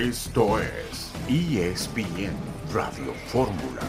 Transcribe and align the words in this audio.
Esto 0.00 0.58
es 0.58 1.12
ESPN 1.28 2.32
Radio 2.72 3.12
Fórmula. 3.26 3.82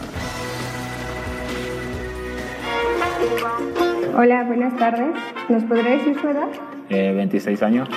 Hola, 4.18 4.44
buenas 4.44 4.76
tardes. 4.76 5.16
¿Nos 5.48 5.64
podría 5.64 5.92
decir 5.92 6.20
su 6.20 6.28
edad? 6.28 6.50
Eh, 6.90 7.14
26 7.16 7.64
años, 7.64 7.88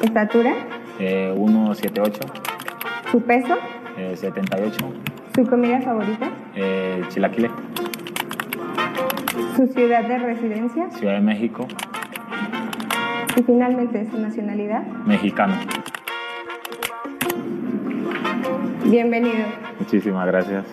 ¿Estatura? 0.00 0.52
eh, 1.00 1.32
178, 1.36 2.20
¿Su 3.10 3.20
peso? 3.22 3.56
eh, 3.98 4.14
78, 4.16 4.76
¿Su 5.34 5.44
comida 5.46 5.80
favorita? 5.80 6.30
eh, 6.54 7.02
Chilaquile, 7.08 7.50
¿Su 9.56 9.66
ciudad 9.66 10.04
de 10.04 10.18
residencia? 10.18 10.88
Ciudad 10.92 11.14
de 11.14 11.20
México, 11.20 11.66
Y 13.36 13.42
finalmente 13.42 14.08
su 14.08 14.18
nacionalidad. 14.18 14.82
mexicano. 15.04 15.54
Bienvenido. 18.90 19.46
Muchísimas 19.78 20.26
gracias. 20.26 20.64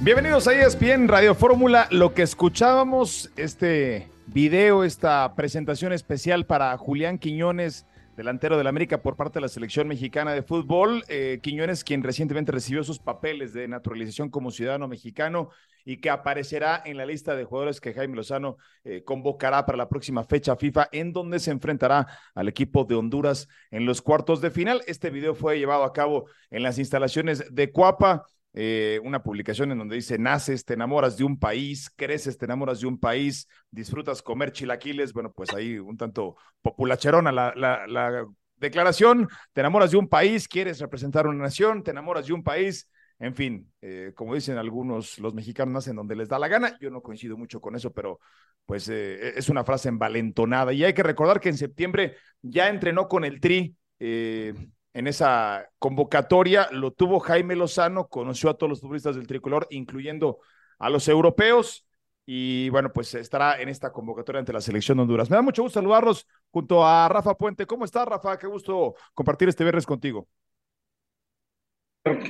Bienvenidos 0.00 0.46
a 0.46 0.52
ESPN 0.52 1.08
Radio 1.08 1.34
Fórmula. 1.34 1.88
Lo 1.90 2.12
que 2.12 2.20
escuchábamos, 2.20 3.30
este 3.36 4.10
video, 4.26 4.84
esta 4.84 5.34
presentación 5.34 5.94
especial 5.94 6.44
para 6.44 6.76
Julián 6.76 7.16
Quiñones, 7.16 7.86
delantero 8.16 8.58
del 8.58 8.66
América 8.66 9.02
por 9.02 9.16
parte 9.16 9.38
de 9.38 9.42
la 9.42 9.48
selección 9.48 9.88
mexicana 9.88 10.32
de 10.32 10.42
fútbol. 10.42 11.04
Eh, 11.08 11.40
Quiñones, 11.42 11.84
quien 11.84 12.02
recientemente 12.02 12.52
recibió 12.52 12.84
sus 12.84 12.98
papeles 12.98 13.52
de 13.52 13.68
naturalización 13.68 14.30
como 14.30 14.50
ciudadano 14.50 14.88
mexicano 14.88 15.50
y 15.84 15.96
que 15.98 16.10
aparecerá 16.10 16.82
en 16.84 16.96
la 16.96 17.06
lista 17.06 17.34
de 17.34 17.44
jugadores 17.44 17.80
que 17.80 17.92
Jaime 17.94 18.16
Lozano 18.16 18.56
eh, 18.84 19.02
convocará 19.04 19.66
para 19.66 19.78
la 19.78 19.88
próxima 19.88 20.24
fecha 20.24 20.56
FIFA, 20.56 20.88
en 20.92 21.12
donde 21.12 21.40
se 21.40 21.50
enfrentará 21.50 22.06
al 22.34 22.48
equipo 22.48 22.84
de 22.84 22.94
Honduras 22.94 23.48
en 23.70 23.86
los 23.86 24.00
cuartos 24.02 24.40
de 24.40 24.50
final. 24.50 24.82
Este 24.86 25.10
video 25.10 25.34
fue 25.34 25.58
llevado 25.58 25.84
a 25.84 25.92
cabo 25.92 26.26
en 26.50 26.62
las 26.62 26.78
instalaciones 26.78 27.44
de 27.52 27.72
Cuapa 27.72 28.26
eh, 28.54 29.00
una 29.04 29.22
publicación 29.22 29.72
en 29.72 29.78
donde 29.78 29.96
dice, 29.96 30.18
naces, 30.18 30.64
te 30.64 30.74
enamoras 30.74 31.16
de 31.16 31.24
un 31.24 31.38
país, 31.38 31.90
creces, 31.96 32.38
te 32.38 32.44
enamoras 32.44 32.80
de 32.80 32.86
un 32.86 32.98
país, 32.98 33.48
disfrutas 33.70 34.22
comer 34.22 34.52
chilaquiles, 34.52 35.12
bueno, 35.12 35.32
pues 35.32 35.52
ahí 35.54 35.78
un 35.78 35.96
tanto 35.96 36.36
populacherona 36.60 37.32
la, 37.32 37.52
la, 37.56 37.86
la 37.86 38.26
declaración, 38.56 39.28
te 39.52 39.60
enamoras 39.60 39.90
de 39.90 39.96
un 39.96 40.08
país, 40.08 40.48
quieres 40.48 40.80
representar 40.80 41.26
una 41.26 41.42
nación, 41.42 41.82
te 41.82 41.90
enamoras 41.90 42.26
de 42.26 42.32
un 42.32 42.42
país, 42.42 42.90
en 43.18 43.34
fin, 43.34 43.72
eh, 43.80 44.12
como 44.16 44.34
dicen 44.34 44.58
algunos, 44.58 45.18
los 45.18 45.32
mexicanos 45.32 45.72
nacen 45.72 45.96
donde 45.96 46.16
les 46.16 46.28
da 46.28 46.38
la 46.38 46.48
gana, 46.48 46.76
yo 46.80 46.90
no 46.90 47.02
coincido 47.02 47.36
mucho 47.36 47.60
con 47.60 47.76
eso, 47.76 47.92
pero 47.92 48.18
pues 48.66 48.88
eh, 48.88 49.38
es 49.38 49.48
una 49.48 49.64
frase 49.64 49.88
envalentonada. 49.88 50.72
Y 50.72 50.82
hay 50.82 50.92
que 50.92 51.02
recordar 51.04 51.40
que 51.40 51.48
en 51.48 51.56
septiembre 51.56 52.16
ya 52.40 52.68
entrenó 52.68 53.06
con 53.06 53.24
el 53.24 53.40
Tri. 53.40 53.76
Eh, 54.00 54.54
en 54.94 55.06
esa 55.06 55.68
convocatoria 55.78 56.68
lo 56.70 56.92
tuvo 56.92 57.20
Jaime 57.20 57.56
Lozano, 57.56 58.08
conoció 58.08 58.50
a 58.50 58.54
todos 58.54 58.70
los 58.70 58.80
futbolistas 58.80 59.16
del 59.16 59.26
tricolor, 59.26 59.66
incluyendo 59.70 60.38
a 60.78 60.90
los 60.90 61.08
europeos, 61.08 61.86
y 62.24 62.68
bueno, 62.68 62.92
pues 62.92 63.14
estará 63.14 63.60
en 63.60 63.68
esta 63.68 63.90
convocatoria 63.90 64.38
ante 64.38 64.52
la 64.52 64.60
selección 64.60 64.96
de 64.96 65.02
Honduras. 65.02 65.28
Me 65.28 65.36
da 65.36 65.42
mucho 65.42 65.62
gusto 65.62 65.80
saludarlos 65.80 66.26
junto 66.50 66.86
a 66.86 67.08
Rafa 67.08 67.36
Puente. 67.36 67.66
¿Cómo 67.66 67.84
estás, 67.84 68.06
Rafa? 68.06 68.38
Qué 68.38 68.46
gusto 68.46 68.94
compartir 69.14 69.48
este 69.48 69.64
viernes 69.64 69.86
contigo. 69.86 70.28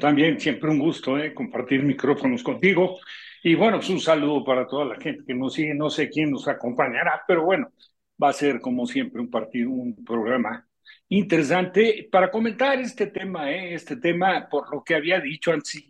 También 0.00 0.38
siempre 0.38 0.70
un 0.70 0.78
gusto 0.78 1.18
¿eh? 1.18 1.34
compartir 1.34 1.82
micrófonos 1.82 2.42
contigo. 2.42 2.98
Y 3.42 3.54
bueno, 3.54 3.78
pues 3.78 3.90
un 3.90 4.00
saludo 4.00 4.44
para 4.44 4.66
toda 4.66 4.84
la 4.84 4.96
gente 4.96 5.24
que 5.26 5.34
nos 5.34 5.54
sigue. 5.54 5.74
No 5.74 5.90
sé 5.90 6.08
quién 6.08 6.30
nos 6.30 6.48
acompañará, 6.48 7.22
pero 7.26 7.44
bueno, 7.44 7.68
va 8.22 8.30
a 8.30 8.32
ser 8.32 8.60
como 8.60 8.86
siempre 8.86 9.20
un 9.20 9.30
partido, 9.30 9.70
un 9.70 10.04
programa 10.04 10.66
interesante 11.08 12.08
para 12.10 12.30
comentar 12.30 12.80
este 12.80 13.06
tema, 13.06 13.50
¿eh? 13.50 13.74
este 13.74 13.96
tema 13.96 14.48
por 14.50 14.72
lo 14.72 14.82
que 14.82 14.94
había 14.94 15.20
dicho 15.20 15.52
antes 15.52 15.84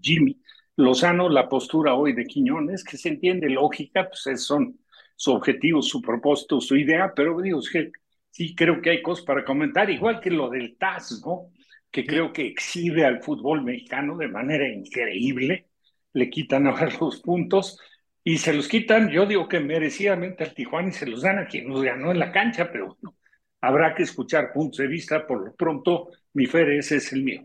Jimmy 0.00 0.40
Lozano, 0.76 1.28
la 1.28 1.48
postura 1.48 1.94
hoy 1.94 2.12
de 2.12 2.24
Quiñones, 2.24 2.84
que 2.84 2.96
se 2.96 3.10
entiende 3.10 3.50
lógica, 3.50 4.08
pues 4.08 4.42
son 4.42 4.78
su 5.16 5.32
objetivo, 5.32 5.82
su 5.82 6.00
propósito, 6.00 6.60
su 6.60 6.76
idea, 6.76 7.12
pero 7.14 7.40
digo, 7.40 7.60
sí 7.62 8.54
creo 8.54 8.80
que 8.80 8.90
hay 8.90 9.02
cosas 9.02 9.24
para 9.24 9.44
comentar, 9.44 9.90
igual 9.90 10.20
que 10.20 10.30
lo 10.30 10.48
del 10.48 10.76
TAS, 10.78 11.22
¿no? 11.24 11.50
que 11.90 12.06
creo 12.06 12.32
que 12.32 12.46
exhibe 12.46 13.04
al 13.04 13.22
fútbol 13.22 13.62
mexicano 13.62 14.16
de 14.16 14.28
manera 14.28 14.68
increíble, 14.68 15.68
le 16.12 16.30
quitan 16.30 16.66
ahora 16.66 16.88
los 17.00 17.20
puntos 17.20 17.78
y 18.22 18.38
se 18.38 18.52
los 18.52 18.68
quitan, 18.68 19.10
yo 19.10 19.26
digo 19.26 19.48
que 19.48 19.60
merecidamente 19.60 20.44
al 20.44 20.54
Tijuana 20.54 20.88
y 20.88 20.92
se 20.92 21.06
los 21.06 21.22
dan 21.22 21.38
a 21.38 21.46
quien 21.46 21.68
nos 21.68 21.82
ganó 21.82 22.10
en 22.10 22.18
la 22.18 22.32
cancha, 22.32 22.70
pero 22.70 22.96
bueno, 23.00 23.16
habrá 23.60 23.94
que 23.94 24.04
escuchar 24.04 24.52
puntos 24.52 24.78
de 24.78 24.86
vista, 24.88 25.26
por 25.26 25.44
lo 25.46 25.54
pronto 25.54 26.08
mi 26.34 26.46
Fer, 26.46 26.70
ese 26.70 26.96
es 26.96 27.12
el 27.12 27.22
mío. 27.24 27.42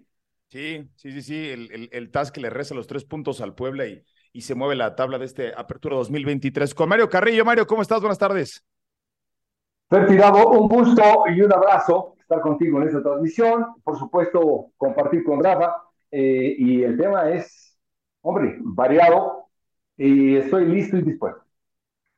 Sí, 0.49 0.89
sí, 0.95 1.11
sí, 1.11 1.21
sí, 1.21 1.49
el, 1.49 1.69
el, 1.71 1.89
el 1.91 2.11
TAS 2.11 2.31
que 2.31 2.39
le 2.39 2.49
reza 2.49 2.75
los 2.75 2.87
tres 2.87 3.03
puntos 3.03 3.41
al 3.41 3.55
Puebla 3.55 3.87
y, 3.87 4.03
y 4.31 4.41
se 4.41 4.55
mueve 4.55 4.75
la 4.75 4.95
tabla 4.95 5.17
de 5.17 5.25
este 5.25 5.53
Apertura 5.55 5.95
2023 5.97 6.73
con 6.73 6.87
Mario 6.89 7.09
Carrillo. 7.09 7.43
Mario, 7.43 7.67
¿cómo 7.67 7.81
estás? 7.81 7.99
Buenas 7.99 8.19
tardes. 8.19 8.63
Fer 9.89 10.07
Tirado, 10.07 10.49
un 10.49 10.67
gusto 10.67 11.03
y 11.35 11.41
un 11.41 11.53
abrazo 11.53 12.15
estar 12.19 12.41
contigo 12.41 12.81
en 12.81 12.87
esta 12.87 13.01
transmisión. 13.03 13.65
Por 13.83 13.97
supuesto, 13.97 14.71
compartir 14.77 15.23
con 15.23 15.43
Rafa. 15.43 15.75
Eh, 16.11 16.55
y 16.57 16.83
el 16.83 16.97
tema 16.97 17.29
es, 17.31 17.77
hombre, 18.21 18.57
variado 18.61 19.49
y 19.97 20.35
estoy 20.37 20.65
listo 20.65 20.97
y 20.97 21.01
dispuesto. 21.03 21.44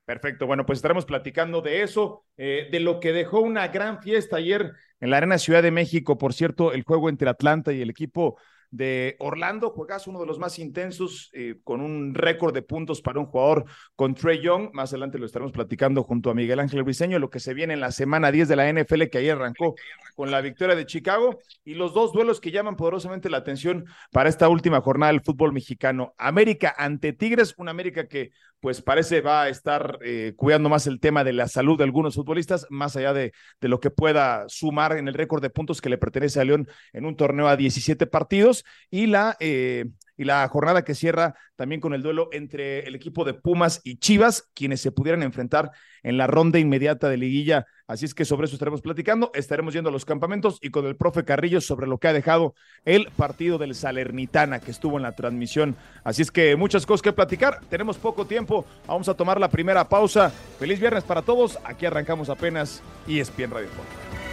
Perfecto, 0.07 0.47
bueno, 0.47 0.65
pues 0.65 0.77
estaremos 0.77 1.03
platicando 1.03 1.61
de 1.61 1.81
eso, 1.81 2.23
eh, 2.37 2.69
de 2.71 2.79
lo 2.79 3.01
que 3.01 3.11
dejó 3.11 3.41
una 3.41 3.67
gran 3.67 4.01
fiesta 4.01 4.37
ayer 4.37 4.71
en 5.01 5.09
la 5.09 5.17
Arena 5.17 5.37
Ciudad 5.37 5.61
de 5.61 5.69
México, 5.69 6.17
por 6.17 6.33
cierto, 6.33 6.71
el 6.71 6.83
juego 6.83 7.09
entre 7.09 7.29
Atlanta 7.29 7.73
y 7.73 7.81
el 7.81 7.89
equipo 7.89 8.37
de 8.71 9.17
Orlando, 9.19 9.71
juegas 9.71 10.07
uno 10.07 10.19
de 10.19 10.25
los 10.25 10.39
más 10.39 10.59
intensos, 10.59 11.29
eh, 11.33 11.55
con 11.63 11.81
un 11.81 12.13
récord 12.13 12.53
de 12.53 12.61
puntos 12.61 13.01
para 13.01 13.19
un 13.19 13.25
jugador 13.25 13.65
con 13.95 14.13
Trey 14.13 14.41
Young. 14.41 14.69
Más 14.73 14.91
adelante 14.91 15.19
lo 15.19 15.25
estaremos 15.25 15.51
platicando 15.51 16.03
junto 16.03 16.29
a 16.29 16.33
Miguel 16.33 16.59
Ángel 16.59 16.83
Briseño, 16.83 17.19
lo 17.19 17.29
que 17.29 17.39
se 17.39 17.53
viene 17.53 17.73
en 17.73 17.79
la 17.79 17.91
semana 17.91 18.31
10 18.31 18.47
de 18.47 18.55
la 18.55 18.69
NFL, 18.71 19.09
que 19.09 19.17
ayer 19.19 19.35
arrancó 19.35 19.75
con 20.15 20.31
la 20.31 20.41
victoria 20.41 20.75
de 20.75 20.85
Chicago, 20.85 21.39
y 21.63 21.75
los 21.75 21.93
dos 21.93 22.13
duelos 22.13 22.41
que 22.41 22.51
llaman 22.51 22.75
poderosamente 22.75 23.29
la 23.29 23.37
atención 23.37 23.85
para 24.11 24.29
esta 24.29 24.49
última 24.49 24.81
jornada 24.81 25.11
del 25.11 25.21
fútbol 25.21 25.53
mexicano. 25.53 26.13
América 26.17 26.73
ante 26.77 27.13
Tigres, 27.13 27.53
una 27.57 27.71
América 27.71 28.07
que 28.07 28.31
pues 28.67 28.81
parece 28.81 29.21
va 29.21 29.43
a 29.43 29.47
estar 29.49 29.97
eh, 30.03 30.33
cuidando 30.35 30.67
más 30.67 30.87
el 30.87 30.99
tema 30.99 31.23
de 31.23 31.31
la 31.31 31.47
salud 31.47 31.77
de 31.77 31.85
algunos 31.85 32.15
futbolistas, 32.15 32.67
más 32.69 32.97
allá 32.97 33.13
de, 33.13 33.31
de 33.61 33.67
lo 33.69 33.79
que 33.79 33.91
pueda 33.91 34.43
sumar 34.49 34.97
en 34.97 35.07
el 35.07 35.13
récord 35.13 35.41
de 35.41 35.49
puntos 35.49 35.79
que 35.79 35.87
le 35.87 35.97
pertenece 35.97 36.41
a 36.41 36.43
León 36.43 36.67
en 36.91 37.05
un 37.05 37.15
torneo 37.15 37.47
a 37.47 37.55
17 37.55 38.07
partidos. 38.07 38.65
Y 38.91 39.07
la, 39.07 39.37
eh, 39.39 39.85
y 40.17 40.25
la 40.25 40.47
jornada 40.47 40.83
que 40.83 40.95
cierra 40.95 41.35
también 41.55 41.79
con 41.79 41.93
el 41.93 42.01
duelo 42.01 42.29
entre 42.31 42.79
el 42.87 42.95
equipo 42.95 43.23
de 43.23 43.33
Pumas 43.33 43.81
y 43.83 43.97
Chivas, 43.97 44.49
quienes 44.53 44.81
se 44.81 44.91
pudieran 44.91 45.23
enfrentar 45.23 45.71
en 46.03 46.17
la 46.17 46.27
ronda 46.27 46.59
inmediata 46.59 47.09
de 47.09 47.17
liguilla. 47.17 47.65
Así 47.87 48.05
es 48.05 48.13
que 48.13 48.25
sobre 48.25 48.45
eso 48.45 48.55
estaremos 48.55 48.81
platicando, 48.81 49.31
estaremos 49.33 49.73
yendo 49.73 49.89
a 49.89 49.93
los 49.93 50.05
campamentos 50.05 50.59
y 50.61 50.69
con 50.69 50.85
el 50.85 50.95
profe 50.95 51.23
Carrillo 51.23 51.61
sobre 51.61 51.87
lo 51.87 51.97
que 51.97 52.07
ha 52.07 52.13
dejado 52.13 52.53
el 52.85 53.07
partido 53.15 53.57
del 53.57 53.75
Salernitana 53.75 54.59
que 54.59 54.71
estuvo 54.71 54.97
en 54.97 55.03
la 55.03 55.15
transmisión. 55.15 55.75
Así 56.03 56.21
es 56.21 56.31
que 56.31 56.55
muchas 56.55 56.85
cosas 56.85 57.01
que 57.01 57.13
platicar, 57.13 57.61
tenemos 57.69 57.97
poco 57.97 58.25
tiempo, 58.25 58.65
vamos 58.87 59.07
a 59.09 59.13
tomar 59.13 59.39
la 59.39 59.49
primera 59.49 59.87
pausa. 59.87 60.29
Feliz 60.59 60.79
viernes 60.79 61.03
para 61.03 61.21
todos, 61.21 61.57
aquí 61.63 61.85
arrancamos 61.85 62.29
apenas 62.29 62.81
ESPN 63.07 63.51
Radio 63.51 63.69
Fórmula. 63.69 64.26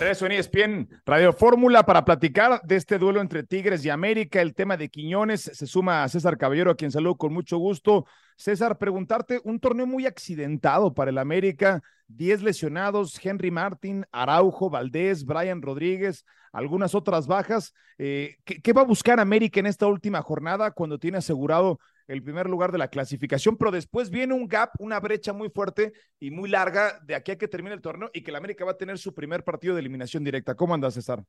Regreso 0.00 0.24
en 0.24 0.32
ESPN 0.32 0.88
Radio 1.04 1.30
Fórmula 1.34 1.84
para 1.84 2.06
platicar 2.06 2.62
de 2.64 2.76
este 2.76 2.96
duelo 2.96 3.20
entre 3.20 3.42
Tigres 3.42 3.84
y 3.84 3.90
América. 3.90 4.40
El 4.40 4.54
tema 4.54 4.78
de 4.78 4.88
Quiñones 4.88 5.42
se 5.42 5.66
suma 5.66 6.02
a 6.02 6.08
César 6.08 6.38
Caballero, 6.38 6.70
a 6.70 6.74
quien 6.74 6.90
saludo 6.90 7.16
con 7.16 7.34
mucho 7.34 7.58
gusto. 7.58 8.06
César, 8.34 8.78
preguntarte, 8.78 9.42
un 9.44 9.60
torneo 9.60 9.86
muy 9.86 10.06
accidentado 10.06 10.94
para 10.94 11.10
el 11.10 11.18
América, 11.18 11.82
10 12.08 12.40
lesionados, 12.44 13.22
Henry 13.22 13.50
Martin, 13.50 14.06
Araujo, 14.10 14.70
Valdés, 14.70 15.26
Brian 15.26 15.60
Rodríguez, 15.60 16.24
algunas 16.50 16.94
otras 16.94 17.26
bajas. 17.26 17.74
Eh, 17.98 18.38
¿qué, 18.46 18.62
¿Qué 18.62 18.72
va 18.72 18.80
a 18.80 18.86
buscar 18.86 19.20
América 19.20 19.60
en 19.60 19.66
esta 19.66 19.86
última 19.86 20.22
jornada 20.22 20.70
cuando 20.70 20.98
tiene 20.98 21.18
asegurado 21.18 21.78
el 22.10 22.24
primer 22.24 22.48
lugar 22.48 22.72
de 22.72 22.78
la 22.78 22.88
clasificación, 22.88 23.56
pero 23.56 23.70
después 23.70 24.10
viene 24.10 24.34
un 24.34 24.48
gap, 24.48 24.72
una 24.80 24.98
brecha 24.98 25.32
muy 25.32 25.48
fuerte 25.48 25.92
y 26.18 26.32
muy 26.32 26.50
larga 26.50 26.98
de 27.04 27.14
aquí 27.14 27.30
a 27.30 27.38
que 27.38 27.46
termine 27.46 27.76
el 27.76 27.80
torneo 27.80 28.10
y 28.12 28.24
que 28.24 28.32
la 28.32 28.38
América 28.38 28.64
va 28.64 28.72
a 28.72 28.76
tener 28.76 28.98
su 28.98 29.14
primer 29.14 29.44
partido 29.44 29.74
de 29.74 29.80
eliminación 29.80 30.24
directa. 30.24 30.56
¿Cómo 30.56 30.74
andas, 30.74 30.94
César? 30.94 31.24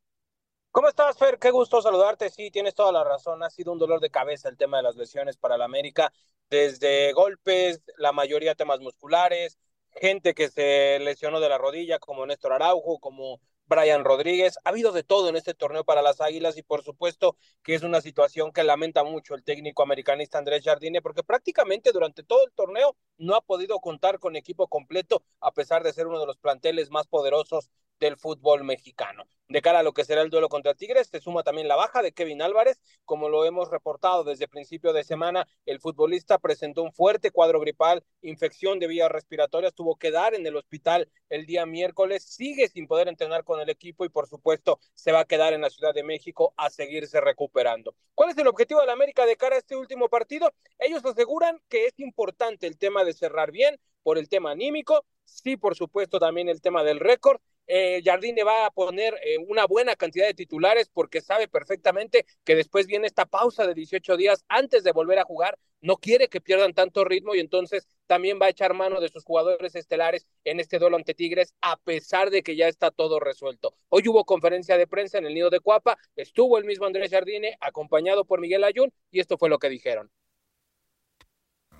¿Cómo 0.71 0.87
estás, 0.87 1.19
Fer? 1.19 1.37
Qué 1.37 1.51
gusto 1.51 1.83
saludarte. 1.83 2.31
Sí, 2.31 2.49
tienes 2.49 2.73
toda 2.73 2.91
la 2.91 3.03
razón. 3.03 3.43
Ha 3.43 3.51
sido 3.51 3.71
un 3.71 3.77
dolor 3.77 3.99
de 3.99 4.09
cabeza 4.09 4.49
el 4.49 4.57
tema 4.57 4.77
de 4.77 4.83
las 4.83 4.95
lesiones 4.95 5.37
para 5.37 5.55
la 5.55 5.65
América, 5.65 6.11
desde 6.49 7.13
golpes, 7.13 7.83
la 7.97 8.11
mayoría 8.11 8.55
temas 8.55 8.79
musculares, 8.79 9.59
gente 9.91 10.33
que 10.33 10.49
se 10.49 10.97
lesionó 10.99 11.39
de 11.39 11.49
la 11.49 11.59
rodilla, 11.59 11.99
como 11.99 12.25
Néstor 12.25 12.53
Araujo, 12.53 12.97
como 12.97 13.39
Brian 13.71 14.03
Rodríguez. 14.03 14.59
Ha 14.65 14.69
habido 14.69 14.91
de 14.91 15.03
todo 15.03 15.29
en 15.29 15.37
este 15.37 15.53
torneo 15.53 15.85
para 15.85 16.01
las 16.01 16.19
Águilas 16.19 16.57
y 16.57 16.61
por 16.61 16.83
supuesto 16.83 17.37
que 17.63 17.73
es 17.73 17.83
una 17.83 18.01
situación 18.01 18.51
que 18.51 18.65
lamenta 18.65 19.05
mucho 19.05 19.33
el 19.33 19.45
técnico 19.45 19.81
americanista 19.81 20.37
Andrés 20.37 20.61
Jardine 20.65 21.01
porque 21.01 21.23
prácticamente 21.23 21.93
durante 21.93 22.21
todo 22.21 22.45
el 22.45 22.51
torneo 22.51 22.97
no 23.17 23.33
ha 23.33 23.41
podido 23.41 23.79
contar 23.79 24.19
con 24.19 24.35
equipo 24.35 24.67
completo 24.67 25.23
a 25.39 25.53
pesar 25.53 25.83
de 25.83 25.93
ser 25.93 26.07
uno 26.07 26.19
de 26.19 26.25
los 26.25 26.37
planteles 26.37 26.91
más 26.91 27.07
poderosos 27.07 27.71
del 28.01 28.17
fútbol 28.17 28.65
mexicano. 28.65 29.27
De 29.47 29.61
cara 29.61 29.79
a 29.79 29.83
lo 29.83 29.93
que 29.93 30.05
será 30.05 30.21
el 30.21 30.29
duelo 30.29 30.49
contra 30.49 30.73
Tigres, 30.73 31.09
se 31.09 31.19
suma 31.19 31.43
también 31.43 31.67
la 31.67 31.75
baja 31.75 32.01
de 32.01 32.13
Kevin 32.13 32.41
Álvarez. 32.41 32.79
Como 33.05 33.29
lo 33.29 33.45
hemos 33.45 33.69
reportado 33.69 34.23
desde 34.23 34.47
principio 34.47 34.91
de 34.91 35.03
semana, 35.03 35.45
el 35.65 35.79
futbolista 35.79 36.39
presentó 36.39 36.81
un 36.83 36.93
fuerte 36.93 37.31
cuadro 37.31 37.59
gripal, 37.59 38.03
infección 38.21 38.79
de 38.79 38.87
vías 38.87 39.11
respiratorias, 39.11 39.75
tuvo 39.75 39.97
que 39.97 40.09
dar 40.09 40.33
en 40.33 40.47
el 40.47 40.55
hospital 40.55 41.09
el 41.29 41.45
día 41.45 41.65
miércoles, 41.65 42.23
sigue 42.23 42.69
sin 42.69 42.87
poder 42.87 43.07
entrenar 43.07 43.43
con 43.43 43.59
el 43.59 43.69
equipo 43.69 44.03
y 44.05 44.09
por 44.09 44.27
supuesto 44.27 44.79
se 44.95 45.11
va 45.11 45.19
a 45.19 45.25
quedar 45.25 45.53
en 45.53 45.61
la 45.61 45.69
Ciudad 45.69 45.93
de 45.93 46.03
México 46.03 46.53
a 46.57 46.69
seguirse 46.69 47.21
recuperando. 47.21 47.93
¿Cuál 48.15 48.31
es 48.31 48.37
el 48.37 48.47
objetivo 48.47 48.79
de 48.79 48.87
la 48.87 48.93
América 48.93 49.25
de 49.25 49.35
cara 49.35 49.57
a 49.57 49.59
este 49.59 49.75
último 49.75 50.07
partido? 50.09 50.53
Ellos 50.79 51.05
aseguran 51.05 51.61
que 51.69 51.85
es 51.85 51.99
importante 51.99 52.67
el 52.67 52.77
tema 52.77 53.03
de 53.03 53.13
cerrar 53.13 53.51
bien 53.51 53.79
por 54.01 54.17
el 54.17 54.29
tema 54.29 54.51
anímico, 54.51 55.05
sí, 55.25 55.57
por 55.57 55.75
supuesto, 55.75 56.19
también 56.19 56.49
el 56.49 56.61
tema 56.61 56.83
del 56.83 56.99
récord 56.99 57.39
eh, 57.73 58.01
Jardine 58.03 58.43
va 58.43 58.65
a 58.65 58.71
poner 58.71 59.13
eh, 59.23 59.37
una 59.47 59.65
buena 59.65 59.95
cantidad 59.95 60.27
de 60.27 60.33
titulares 60.33 60.89
porque 60.93 61.21
sabe 61.21 61.47
perfectamente 61.47 62.25
que 62.43 62.53
después 62.53 62.85
viene 62.85 63.07
esta 63.07 63.25
pausa 63.25 63.65
de 63.65 63.73
18 63.73 64.17
días 64.17 64.43
antes 64.49 64.83
de 64.83 64.91
volver 64.91 65.19
a 65.19 65.23
jugar. 65.23 65.57
No 65.79 65.95
quiere 65.95 66.27
que 66.27 66.41
pierdan 66.41 66.73
tanto 66.73 67.05
ritmo 67.05 67.33
y 67.33 67.39
entonces 67.39 67.87
también 68.07 68.39
va 68.41 68.47
a 68.47 68.49
echar 68.49 68.73
mano 68.73 68.99
de 68.99 69.07
sus 69.07 69.23
jugadores 69.23 69.73
estelares 69.73 70.27
en 70.43 70.59
este 70.59 70.79
duelo 70.79 70.97
ante 70.97 71.13
Tigres, 71.13 71.55
a 71.61 71.77
pesar 71.77 72.29
de 72.29 72.43
que 72.43 72.57
ya 72.57 72.67
está 72.67 72.91
todo 72.91 73.21
resuelto. 73.21 73.73
Hoy 73.87 74.05
hubo 74.05 74.25
conferencia 74.25 74.77
de 74.77 74.85
prensa 74.85 75.19
en 75.19 75.25
el 75.25 75.33
nido 75.33 75.49
de 75.49 75.61
Cuapa, 75.61 75.97
estuvo 76.17 76.57
el 76.57 76.65
mismo 76.65 76.87
Andrés 76.87 77.09
Jardine 77.09 77.57
acompañado 77.61 78.25
por 78.25 78.41
Miguel 78.41 78.65
Ayun 78.65 78.91
y 79.11 79.21
esto 79.21 79.37
fue 79.37 79.47
lo 79.47 79.59
que 79.59 79.69
dijeron. 79.69 80.11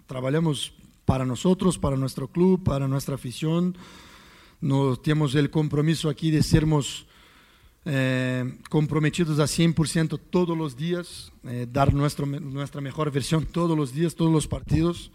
Trabajamos 0.08 0.74
para 1.04 1.26
nosotros, 1.26 1.78
para 1.78 1.98
nuestro 1.98 2.30
club, 2.30 2.64
para 2.64 2.88
nuestra 2.88 3.16
afición 3.16 3.76
nos 4.62 5.02
tenemos 5.02 5.34
el 5.36 5.50
compromiso 5.50 6.08
aquí 6.08 6.30
de 6.30 6.44
sermos 6.44 7.08
eh, 7.84 8.60
comprometidos 8.70 9.40
a 9.40 9.46
100% 9.46 10.20
todos 10.30 10.56
los 10.56 10.78
días, 10.78 11.32
eh, 11.44 11.68
dar 11.70 11.94
nuestro, 11.94 12.28
nuestra 12.28 12.80
mejor 12.80 13.12
versión 13.12 13.46
todos 13.46 13.76
los 13.76 13.92
días, 13.92 14.14
todos 14.14 14.32
los 14.32 14.48
partidos. 14.48 15.12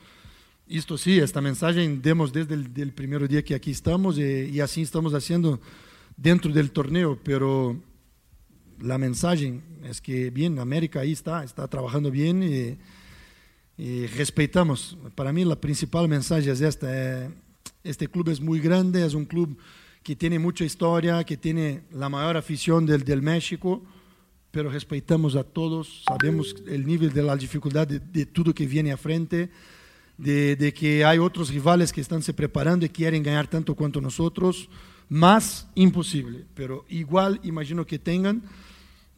Esto 0.69 0.99
sí, 0.99 1.19
esta 1.21 1.41
mensaje 1.41 1.89
demos 2.03 2.33
desde 2.33 2.55
el 2.55 2.93
primer 2.93 3.29
día 3.29 3.45
que 3.45 3.55
aquí 3.55 3.71
estamos 3.71 4.19
eh, 4.19 4.51
y 4.53 4.59
así 4.59 4.83
estamos 4.83 5.15
haciendo 5.15 5.61
dentro 6.17 6.53
del 6.53 6.73
torneo, 6.73 7.17
pero 7.23 7.81
la 8.81 8.99
mensaje 8.99 9.61
es 9.85 10.01
que 10.01 10.31
bien, 10.31 10.59
América 10.59 11.01
ahí 11.01 11.13
está, 11.13 11.45
está 11.45 11.69
trabajando 11.69 12.11
bien 12.11 12.43
y, 12.43 12.77
y 13.81 14.07
respetamos. 14.09 14.99
Para 15.15 15.33
mí 15.33 15.45
la 15.45 15.61
principal 15.61 16.09
mensaje 16.09 16.51
es 16.51 16.61
esta. 16.61 17.31
Este 17.87 18.09
club 18.09 18.29
es 18.29 18.41
muy 18.41 18.59
grande, 18.59 19.07
es 19.07 19.15
un 19.15 19.25
club 19.25 19.57
que 20.03 20.17
tiene 20.17 20.39
mucha 20.39 20.65
historia, 20.65 21.23
que 21.25 21.37
tiene 21.37 21.85
la 21.93 22.09
mayor 22.09 22.37
afición 22.37 22.85
del, 22.85 23.05
del 23.05 23.23
México, 23.23 23.83
pero 24.51 24.71
respetamos 24.71 25.37
a 25.37 25.45
todos, 25.45 26.03
sabemos 26.09 26.55
el 26.67 26.87
nivel 26.87 27.13
de 27.13 27.23
la 27.23 27.37
dificultad 27.37 27.87
de, 27.87 28.01
de 28.01 28.27
todo 28.27 28.53
que 28.53 28.67
viene 28.67 28.91
a 28.91 28.97
frente, 28.97 29.51
de, 30.19 30.57
de, 30.57 30.73
que 30.73 31.05
hay 31.05 31.19
otros 31.19 31.51
rivales 31.51 31.93
que 31.93 32.01
están 32.01 32.23
se 32.23 32.33
preparando 32.33 32.87
y 32.87 32.89
quieren 32.89 33.23
ganar 33.23 33.47
tanto 33.49 33.75
cuanto 33.75 34.01
nosotros, 34.01 34.69
más 35.09 35.69
imposible, 35.75 36.45
pero 36.55 36.85
igual 36.89 37.39
imagino 37.45 37.87
que 37.87 37.99
tengan 37.99 38.43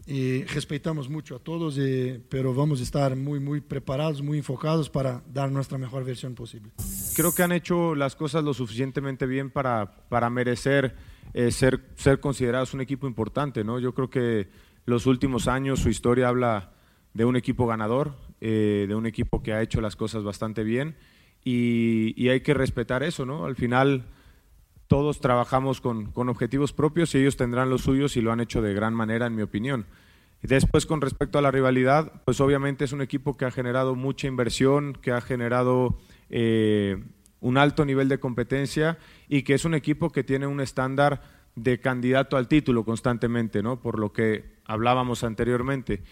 y 0.09 0.43
respetamos 0.45 1.11
mucho 1.11 1.37
a 1.37 1.39
todos, 1.39 1.77
y, 1.77 2.19
pero 2.31 2.55
vamos 2.55 2.81
a 2.81 2.83
estar 2.83 3.15
muy, 3.15 3.41
muy 3.41 3.61
preparados, 3.61 4.23
muy 4.23 4.39
enfocados 4.39 4.89
para 4.89 5.23
dar 5.33 5.53
nuestra 5.53 5.77
mejor 5.77 6.03
versión 6.03 6.35
posible. 6.35 6.71
Creo 7.15 7.35
que 7.35 7.43
han 7.43 7.53
hecho 7.53 7.95
las 7.95 8.17
cosas 8.17 8.43
lo 8.43 8.55
suficientemente 8.55 9.27
bien 9.27 9.51
para, 9.51 10.09
para 10.09 10.31
merecer 10.31 10.97
eh, 11.35 11.51
ser, 11.51 11.81
ser 11.97 12.21
considerados 12.21 12.73
un 12.73 12.81
equipo 12.81 13.07
importante. 13.07 13.65
¿no? 13.65 13.79
Yo 13.79 13.93
creo 13.93 14.09
que 14.09 14.49
los 14.87 15.05
últimos 15.05 15.47
años 15.47 15.81
su 15.81 15.91
historia 15.91 16.29
habla 16.29 16.73
de 17.13 17.27
un 17.27 17.37
equipo 17.37 17.67
ganador, 17.67 18.15
eh, 18.41 18.87
de 18.89 18.95
un 18.95 19.05
equipo 19.05 19.43
que 19.43 19.53
ha 19.53 19.61
hecho 19.61 19.83
las 19.83 19.95
cosas 19.95 20.23
bastante 20.25 20.65
bien 20.65 20.97
y, 21.45 22.15
y 22.17 22.31
hay 22.31 22.41
que 22.41 22.55
respetar 22.55 23.03
eso. 23.03 23.27
¿no? 23.27 23.45
Al 23.45 23.57
final 23.57 24.07
todos 24.89 25.21
trabajamos 25.21 25.81
con, 25.81 26.11
con, 26.13 26.29
objetivos 26.29 26.73
propios 26.73 27.15
y 27.15 27.19
ellos 27.19 27.37
tendrán 27.37 27.71
los 27.71 27.83
suyos 27.83 28.17
y 28.17 28.21
lo 28.21 28.33
han 28.33 28.41
hecho 28.41 28.63
de 28.63 28.75
gran 28.75 28.95
manera, 28.95 29.27
en 29.27 29.37
mi 29.37 29.43
opinión. 29.43 29.87
Después, 30.43 30.87
con 30.87 31.01
respecto 31.01 31.39
a 31.39 31.43
la 31.43 31.51
rivalidad, 31.51 32.23
pues 32.25 32.41
obviamente 32.41 32.85
es 32.85 32.93
un 32.93 33.03
equipo 33.03 33.37
que 33.37 33.45
ha 33.45 33.51
generado 33.51 33.95
mucha 33.95 34.29
inversión, 34.29 34.95
que 34.95 35.11
ha 35.11 35.21
generado 35.21 35.99
eh, 36.31 37.03
un 37.41 37.59
alto 37.59 37.85
nivel 37.85 38.09
de 38.09 38.19
competencia 38.19 38.99
y 39.29 39.43
que 39.43 39.55
es 39.55 39.65
un 39.65 39.75
equipo 39.75 40.11
que 40.11 40.25
tiene 40.25 40.47
un 40.47 40.61
estándar 40.61 41.23
de 41.55 41.81
candidato 41.81 42.37
al 42.37 42.47
título 42.47 42.85
constantemente, 42.85 43.63
¿no? 43.63 43.81
por 43.81 43.99
lo 43.99 44.13
que 44.13 44.59
hablábamos 44.65 45.25
anteriormente. 45.25 46.03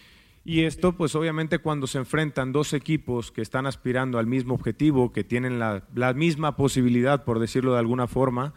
Y 0.49 0.63
esto, 0.63 0.93
pues 0.93 1.13
obviamente 1.13 1.59
cuando 1.59 1.87
se 1.87 1.97
enfrentan 1.97 2.53
dos 2.53 2.71
equipos 2.71 3.33
que 3.33 3.41
están 3.41 3.65
aspirando 3.65 4.17
al 4.17 4.27
mismo 4.27 4.53
objetivo, 4.53 5.11
que 5.11 5.25
tienen 5.25 5.59
la, 5.59 5.83
misma 6.15 6.55
posibilidad, 6.55 7.25
por 7.25 7.39
decirlo 7.39 7.73
de 7.73 7.79
alguna 7.79 8.07
forma, 8.07 8.53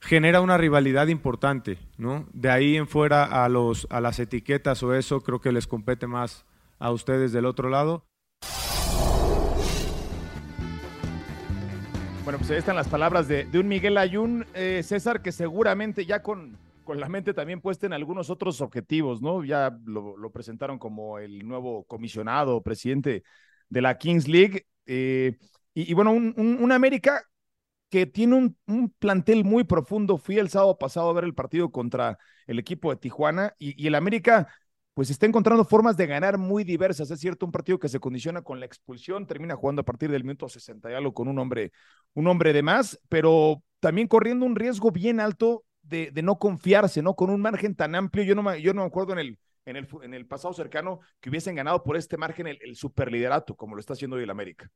genera 0.00 0.40
una 0.40 0.58
rivalidad 0.58 1.06
importante, 1.06 1.78
¿no? 1.98 2.26
De 2.32 2.50
ahí 2.50 2.76
en 2.76 2.88
fuera 2.88 3.44
a, 3.44 3.48
los, 3.48 3.86
a 3.90 4.00
las 4.00 4.18
etiquetas 4.18 4.82
o 4.82 4.92
eso, 4.92 5.20
creo 5.20 5.40
que 5.40 5.52
les 5.52 5.68
compete 5.68 6.08
más 6.08 6.46
a 6.80 6.90
ustedes 6.90 7.30
del 7.30 7.46
otro 7.46 7.68
lado. 7.68 8.04
Bueno, 12.24 12.38
pues 12.38 12.50
ahí 12.50 12.56
están 12.56 12.74
las 12.74 12.88
palabras 12.88 13.28
de, 13.28 13.44
de 13.44 13.60
un 13.60 13.68
Miguel 13.68 13.96
Ayun, 13.98 14.46
eh, 14.52 14.82
César, 14.82 15.22
que 15.22 15.30
seguramente 15.30 16.06
ya 16.06 16.24
con 16.24 16.58
con 16.84 17.00
la 17.00 17.08
mente 17.08 17.34
también 17.34 17.60
puesta 17.60 17.86
en 17.86 17.92
algunos 17.92 18.30
otros 18.30 18.60
objetivos, 18.60 19.22
¿no? 19.22 19.44
Ya 19.44 19.76
lo, 19.84 20.30
presentaron 20.32 20.78
como 20.78 21.18
el 21.18 21.46
nuevo 21.46 21.84
comisionado, 21.84 22.62
presidente 22.62 23.22
de 23.68 23.82
la 23.82 23.98
Kings 23.98 24.28
League. 24.28 24.66
Eh, 24.86 25.36
y, 25.74 25.94
bueno, 25.94 26.12
un, 26.12 26.72
América 26.72 27.22
que 27.90 28.06
tiene 28.06 28.56
un, 28.66 28.94
plantel 28.98 29.44
muy 29.44 29.64
profundo. 29.64 30.18
Fui 30.18 30.38
el 30.38 30.50
sábado 30.50 30.78
pasado 30.78 31.10
a 31.10 31.12
ver 31.12 31.24
el 31.24 31.34
partido 31.34 31.70
contra 31.70 32.18
el 32.46 32.58
equipo 32.58 32.90
de 32.90 32.96
Tijuana 32.96 33.54
y, 33.58 33.82
y 33.82 33.86
el 33.86 33.94
América 33.94 34.48
pues 34.94 35.08
está 35.10 35.26
encontrando 35.26 35.64
formas 35.64 35.96
de 35.96 36.06
ganar 36.06 36.38
muy 36.38 36.64
diversas. 36.64 37.10
Es 37.10 37.20
cierto, 37.20 37.46
un 37.46 37.52
partido 37.52 37.78
que 37.78 37.88
se 37.88 38.00
condiciona 38.00 38.42
con 38.42 38.60
la 38.60 38.66
expulsión, 38.66 39.26
termina 39.26 39.56
jugando 39.56 39.80
a 39.82 39.84
partir 39.84 40.10
del 40.10 40.24
minuto 40.24 40.48
60 40.48 40.90
y 40.90 40.94
algo 40.94 41.14
con 41.14 41.28
un 41.28 41.38
hombre, 41.38 41.72
un 42.14 42.26
hombre 42.26 42.52
de 42.52 42.62
más, 42.62 43.00
pero 43.08 43.62
también 43.80 44.06
corriendo 44.08 44.44
un 44.44 44.54
riesgo 44.56 44.90
bien 44.90 45.18
alto 45.18 45.64
de, 45.92 46.22
no 46.22 46.38
confiarse, 46.38 47.02
¿no? 47.02 47.14
Con 47.14 47.30
un 47.30 47.40
margen 47.40 47.76
tan 47.76 47.94
amplio, 47.94 48.24
yo 48.24 48.34
no 48.34 48.42
me, 48.42 48.60
yo 48.60 48.74
no 48.74 48.82
me 48.82 48.88
acuerdo 48.88 49.12
en 49.12 49.20
el, 49.20 49.38
en, 49.66 49.76
el, 49.76 49.88
en 50.02 50.14
el 50.14 50.26
pasado 50.26 50.52
cercano 50.54 51.00
que 51.20 51.30
hubiesen 51.30 51.54
ganado 51.54 51.84
por 51.84 51.96
este 51.96 52.16
margen 52.16 52.48
el, 52.48 52.58
el 52.62 52.74
superliderato, 52.74 53.54
como 53.54 53.76
lo 53.76 53.80
está 53.80 53.92
haciendo 53.92 54.16
hoy 54.16 54.24
el 54.24 54.30
América. 54.30 54.70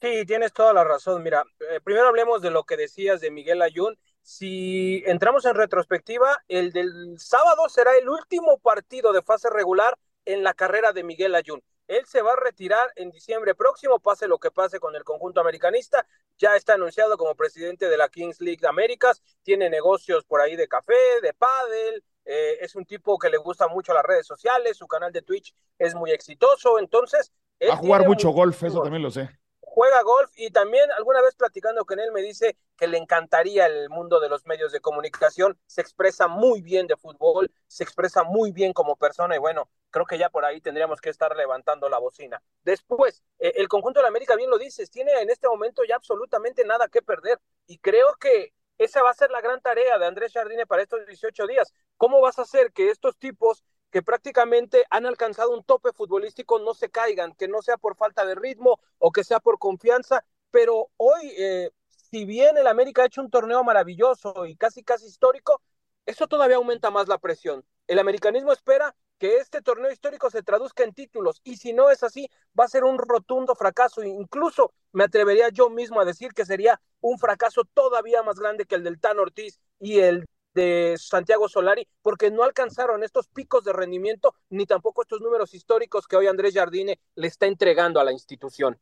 Sí, 0.00 0.26
tienes 0.26 0.52
toda 0.52 0.72
la 0.72 0.84
razón. 0.84 1.22
Mira, 1.22 1.44
eh, 1.70 1.80
primero 1.82 2.08
hablemos 2.08 2.42
de 2.42 2.50
lo 2.50 2.64
que 2.64 2.76
decías 2.76 3.20
de 3.20 3.30
Miguel 3.30 3.62
Ayun. 3.62 3.96
Si 4.20 5.02
entramos 5.06 5.44
en 5.46 5.54
retrospectiva, 5.54 6.42
el 6.48 6.72
del 6.72 7.18
sábado 7.18 7.68
será 7.68 7.96
el 7.96 8.08
último 8.08 8.58
partido 8.58 9.12
de 9.12 9.22
fase 9.22 9.48
regular 9.50 9.96
en 10.24 10.42
la 10.42 10.52
carrera 10.54 10.92
de 10.92 11.04
Miguel 11.04 11.34
Ayun. 11.34 11.62
Él 11.86 12.04
se 12.06 12.22
va 12.22 12.32
a 12.32 12.36
retirar 12.36 12.90
en 12.96 13.10
diciembre 13.10 13.54
próximo, 13.54 13.98
pase 13.98 14.26
lo 14.26 14.38
que 14.38 14.50
pase 14.50 14.80
con 14.80 14.96
el 14.96 15.04
conjunto 15.04 15.40
americanista. 15.40 16.06
Ya 16.38 16.56
está 16.56 16.74
anunciado 16.74 17.16
como 17.16 17.34
presidente 17.34 17.88
de 17.88 17.96
la 17.96 18.08
Kings 18.08 18.40
League 18.40 18.60
de 18.60 18.68
Américas. 18.68 19.22
Tiene 19.42 19.68
negocios 19.68 20.24
por 20.24 20.40
ahí 20.40 20.56
de 20.56 20.68
café, 20.68 21.20
de 21.22 21.34
pádel. 21.34 22.02
Eh, 22.24 22.58
es 22.60 22.74
un 22.74 22.86
tipo 22.86 23.18
que 23.18 23.28
le 23.28 23.36
gusta 23.36 23.68
mucho 23.68 23.92
las 23.92 24.04
redes 24.04 24.26
sociales. 24.26 24.76
Su 24.76 24.86
canal 24.86 25.12
de 25.12 25.22
Twitch 25.22 25.54
es 25.78 25.94
muy 25.94 26.10
exitoso. 26.10 26.78
Entonces. 26.78 27.32
Va 27.68 27.74
a 27.74 27.76
jugar 27.76 28.06
mucho 28.06 28.30
golf, 28.30 28.62
eso 28.62 28.82
también 28.82 29.02
lo 29.02 29.10
sé 29.10 29.28
juega 29.74 30.02
golf 30.02 30.30
y 30.36 30.50
también 30.50 30.88
alguna 30.96 31.20
vez 31.20 31.34
platicando 31.34 31.84
con 31.84 31.98
él 31.98 32.12
me 32.12 32.22
dice 32.22 32.56
que 32.76 32.86
le 32.86 32.98
encantaría 32.98 33.66
el 33.66 33.88
mundo 33.90 34.20
de 34.20 34.28
los 34.28 34.46
medios 34.46 34.72
de 34.72 34.80
comunicación, 34.80 35.58
se 35.66 35.80
expresa 35.80 36.28
muy 36.28 36.60
bien 36.60 36.86
de 36.86 36.96
fútbol, 36.96 37.52
se 37.66 37.84
expresa 37.84 38.24
muy 38.24 38.52
bien 38.52 38.72
como 38.72 38.96
persona 38.96 39.36
y 39.36 39.38
bueno, 39.38 39.68
creo 39.90 40.06
que 40.06 40.18
ya 40.18 40.30
por 40.30 40.44
ahí 40.44 40.60
tendríamos 40.60 41.00
que 41.00 41.10
estar 41.10 41.36
levantando 41.36 41.88
la 41.88 41.98
bocina. 41.98 42.42
Después, 42.64 43.22
eh, 43.38 43.52
el 43.56 43.68
conjunto 43.68 44.00
de 44.00 44.02
la 44.02 44.08
América, 44.08 44.36
bien 44.36 44.50
lo 44.50 44.58
dices, 44.58 44.90
tiene 44.90 45.12
en 45.20 45.30
este 45.30 45.48
momento 45.48 45.82
ya 45.84 45.96
absolutamente 45.96 46.64
nada 46.64 46.88
que 46.88 47.02
perder 47.02 47.40
y 47.66 47.78
creo 47.78 48.14
que 48.16 48.52
esa 48.78 49.02
va 49.02 49.10
a 49.10 49.14
ser 49.14 49.30
la 49.30 49.40
gran 49.40 49.60
tarea 49.60 49.98
de 49.98 50.06
Andrés 50.06 50.32
Jardine 50.32 50.66
para 50.66 50.82
estos 50.82 51.06
18 51.06 51.46
días. 51.46 51.72
¿Cómo 51.96 52.20
vas 52.20 52.38
a 52.38 52.42
hacer 52.42 52.72
que 52.72 52.90
estos 52.90 53.16
tipos 53.16 53.64
que 53.90 54.02
prácticamente 54.02 54.84
han 54.90 55.06
alcanzado 55.06 55.52
un 55.52 55.62
tope 55.62 55.92
futbolístico 55.92 56.58
no 56.58 56.74
se 56.74 56.90
caigan, 56.90 57.34
que 57.34 57.46
no 57.46 57.62
sea 57.62 57.76
por 57.76 57.96
falta 57.96 58.26
de 58.26 58.34
ritmo 58.34 58.80
o 58.98 59.12
que 59.12 59.22
sea 59.22 59.38
por 59.38 59.58
confianza? 59.58 60.24
Pero 60.50 60.90
hoy, 60.96 61.32
eh, 61.38 61.70
si 62.14 62.24
bien 62.24 62.56
el 62.56 62.68
América 62.68 63.02
ha 63.02 63.06
hecho 63.06 63.22
un 63.22 63.28
torneo 63.28 63.64
maravilloso 63.64 64.46
y 64.46 64.54
casi, 64.54 64.84
casi 64.84 65.06
histórico, 65.06 65.60
eso 66.06 66.28
todavía 66.28 66.58
aumenta 66.58 66.92
más 66.92 67.08
la 67.08 67.18
presión. 67.18 67.64
El 67.88 67.98
americanismo 67.98 68.52
espera 68.52 68.94
que 69.18 69.38
este 69.38 69.62
torneo 69.62 69.90
histórico 69.90 70.30
se 70.30 70.44
traduzca 70.44 70.84
en 70.84 70.94
títulos 70.94 71.40
y 71.42 71.56
si 71.56 71.72
no 71.72 71.90
es 71.90 72.04
así, 72.04 72.30
va 72.56 72.66
a 72.66 72.68
ser 72.68 72.84
un 72.84 72.98
rotundo 72.98 73.56
fracaso. 73.56 74.04
Incluso 74.04 74.72
me 74.92 75.02
atrevería 75.02 75.48
yo 75.48 75.70
mismo 75.70 76.00
a 76.00 76.04
decir 76.04 76.32
que 76.34 76.44
sería 76.44 76.80
un 77.00 77.18
fracaso 77.18 77.64
todavía 77.64 78.22
más 78.22 78.38
grande 78.38 78.64
que 78.64 78.76
el 78.76 78.84
del 78.84 79.00
Tan 79.00 79.18
Ortiz 79.18 79.58
y 79.80 79.98
el 79.98 80.24
de 80.54 80.94
Santiago 80.96 81.48
Solari, 81.48 81.88
porque 82.00 82.30
no 82.30 82.44
alcanzaron 82.44 83.02
estos 83.02 83.26
picos 83.26 83.64
de 83.64 83.72
rendimiento 83.72 84.36
ni 84.50 84.66
tampoco 84.66 85.02
estos 85.02 85.20
números 85.20 85.52
históricos 85.52 86.06
que 86.06 86.14
hoy 86.14 86.28
Andrés 86.28 86.54
Jardine 86.54 87.00
le 87.16 87.26
está 87.26 87.46
entregando 87.46 87.98
a 87.98 88.04
la 88.04 88.12
institución 88.12 88.78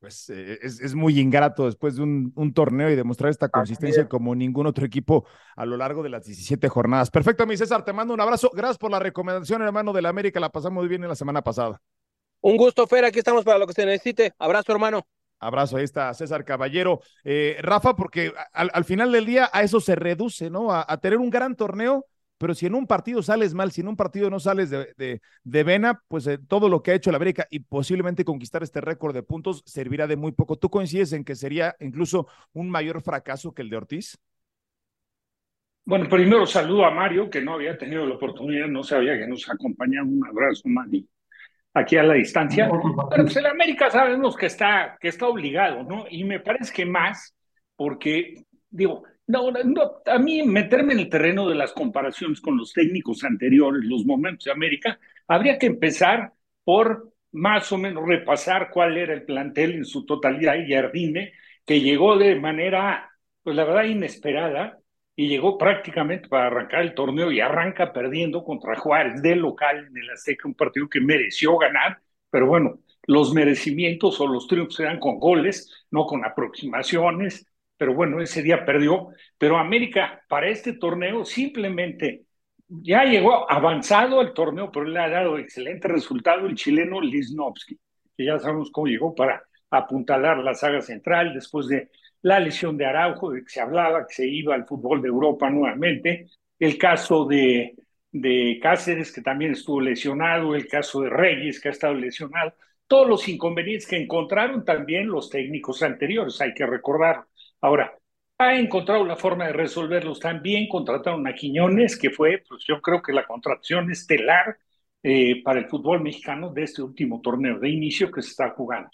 pues 0.00 0.30
eh, 0.30 0.58
es, 0.62 0.94
muy 0.94 1.20
ingrato 1.20 1.66
después 1.66 1.96
de 1.96 2.02
un, 2.02 2.52
torneo 2.54 2.90
y 2.90 2.96
demostrar 2.96 3.30
esta 3.30 3.50
consistencia 3.50 4.08
como 4.08 4.34
ningún 4.34 4.66
otro 4.66 4.86
equipo 4.86 5.26
a 5.54 5.66
lo 5.66 5.76
largo 5.76 6.02
de 6.02 6.08
las 6.08 6.24
17 6.24 6.68
jornadas. 6.70 7.10
Perfecto, 7.10 7.46
mi 7.46 7.56
César, 7.56 7.84
te 7.84 7.92
mando 7.92 8.14
un 8.14 8.20
abrazo. 8.20 8.50
Gracias 8.54 8.78
por 8.78 8.90
la 8.90 8.98
recomendación, 8.98 9.60
hermano 9.60 9.92
de 9.92 10.00
la 10.00 10.08
América. 10.08 10.40
La 10.40 10.48
pasamos 10.48 10.80
muy 10.80 10.88
bien 10.88 11.02
en 11.02 11.10
la 11.10 11.14
semana 11.14 11.42
pasada. 11.42 11.82
Un 12.40 12.56
gusto, 12.56 12.86
Fer. 12.86 13.04
Aquí 13.04 13.18
estamos 13.18 13.44
para 13.44 13.58
lo 13.58 13.66
que 13.66 13.74
se 13.74 13.84
necesite. 13.84 14.32
Abrazo, 14.38 14.72
hermano. 14.72 15.06
Abrazo, 15.38 15.76
ahí 15.76 15.84
está 15.84 16.12
César 16.14 16.46
Caballero. 16.46 17.02
Eh, 17.22 17.58
Rafa, 17.60 17.94
porque 17.94 18.32
al, 18.54 18.84
final 18.84 19.12
del 19.12 19.26
día 19.26 19.50
a 19.52 19.62
eso 19.62 19.80
se 19.80 19.96
reduce, 19.96 20.48
¿no? 20.48 20.72
a 20.72 20.96
tener 20.98 21.18
un 21.18 21.28
gran 21.28 21.56
torneo 21.56 22.06
pero 22.40 22.54
si 22.54 22.64
en 22.64 22.74
un 22.74 22.86
partido 22.86 23.22
sales 23.22 23.52
mal, 23.52 23.70
si 23.70 23.82
en 23.82 23.88
un 23.88 23.96
partido 23.96 24.30
no 24.30 24.40
sales 24.40 24.70
de, 24.70 25.20
de, 25.44 25.62
vena, 25.62 26.02
pues 26.08 26.26
eh, 26.26 26.38
todo 26.38 26.70
lo 26.70 26.82
que 26.82 26.92
ha 26.92 26.94
hecho 26.94 27.10
la 27.10 27.18
América 27.18 27.46
y 27.50 27.60
posiblemente 27.60 28.24
conquistar 28.24 28.62
este 28.62 28.80
récord 28.80 29.14
de 29.14 29.22
puntos 29.22 29.62
servirá 29.66 30.06
de 30.06 30.16
muy 30.16 30.32
poco. 30.32 30.56
¿Tú 30.56 30.70
coincides 30.70 31.12
en 31.12 31.22
que 31.22 31.36
sería 31.36 31.76
incluso 31.80 32.28
un 32.54 32.70
mayor 32.70 33.02
fracaso 33.02 33.52
que 33.52 33.60
el 33.60 33.68
de 33.68 33.76
Ortiz? 33.76 34.18
Bueno, 35.84 36.08
primero 36.08 36.46
saludo 36.46 36.86
a 36.86 36.90
Mario, 36.90 37.28
que 37.28 37.42
no 37.42 37.52
había 37.52 37.76
tenido 37.76 38.06
la 38.06 38.14
oportunidad, 38.14 38.68
no 38.68 38.82
sabía 38.82 39.18
que 39.18 39.26
nos 39.26 39.46
acompañaba. 39.46 40.08
Un 40.08 40.26
abrazo, 40.26 40.62
Mari, 40.64 41.06
aquí 41.74 41.98
a 41.98 42.02
la 42.04 42.14
distancia. 42.14 42.70
Pero 42.70 43.24
pues 43.24 43.36
el 43.36 43.44
América 43.44 43.90
sabemos 43.90 44.34
que 44.34 44.46
está, 44.46 44.96
que 44.98 45.08
está 45.08 45.26
obligado, 45.26 45.82
¿no? 45.82 46.06
Y 46.08 46.24
me 46.24 46.40
parece 46.40 46.72
que 46.72 46.86
más, 46.86 47.36
porque, 47.76 48.46
digo, 48.70 49.02
no, 49.30 49.50
no, 49.50 50.02
a 50.06 50.18
mí 50.18 50.42
meterme 50.42 50.94
en 50.94 51.00
el 51.00 51.08
terreno 51.08 51.48
de 51.48 51.54
las 51.54 51.72
comparaciones 51.72 52.40
con 52.40 52.56
los 52.56 52.72
técnicos 52.72 53.24
anteriores, 53.24 53.84
los 53.84 54.04
momentos 54.04 54.44
de 54.44 54.52
América, 54.52 54.98
habría 55.28 55.58
que 55.58 55.66
empezar 55.66 56.32
por 56.64 57.12
más 57.32 57.70
o 57.72 57.78
menos 57.78 58.06
repasar 58.06 58.70
cuál 58.70 58.96
era 58.98 59.14
el 59.14 59.24
plantel 59.24 59.72
en 59.72 59.84
su 59.84 60.04
totalidad 60.04 60.56
y 60.56 60.72
Jardine, 60.72 61.32
que 61.64 61.80
llegó 61.80 62.16
de 62.18 62.34
manera, 62.36 63.10
pues 63.42 63.56
la 63.56 63.64
verdad, 63.64 63.84
inesperada 63.84 64.78
y 65.14 65.28
llegó 65.28 65.58
prácticamente 65.58 66.28
para 66.28 66.46
arrancar 66.46 66.82
el 66.82 66.94
torneo 66.94 67.30
y 67.30 67.40
arranca 67.40 67.92
perdiendo 67.92 68.42
contra 68.42 68.76
Juárez 68.76 69.22
de 69.22 69.36
local 69.36 69.86
en 69.86 69.96
el 69.96 70.10
Azteca, 70.10 70.48
un 70.48 70.54
partido 70.54 70.88
que 70.88 71.00
mereció 71.00 71.56
ganar, 71.58 72.00
pero 72.30 72.46
bueno, 72.46 72.80
los 73.06 73.32
merecimientos 73.34 74.20
o 74.20 74.26
los 74.26 74.46
triunfos 74.46 74.76
se 74.76 74.84
dan 74.84 74.98
con 74.98 75.18
goles, 75.18 75.86
no 75.90 76.06
con 76.06 76.24
aproximaciones 76.24 77.46
pero 77.80 77.94
bueno, 77.94 78.20
ese 78.20 78.42
día 78.42 78.62
perdió. 78.66 79.08
Pero 79.38 79.56
América 79.56 80.22
para 80.28 80.50
este 80.50 80.74
torneo 80.74 81.24
simplemente 81.24 82.26
ya 82.68 83.04
llegó 83.04 83.50
avanzado 83.50 84.20
al 84.20 84.34
torneo, 84.34 84.70
pero 84.70 84.84
le 84.84 85.00
ha 85.00 85.08
dado 85.08 85.38
excelente 85.38 85.88
resultado 85.88 86.46
el 86.46 86.56
chileno 86.56 87.00
Lisnowski, 87.00 87.78
que 88.14 88.24
ya 88.26 88.38
sabemos 88.38 88.70
cómo 88.70 88.86
llegó 88.86 89.14
para 89.14 89.42
apuntalar 89.70 90.36
la 90.40 90.52
saga 90.52 90.82
central 90.82 91.32
después 91.32 91.68
de 91.68 91.88
la 92.20 92.38
lesión 92.38 92.76
de 92.76 92.84
Araujo, 92.84 93.30
de 93.30 93.44
que 93.44 93.48
se 93.48 93.62
hablaba 93.62 94.06
que 94.06 94.12
se 94.12 94.26
iba 94.28 94.54
al 94.54 94.66
fútbol 94.66 95.00
de 95.00 95.08
Europa 95.08 95.48
nuevamente, 95.48 96.26
el 96.58 96.76
caso 96.76 97.24
de, 97.24 97.76
de 98.12 98.58
Cáceres, 98.62 99.10
que 99.10 99.22
también 99.22 99.52
estuvo 99.52 99.80
lesionado, 99.80 100.54
el 100.54 100.68
caso 100.68 101.00
de 101.00 101.08
Reyes, 101.08 101.58
que 101.58 101.68
ha 101.68 101.72
estado 101.72 101.94
lesionado, 101.94 102.52
todos 102.86 103.08
los 103.08 103.26
inconvenientes 103.26 103.88
que 103.88 103.96
encontraron 103.96 104.66
también 104.66 105.08
los 105.08 105.30
técnicos 105.30 105.82
anteriores, 105.82 106.38
hay 106.42 106.52
que 106.52 106.66
recordar. 106.66 107.29
Ahora, 107.60 107.96
ha 108.38 108.58
encontrado 108.58 109.04
la 109.04 109.16
forma 109.16 109.46
de 109.46 109.52
resolverlos. 109.52 110.18
También 110.20 110.68
contrataron 110.68 111.26
a 111.26 111.34
Quiñones, 111.34 111.98
que 111.98 112.10
fue, 112.10 112.42
pues 112.48 112.64
yo 112.66 112.80
creo 112.80 113.02
que 113.02 113.12
la 113.12 113.26
contratación 113.26 113.90
estelar 113.90 114.56
eh, 115.02 115.42
para 115.42 115.60
el 115.60 115.68
fútbol 115.68 116.02
mexicano 116.02 116.50
de 116.50 116.62
este 116.64 116.82
último 116.82 117.20
torneo 117.20 117.58
de 117.58 117.68
inicio 117.68 118.10
que 118.10 118.22
se 118.22 118.30
está 118.30 118.50
jugando. 118.50 118.90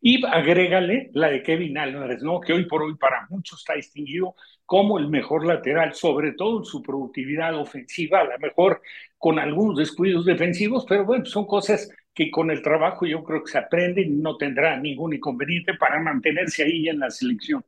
Y 0.00 0.24
agrégale 0.26 1.10
la 1.14 1.28
de 1.28 1.42
Kevin 1.42 1.78
Álvarez, 1.78 2.22
¿no? 2.22 2.40
que 2.40 2.52
hoy 2.52 2.66
por 2.66 2.82
hoy 2.82 2.96
para 2.96 3.26
muchos 3.30 3.60
está 3.60 3.74
distinguido 3.74 4.34
como 4.64 4.98
el 4.98 5.08
mejor 5.08 5.46
lateral, 5.46 5.94
sobre 5.94 6.32
todo 6.32 6.58
en 6.58 6.64
su 6.64 6.82
productividad 6.82 7.54
ofensiva, 7.54 8.20
a 8.20 8.24
lo 8.24 8.38
mejor 8.38 8.82
con 9.18 9.38
algunos 9.38 9.78
descuidos 9.78 10.26
defensivos, 10.26 10.84
pero 10.88 11.04
bueno, 11.04 11.24
son 11.24 11.46
cosas 11.46 11.90
que 12.14 12.30
con 12.30 12.50
el 12.50 12.62
trabajo 12.62 13.06
yo 13.06 13.22
creo 13.24 13.42
que 13.44 13.52
se 13.52 13.58
aprenden 13.58 14.12
y 14.12 14.16
no 14.16 14.36
tendrá 14.36 14.78
ningún 14.78 15.14
inconveniente 15.14 15.74
para 15.74 16.00
mantenerse 16.00 16.64
ahí 16.64 16.88
en 16.88 16.98
la 16.98 17.10
selección. 17.10 17.64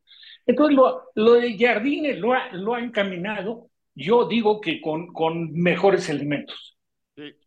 Entonces, 0.49 0.75
lo, 0.77 1.03
lo 1.15 1.35
de 1.35 1.57
Jardine 1.59 2.15
lo 2.15 2.33
ha, 2.33 2.49
lo 2.53 2.75
ha 2.75 2.81
encaminado, 2.81 3.69
yo 3.95 4.27
digo 4.27 4.63
que 4.63 4.81
con, 4.81 5.13
con 5.13 5.53
mejores 5.53 6.09
elementos. 6.09 6.79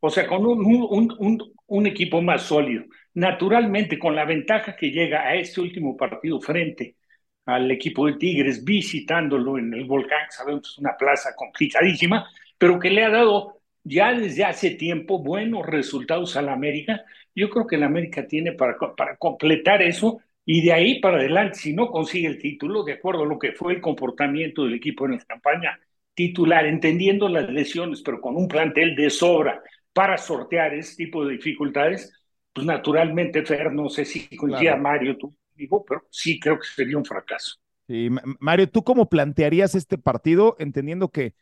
O 0.02 0.10
sea, 0.10 0.28
con 0.28 0.46
un, 0.46 0.64
un, 0.66 1.16
un, 1.18 1.54
un, 1.66 1.88
equipo 1.88 2.22
más 2.22 2.44
sólido. 2.44 2.84
Naturalmente, 3.16 3.98
con 3.98 4.16
la 4.16 4.26
ventaja 4.26 4.76
que 4.76 4.92
llega 4.92 5.22
a 5.22 5.36
este 5.36 5.62
último 5.62 5.98
partido 5.98 6.40
frente 6.42 6.98
al 7.46 7.72
equipo 7.72 8.06
de 8.06 8.18
Tigres, 8.18 8.64
visitándolo 8.64 9.58
en 9.58 9.74
el 9.74 9.86
Volcán, 9.86 10.28
sabemos 10.30 10.62
que 10.62 10.68
es 10.68 10.78
una 10.78 10.96
plaza 10.96 11.34
complicadísima, 11.36 12.30
pero 12.58 12.78
que 12.80 12.92
le 12.92 13.04
ha 13.04 13.10
dado 13.10 13.62
ya 13.84 14.14
desde 14.14 14.44
hace 14.44 14.72
tiempo 14.72 15.24
buenos 15.24 15.66
resultados 15.66 16.36
a 16.38 16.44
la 16.44 16.54
América. 16.54 17.04
Yo 17.34 17.50
creo 17.50 17.66
que 17.66 17.78
la 17.78 17.88
América 17.88 18.28
tiene 18.28 18.52
para, 18.52 18.78
para 18.96 19.18
completar 19.18 19.82
eso 19.82 20.22
y 20.46 20.64
de 20.66 20.74
ahí 20.74 21.00
para 21.00 21.18
adelante, 21.18 21.60
si 21.60 21.74
no 21.74 21.88
consigue 21.92 22.28
el 22.28 22.40
título, 22.40 22.84
de 22.84 22.94
acuerdo 22.94 23.24
a 23.24 23.28
lo 23.28 23.38
que 23.38 23.54
fue 23.54 23.74
el 23.74 23.82
comportamiento 23.82 24.64
del 24.64 24.74
equipo 24.74 25.06
en 25.06 25.14
la 25.14 25.20
campaña 25.20 25.80
titular, 26.14 26.66
entendiendo 26.66 27.30
las 27.30 27.50
lesiones, 27.50 28.02
pero 28.02 28.20
con 28.20 28.36
un 28.36 28.48
plantel 28.48 28.96
de 28.96 29.10
sobra 29.10 29.62
para 29.94 30.18
sortear 30.18 30.74
ese 30.74 30.96
tipo 30.96 31.26
de 31.26 31.34
dificultades, 31.34 32.12
pues 32.54 32.66
naturalmente, 32.66 33.46
Fer, 33.46 33.72
no 33.72 33.90
sé 33.90 34.06
si 34.06 34.28
coincida 34.36 34.76
Mario, 34.76 35.18
tú 35.18 35.34
digo, 35.56 35.86
pero 35.86 36.04
sí 36.10 36.40
creo 36.40 36.60
que 36.60 36.66
sería 36.66 36.98
un 36.98 37.06
fracaso. 37.06 37.58
Sí, 37.88 38.10
Mario, 38.40 38.70
¿tú 38.70 38.84
cómo 38.84 39.10
plantearías 39.10 39.76
este 39.76 39.98
partido, 39.98 40.56
entendiendo 40.60 41.10
que, 41.10 41.34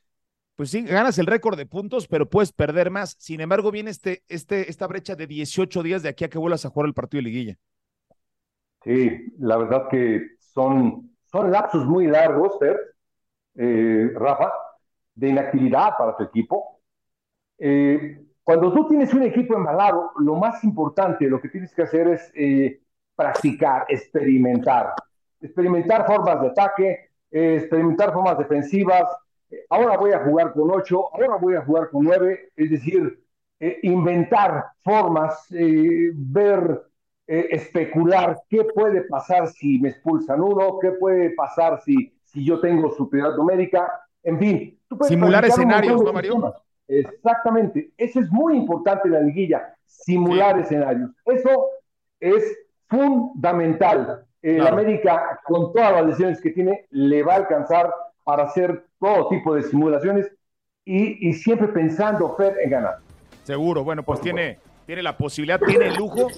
pues 0.55 0.71
sí, 0.71 0.81
ganas 0.81 1.17
el 1.19 1.25
récord 1.25 1.57
de 1.57 1.65
puntos, 1.65 2.07
pero 2.07 2.29
puedes 2.29 2.51
perder 2.51 2.89
más? 2.89 3.15
Sin 3.19 3.39
embargo, 3.39 3.71
viene 3.71 3.91
este, 3.91 4.23
este, 4.27 4.69
esta 4.69 4.87
brecha 4.87 5.15
de 5.15 5.27
18 5.27 5.83
días 5.83 6.03
de 6.03 6.09
aquí 6.09 6.25
a 6.25 6.29
que 6.29 6.37
vuelvas 6.37 6.65
a 6.65 6.69
jugar 6.69 6.87
el 6.87 6.93
partido 6.93 7.19
de 7.19 7.29
liguilla. 7.29 7.57
Sí, 8.83 9.33
la 9.39 9.57
verdad 9.57 9.89
que 9.89 10.37
son, 10.39 11.11
son 11.25 11.51
lapsos 11.51 11.85
muy 11.85 12.07
largos, 12.07 12.57
eh, 13.55 14.11
Rafa, 14.15 14.51
de 15.15 15.29
inactividad 15.29 15.97
para 15.97 16.15
tu 16.15 16.23
equipo. 16.23 16.79
Eh, 17.57 18.21
cuando 18.43 18.73
tú 18.73 18.87
tienes 18.87 19.13
un 19.13 19.23
equipo 19.23 19.55
embalado, 19.55 20.11
lo 20.19 20.35
más 20.35 20.63
importante, 20.63 21.27
lo 21.27 21.41
que 21.41 21.49
tienes 21.49 21.73
que 21.75 21.83
hacer 21.83 22.07
es 22.07 22.31
eh, 22.35 22.81
practicar, 23.15 23.85
experimentar. 23.89 24.93
Experimentar 25.41 26.05
formas 26.07 26.41
de 26.41 26.47
ataque, 26.47 27.09
experimentar 27.29 28.13
formas 28.13 28.37
defensivas. 28.37 29.09
Ahora 29.69 29.97
voy 29.97 30.11
a 30.13 30.23
jugar 30.23 30.53
con 30.53 30.71
ocho, 30.71 31.13
ahora 31.13 31.35
voy 31.37 31.55
a 31.55 31.61
jugar 31.61 31.89
con 31.89 32.03
nueve, 32.03 32.51
es 32.55 32.69
decir, 32.71 33.23
inventar 33.81 34.67
formas, 34.83 35.47
ver 35.49 36.88
eh, 37.31 37.47
especular 37.51 38.41
qué 38.49 38.63
puede 38.63 39.03
pasar 39.03 39.47
si 39.49 39.77
me 39.77 39.89
expulsan 39.89 40.41
uno, 40.41 40.79
qué 40.81 40.93
puede 40.93 41.29
pasar 41.35 41.79
si, 41.83 42.11
si 42.23 42.43
yo 42.43 42.59
tengo 42.59 42.89
superioridad 42.89 43.37
numérica, 43.37 43.87
en 44.23 44.39
fin. 44.39 44.79
Simular 45.03 45.45
escenarios, 45.45 46.01
¿no, 46.01 46.11
Mario? 46.11 46.55
Exactamente, 46.87 47.91
eso 47.95 48.19
es 48.19 48.31
muy 48.31 48.57
importante 48.57 49.07
en 49.07 49.13
la 49.13 49.19
liguilla, 49.21 49.75
simular 49.85 50.57
escenarios. 50.57 51.11
Eso 51.23 51.67
es 52.19 52.43
fundamental. 52.87 54.25
El 54.41 54.65
América, 54.65 55.39
con 55.43 55.71
todas 55.71 55.93
las 55.93 56.07
lesiones 56.07 56.41
que 56.41 56.49
tiene, 56.49 56.87
le 56.89 57.21
va 57.21 57.33
a 57.33 57.37
alcanzar 57.37 57.93
para 58.23 58.45
hacer 58.45 58.85
todo 58.99 59.29
tipo 59.29 59.53
de 59.53 59.61
simulaciones 59.61 60.31
y, 60.83 61.29
y 61.29 61.33
siempre 61.33 61.67
pensando 61.67 62.35
Fer 62.35 62.55
en 62.63 62.71
ganar. 62.71 62.97
Seguro, 63.43 63.83
bueno, 63.83 64.01
pues 64.01 64.19
tiene 64.19 64.57
tiene 64.89 65.03
la 65.03 65.15
posibilidad, 65.15 65.59
tiene 65.59 65.85
el 65.85 65.93
lujo 65.93 66.31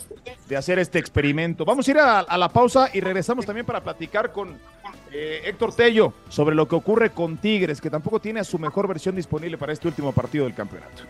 de 0.49 0.57
hacer 0.57 0.77
este 0.77 0.99
experimento. 0.99 1.63
Vamos 1.63 1.87
a 1.87 1.91
ir 1.91 1.97
a, 1.99 2.37
la 2.37 2.49
pausa 2.49 2.89
y 2.93 2.99
regresamos 2.99 3.45
también 3.45 3.65
para 3.65 3.81
platicar 3.81 4.33
con 4.33 4.59
eh, 5.09 5.43
Héctor 5.45 5.73
Tello 5.73 6.13
sobre 6.27 6.53
lo 6.53 6.67
que 6.67 6.75
ocurre 6.75 7.11
con 7.11 7.37
Tigres, 7.37 7.79
que 7.79 7.89
tampoco 7.89 8.19
tiene 8.19 8.41
a 8.41 8.43
su 8.43 8.59
mejor 8.59 8.89
versión 8.89 9.15
disponible 9.15 9.57
para 9.57 9.71
este 9.71 9.87
último 9.87 10.11
partido 10.11 10.43
del 10.43 10.53
campeonato. 10.53 11.03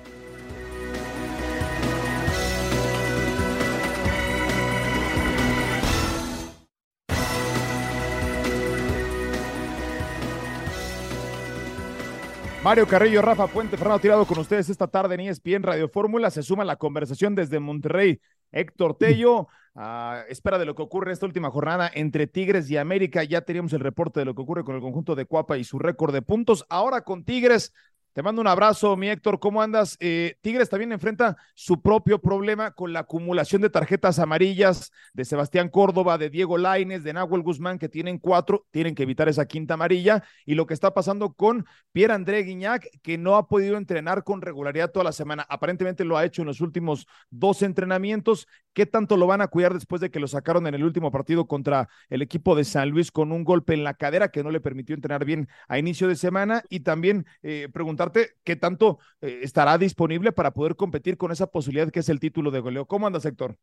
Mario 12.64 12.88
Carrillo, 12.88 13.24
Rafa 13.24 13.48
Puente, 13.48 13.76
Fernando 13.76 14.00
Tirado 14.00 14.24
con 14.28 14.38
ustedes 14.38 14.70
esta 14.70 14.88
tarde 14.88 15.16
en 15.16 15.22
ESPN 15.22 15.64
Radio 15.64 15.90
Fórmula. 15.90 16.30
Se 16.30 16.44
suma 16.44 16.64
la 16.64 16.76
conversación 16.76 17.34
desde 17.34 17.60
Monterrey. 17.60 18.22
Héctor 18.52 18.96
Tello, 19.00 19.48
a 19.74 20.26
espera 20.30 20.60
de 20.60 20.66
lo 20.66 20.76
que 20.76 20.84
ocurre 20.84 21.12
esta 21.12 21.26
última 21.26 21.50
jornada 21.50 21.90
entre 21.92 22.28
Tigres 22.28 22.70
y 22.70 22.78
América. 22.78 23.24
Ya 23.24 23.42
teníamos 23.42 23.74
el 23.74 23.80
reporte 23.80 24.20
de 24.20 24.26
lo 24.28 24.36
que 24.36 24.44
ocurre 24.44 24.64
con 24.64 24.76
el 24.76 24.82
conjunto 24.82 25.16
de 25.16 25.26
Cuapa 25.26 25.58
y 25.58 25.64
su 25.64 25.80
récord 25.80 26.14
de 26.14 26.22
puntos. 26.22 26.64
Ahora 26.70 27.02
con 27.02 27.24
Tigres, 27.24 27.74
te 28.14 28.22
mando 28.22 28.42
un 28.42 28.48
abrazo, 28.48 28.98
mi 28.98 29.10
Héctor. 29.10 29.40
¿Cómo 29.40 29.62
andas? 29.62 29.96
Eh, 30.02 30.36
Tigres 30.42 30.70
también 30.70 30.92
enfrenta 30.92 31.38
su 31.56 31.82
propio 31.82 32.20
problema 32.20 32.72
con 32.72 32.92
la 32.92 33.02
acumulación 33.02 33.62
de 33.62 33.70
tarjetas 33.70 34.20
amarillas 34.20 34.92
de 35.14 35.24
Sebastián 35.24 35.70
Córdoba, 35.70 36.18
de 36.18 36.30
Diego 36.30 36.58
Laines, 36.58 37.04
de 37.04 37.14
Nahuel 37.14 37.42
Guzmán, 37.42 37.80
que 37.80 37.88
tienen 37.88 38.18
cuatro, 38.18 38.68
tienen 38.72 38.96
que 38.96 39.04
evitar 39.04 39.30
esa 39.30 39.46
quinta 39.46 39.76
amarilla. 39.76 40.24
Y 40.46 40.56
lo 40.56 40.66
que 40.66 40.74
está 40.74 40.94
pasando 40.94 41.34
con 41.34 41.66
Pierre 41.94 42.14
André 42.14 42.44
Guignac, 42.44 42.86
que 43.02 43.18
no 43.18 43.38
ha 43.38 43.48
podido 43.48 43.78
entrenar 43.78 44.26
con 44.26 44.42
regularidad 44.42 44.92
toda 44.92 45.06
la 45.06 45.14
semana. 45.14 45.46
Aparentemente 45.48 46.04
lo 46.04 46.18
ha 46.18 46.26
hecho 46.26 46.42
en 46.42 46.48
los 46.48 46.60
últimos 46.60 47.08
dos 47.30 47.62
entrenamientos. 47.62 48.48
¿Qué 48.74 48.86
tanto 48.86 49.16
lo 49.16 49.28
van 49.28 49.42
a 49.42 49.48
cuidar 49.48 49.74
después 49.74 50.02
de 50.02 50.12
que 50.12 50.20
lo 50.20 50.28
sacaron 50.28 50.68
en 50.68 50.74
el 50.76 50.84
último 50.84 51.12
partido 51.12 51.46
contra 51.48 51.88
el 52.10 52.22
equipo 52.22 52.56
de 52.56 52.64
San 52.66 52.90
Luis 52.90 53.12
con 53.12 53.32
un 53.32 53.44
golpe 53.44 53.74
en 53.74 53.84
la 53.84 53.94
cadera 53.94 54.30
que 54.30 54.44
no 54.44 54.52
le 54.52 54.62
permitió 54.62 54.96
entrenar 54.96 55.24
bien 55.24 55.48
a 55.70 55.78
inicio 55.78 56.10
de 56.10 56.16
semana? 56.16 56.64
Y 56.70 56.82
también 56.82 57.26
eh, 57.42 57.70
preguntar 57.72 58.01
qué 58.44 58.56
tanto 58.56 59.00
eh, 59.22 59.42
estará 59.44 59.78
disponible 59.78 60.32
para 60.32 60.52
poder 60.52 60.76
competir 60.76 61.18
con 61.18 61.32
esa 61.32 61.48
posibilidad 61.48 61.92
que 61.92 62.00
es 62.00 62.10
el 62.10 62.20
título 62.20 62.52
de 62.52 62.60
goleo. 62.60 62.86
¿Cómo 62.86 63.08
andas, 63.08 63.26
Héctor? 63.26 63.58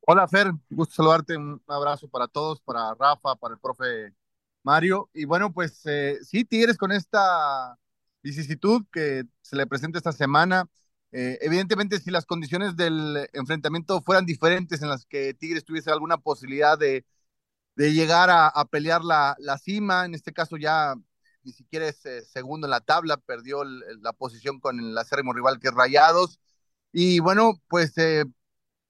Hola, 0.00 0.28
Fer. 0.28 0.52
Gusto 0.70 0.94
saludarte. 0.94 1.36
Un 1.36 1.60
abrazo 1.66 2.08
para 2.08 2.28
todos, 2.28 2.60
para 2.60 2.94
Rafa, 2.94 3.36
para 3.36 3.54
el 3.54 3.60
profe 3.60 4.14
Mario. 4.62 5.10
Y 5.12 5.24
bueno, 5.24 5.52
pues 5.52 5.82
eh, 5.86 6.18
sí, 6.22 6.44
Tigres 6.44 6.78
con 6.78 6.92
esta 6.92 7.78
vicisitud 8.22 8.84
que 8.92 9.24
se 9.42 9.56
le 9.56 9.66
presenta 9.66 9.98
esta 9.98 10.12
semana. 10.12 10.68
Eh, 11.12 11.38
evidentemente, 11.40 11.98
si 12.00 12.10
las 12.10 12.26
condiciones 12.26 12.76
del 12.76 13.28
enfrentamiento 13.32 14.02
fueran 14.02 14.26
diferentes 14.26 14.82
en 14.82 14.88
las 14.88 15.06
que 15.06 15.34
Tigres 15.34 15.64
tuviese 15.64 15.90
alguna 15.90 16.18
posibilidad 16.18 16.78
de, 16.78 17.06
de 17.76 17.94
llegar 17.94 18.28
a, 18.30 18.64
pelear 18.66 19.04
la, 19.04 19.36
la, 19.38 19.58
cima, 19.58 20.04
en 20.04 20.14
este 20.14 20.32
caso 20.32 20.56
ya 20.56 20.94
ni 21.48 21.54
siquiera 21.54 21.88
es 21.88 22.04
eh, 22.04 22.22
segundo 22.26 22.66
en 22.66 22.72
la 22.72 22.80
tabla, 22.80 23.16
perdió 23.16 23.64
la 23.64 24.12
posición 24.12 24.60
con 24.60 24.78
el 24.78 24.96
acérrimo 24.98 25.32
rival 25.32 25.58
que 25.58 25.68
es 25.68 25.74
Rayados. 25.74 26.40
Y 26.92 27.20
bueno, 27.20 27.54
pues 27.68 27.96
eh, 27.96 28.24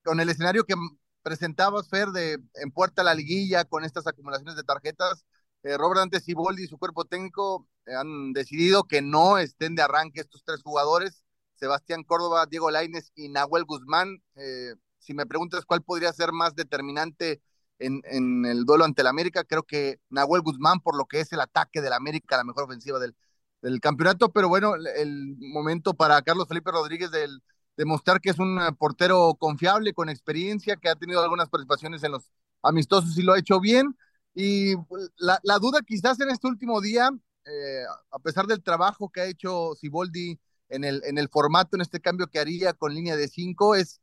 con 0.05 0.19
el 0.19 0.29
escenario 0.29 0.65
que 0.65 0.75
presentabas, 1.23 1.88
Fer, 1.88 2.09
de 2.09 2.41
en 2.55 2.71
puerta 2.73 3.05
la 3.05 3.15
liguilla, 3.15 3.65
con 3.65 3.85
estas 3.85 4.09
acumulaciones 4.09 4.57
de 4.57 4.65
tarjetas, 4.65 5.25
eh, 5.62 5.77
Robert 5.77 6.00
Antes 6.00 6.29
y 6.29 6.33
y 6.33 6.67
su 6.67 6.79
cuerpo 6.79 7.05
técnico 7.05 7.69
han 7.87 8.33
decidido 8.33 8.85
que 8.85 9.03
no 9.03 9.38
estén 9.38 9.77
de 9.77 9.83
arranque 9.83 10.21
estos 10.21 10.43
tres 10.45 10.62
jugadores, 10.62 11.25
Sebastián 11.57 12.03
Córdoba, 12.03 12.47
Diego 12.47 12.71
Laines 12.73 13.12
y 13.15 13.29
Nahuel 13.29 13.65
Guzmán. 13.65 14.21
si 14.99 15.15
me 15.15 15.27
preguntas 15.27 15.65
cuál 15.65 15.83
podría 15.83 16.12
ser 16.12 16.33
más 16.33 16.55
determinante 16.57 17.41
en, 17.78 18.44
el 18.47 18.64
duelo 18.64 18.85
ante 18.85 19.02
el 19.02 19.08
América. 19.08 19.44
Creo 19.44 19.62
que 19.62 20.00
Nahuel 20.11 20.42
Guzmán, 20.42 20.80
por 20.80 20.97
lo 20.97 21.06
que 21.06 21.20
es 21.20 21.32
el 21.32 21.40
ataque 21.40 21.80
del 21.80 21.92
América, 21.92 22.37
la 22.37 22.44
mejor 22.44 22.64
ofensiva 22.64 22.99
del, 22.99 23.14
del 23.62 23.80
campeonato, 23.80 24.32
pero 24.32 24.49
bueno, 24.49 24.75
el 24.75 25.37
momento 25.38 25.94
para 25.94 26.23
Carlos 26.23 26.49
Felipe 26.49 26.70
Rodríguez 26.70 27.11
de 27.11 27.28
demostrar 27.76 28.20
que 28.20 28.30
es 28.30 28.38
un 28.38 28.58
portero 28.78 29.35
confiable, 29.38 29.92
con 29.92 30.08
experiencia, 30.08 30.76
que 30.76 30.88
ha 30.88 30.96
tenido 30.96 31.22
algunas 31.22 31.48
participaciones 31.48 32.03
en 32.03 32.12
los 32.12 32.31
amistosos 32.62 33.16
y 33.18 33.22
lo 33.22 33.33
ha 33.33 33.38
hecho 33.38 33.61
bien. 33.61 33.96
Y 34.35 34.74
la, 35.16 35.40
la 35.42 35.59
duda 35.59 35.81
quizás 35.87 36.20
en 36.20 36.31
este 36.31 36.46
último 36.46 36.81
día, 36.81 37.11
eh, 37.44 37.85
a 38.11 38.18
pesar 38.18 38.46
del 38.46 38.62
trabajo 38.62 39.11
que 39.11 39.20
ha 39.20 39.26
hecho 39.26 39.74
Siboldi 39.74 40.38
en 40.68 40.85
el, 40.85 41.03
en 41.05 41.18
el 41.18 41.29
formato, 41.29 41.76
en 41.76 41.83
este 41.83 42.00
cambio 42.00 42.29
que 42.29 42.38
haría 42.38 42.72
con 42.74 42.94
línea 42.94 43.16
de 43.16 43.29
cinco, 43.29 43.74
es 43.74 44.00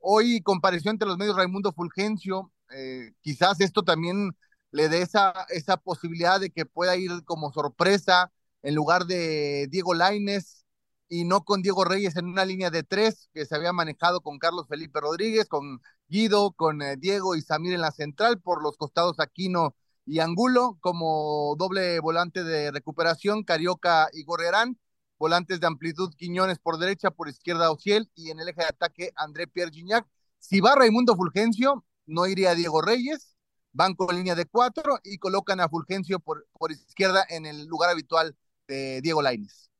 hoy 0.00 0.40
compareció 0.42 0.90
ante 0.90 1.06
los 1.06 1.18
medios 1.18 1.36
Raimundo 1.36 1.72
Fulgencio, 1.72 2.52
eh, 2.74 3.12
quizás 3.20 3.60
esto 3.60 3.82
también 3.82 4.32
le 4.70 4.88
dé 4.88 5.02
esa, 5.02 5.32
esa 5.50 5.76
posibilidad 5.76 6.40
de 6.40 6.50
que 6.50 6.66
pueda 6.66 6.96
ir 6.96 7.24
como 7.24 7.52
sorpresa 7.52 8.32
en 8.62 8.74
lugar 8.74 9.06
de 9.06 9.66
Diego 9.70 9.94
Laines 9.94 10.64
y 11.08 11.24
no 11.24 11.44
con 11.44 11.62
Diego 11.62 11.84
Reyes 11.84 12.16
en 12.16 12.26
una 12.26 12.44
línea 12.44 12.70
de 12.70 12.82
tres 12.82 13.28
que 13.32 13.46
se 13.46 13.54
había 13.54 13.72
manejado 13.72 14.20
con 14.20 14.38
Carlos 14.38 14.66
Felipe 14.68 15.00
Rodríguez, 15.00 15.48
con 15.48 15.80
Guido, 16.08 16.52
con 16.52 16.82
eh, 16.82 16.96
Diego 16.98 17.34
y 17.34 17.42
Samir 17.42 17.72
en 17.74 17.80
la 17.80 17.92
central, 17.92 18.40
por 18.40 18.62
los 18.62 18.76
costados 18.76 19.18
Aquino 19.20 19.74
y 20.04 20.20
Angulo, 20.20 20.78
como 20.80 21.54
doble 21.58 22.00
volante 22.00 22.44
de 22.44 22.70
recuperación, 22.70 23.44
Carioca 23.44 24.08
y 24.12 24.24
Gorrerán, 24.24 24.78
volantes 25.18 25.60
de 25.60 25.66
amplitud 25.66 26.14
Quiñones 26.16 26.58
por 26.58 26.78
derecha, 26.78 27.10
por 27.10 27.28
izquierda 27.28 27.70
Ociel 27.70 28.10
y 28.14 28.30
en 28.30 28.40
el 28.40 28.48
eje 28.48 28.62
de 28.62 28.68
ataque 28.68 29.12
André 29.16 29.46
Pierre 29.46 29.72
Gignac. 29.72 30.06
Si 30.38 30.60
va 30.60 30.74
Raimundo 30.74 31.16
Fulgencio, 31.16 31.84
no 32.08 32.26
iría 32.26 32.54
Diego 32.54 32.82
Reyes, 32.82 33.36
van 33.72 33.94
con 33.94 34.16
línea 34.16 34.34
de 34.34 34.46
cuatro 34.46 34.98
y 35.04 35.18
colocan 35.18 35.60
a 35.60 35.68
Fulgencio 35.68 36.18
por, 36.18 36.46
por 36.58 36.72
izquierda 36.72 37.24
en 37.28 37.46
el 37.46 37.66
lugar 37.66 37.90
habitual 37.90 38.36
de 38.66 39.00
Diego 39.02 39.22
Laines. 39.22 39.70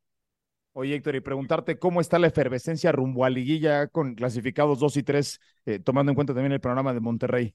Oye, 0.72 0.94
Héctor, 0.94 1.16
y 1.16 1.20
preguntarte 1.20 1.78
cómo 1.78 2.00
está 2.00 2.20
la 2.20 2.28
efervescencia 2.28 2.92
rumbo 2.92 3.24
a 3.24 3.30
liguilla 3.30 3.88
con 3.88 4.14
clasificados 4.14 4.78
dos 4.78 4.96
y 4.96 5.02
tres, 5.02 5.40
eh, 5.66 5.80
tomando 5.80 6.12
en 6.12 6.14
cuenta 6.14 6.34
también 6.34 6.52
el 6.52 6.60
programa 6.60 6.94
de 6.94 7.00
Monterrey. 7.00 7.54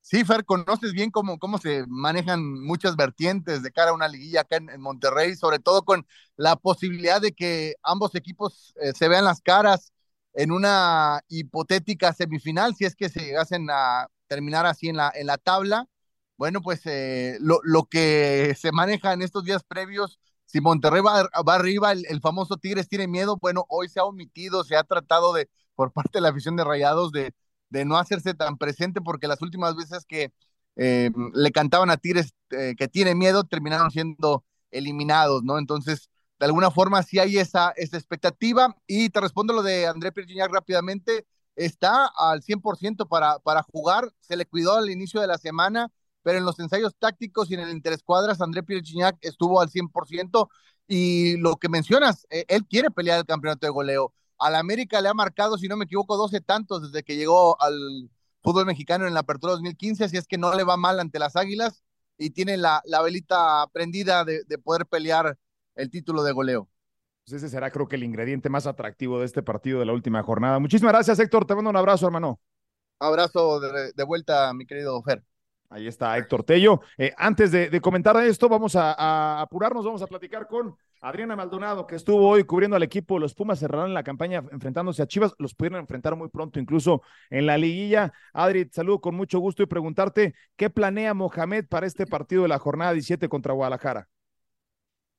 Sí, 0.00 0.24
Fer, 0.24 0.44
conoces 0.44 0.92
bien 0.92 1.12
cómo, 1.12 1.38
cómo 1.38 1.58
se 1.58 1.84
manejan 1.86 2.42
muchas 2.42 2.96
vertientes 2.96 3.62
de 3.62 3.70
cara 3.70 3.92
a 3.92 3.94
una 3.94 4.08
liguilla 4.08 4.40
acá 4.40 4.56
en, 4.56 4.80
Monterrey, 4.80 5.36
sobre 5.36 5.60
todo 5.60 5.84
con 5.84 6.04
la 6.36 6.56
posibilidad 6.56 7.20
de 7.20 7.32
que 7.32 7.76
ambos 7.84 8.16
equipos 8.16 8.74
eh, 8.80 8.92
se 8.94 9.06
vean 9.06 9.24
las 9.24 9.40
caras 9.40 9.92
en 10.34 10.52
una 10.52 11.20
hipotética 11.28 12.12
semifinal, 12.12 12.74
si 12.74 12.84
es 12.84 12.96
que 12.96 13.08
se 13.08 13.36
hacen 13.36 13.68
a 13.70 14.08
terminar 14.26 14.66
así 14.66 14.88
en 14.88 14.96
la, 14.96 15.12
en 15.14 15.26
la 15.26 15.38
tabla. 15.38 15.88
Bueno, 16.36 16.60
pues 16.62 16.80
eh, 16.86 17.36
lo, 17.40 17.60
lo, 17.62 17.84
que 17.84 18.56
se 18.58 18.72
maneja 18.72 19.12
en 19.12 19.22
estos 19.22 19.44
días 19.44 19.62
previos, 19.64 20.18
si 20.46 20.60
Monterrey 20.60 21.00
va, 21.02 21.28
va 21.46 21.54
arriba, 21.54 21.92
el, 21.92 22.20
famoso 22.20 22.56
Tigres 22.56 22.88
tiene 22.88 23.06
miedo, 23.06 23.38
bueno, 23.40 23.64
hoy 23.68 23.88
se 23.88 24.00
ha 24.00 24.04
omitido, 24.04 24.64
se 24.64 24.76
ha 24.76 24.84
tratado 24.84 25.32
de, 25.32 25.48
por 25.74 25.92
parte 25.92 26.12
de 26.14 26.22
la 26.22 26.30
afición 26.30 26.56
de 26.56 26.64
Rayados, 26.64 27.12
de, 27.12 27.34
de 27.70 27.84
no 27.84 27.96
hacerse 27.96 28.34
tan 28.34 28.58
presente, 28.58 29.00
porque 29.00 29.28
las 29.28 29.42
últimas 29.42 29.76
veces 29.76 30.04
que 30.06 30.32
eh, 30.76 31.10
le 31.34 31.52
cantaban 31.52 31.90
a 31.90 31.96
Tigres 31.96 32.34
eh, 32.50 32.74
que 32.76 32.88
tiene 32.88 33.14
miedo, 33.14 33.44
terminaron 33.44 33.90
siendo 33.90 34.44
eliminados, 34.70 35.42
¿no? 35.42 35.58
Entonces, 35.58 36.10
de 36.42 36.46
alguna 36.46 36.72
forma 36.72 37.04
sí 37.04 37.20
hay 37.20 37.38
esa, 37.38 37.72
esa 37.76 37.96
expectativa. 37.96 38.74
Y 38.88 39.10
te 39.10 39.20
respondo 39.20 39.52
lo 39.54 39.62
de 39.62 39.86
André 39.86 40.10
Pierre 40.10 40.48
rápidamente. 40.48 41.24
Está 41.54 42.10
al 42.16 42.42
100% 42.42 43.06
para, 43.06 43.38
para 43.38 43.62
jugar. 43.62 44.12
Se 44.18 44.36
le 44.36 44.44
cuidó 44.44 44.74
al 44.74 44.90
inicio 44.90 45.20
de 45.20 45.28
la 45.28 45.38
semana, 45.38 45.92
pero 46.24 46.38
en 46.38 46.44
los 46.44 46.58
ensayos 46.58 46.96
tácticos 46.98 47.48
y 47.48 47.54
en 47.54 47.60
el 47.60 47.70
interescuadras, 47.70 48.40
André 48.40 48.64
Pierre 48.64 48.82
estuvo 49.20 49.60
al 49.60 49.70
100%. 49.70 50.48
Y 50.88 51.36
lo 51.36 51.54
que 51.58 51.68
mencionas, 51.68 52.26
eh, 52.28 52.44
él 52.48 52.66
quiere 52.66 52.90
pelear 52.90 53.20
el 53.20 53.24
campeonato 53.24 53.64
de 53.64 53.70
goleo. 53.70 54.12
Al 54.36 54.56
América 54.56 55.00
le 55.00 55.10
ha 55.10 55.14
marcado, 55.14 55.56
si 55.58 55.68
no 55.68 55.76
me 55.76 55.84
equivoco, 55.84 56.16
12 56.16 56.40
tantos 56.40 56.90
desde 56.90 57.04
que 57.04 57.14
llegó 57.14 57.56
al 57.62 58.10
fútbol 58.42 58.66
mexicano 58.66 59.06
en 59.06 59.14
la 59.14 59.20
apertura 59.20 59.52
2015, 59.52 60.02
así 60.02 60.16
es 60.16 60.26
que 60.26 60.38
no 60.38 60.52
le 60.56 60.64
va 60.64 60.76
mal 60.76 60.98
ante 60.98 61.20
las 61.20 61.36
Águilas 61.36 61.84
y 62.18 62.30
tiene 62.30 62.56
la, 62.56 62.82
la 62.84 63.00
velita 63.00 63.64
prendida 63.72 64.24
de 64.24 64.58
poder 64.58 64.86
pelear 64.86 65.38
el 65.74 65.90
título 65.90 66.22
de 66.22 66.32
goleo. 66.32 66.68
Pues 67.24 67.42
ese 67.42 67.48
será, 67.48 67.70
creo 67.70 67.86
que, 67.86 67.96
el 67.96 68.04
ingrediente 68.04 68.48
más 68.48 68.66
atractivo 68.66 69.20
de 69.20 69.26
este 69.26 69.42
partido 69.42 69.78
de 69.78 69.86
la 69.86 69.92
última 69.92 70.22
jornada. 70.22 70.58
Muchísimas 70.58 70.92
gracias, 70.92 71.18
Héctor. 71.18 71.44
Te 71.44 71.54
mando 71.54 71.70
un 71.70 71.76
abrazo, 71.76 72.06
hermano. 72.06 72.40
Abrazo 72.98 73.60
de, 73.60 74.04
vuelta, 74.04 74.52
mi 74.54 74.66
querido 74.66 75.00
Fer. 75.02 75.22
Ahí 75.70 75.86
está 75.86 76.16
Héctor 76.18 76.44
Tello. 76.44 76.80
Eh, 76.98 77.12
antes 77.16 77.50
de, 77.50 77.80
comentar 77.80 78.16
esto, 78.24 78.48
vamos 78.48 78.76
a, 78.76 79.40
apurarnos, 79.40 79.84
vamos 79.84 80.02
a 80.02 80.06
platicar 80.06 80.46
con 80.46 80.76
Adriana 81.00 81.34
Maldonado, 81.34 81.86
que 81.86 81.96
estuvo 81.96 82.28
hoy 82.28 82.44
cubriendo 82.44 82.76
al 82.76 82.82
equipo. 82.82 83.18
Los 83.18 83.34
Pumas 83.34 83.58
cerraron 83.58 83.94
la 83.94 84.02
campaña 84.02 84.44
enfrentándose 84.50 85.02
a 85.02 85.06
Chivas, 85.06 85.32
los 85.38 85.54
pudieron 85.54 85.80
enfrentar 85.80 86.14
muy 86.14 86.28
pronto, 86.28 86.60
incluso 86.60 87.02
en 87.30 87.46
la 87.46 87.56
liguilla. 87.56 88.12
Adri, 88.32 88.68
saludo 88.70 89.00
con 89.00 89.14
mucho 89.14 89.38
gusto 89.38 89.62
y 89.62 89.66
preguntarte, 89.66 90.34
¿qué 90.56 90.70
planea 90.70 91.14
Mohamed 91.14 91.66
para 91.68 91.86
este 91.86 92.06
partido 92.06 92.42
de 92.42 92.48
la 92.48 92.58
jornada 92.58 92.92
17 92.92 93.28
contra 93.28 93.54
Guadalajara? 93.54 94.08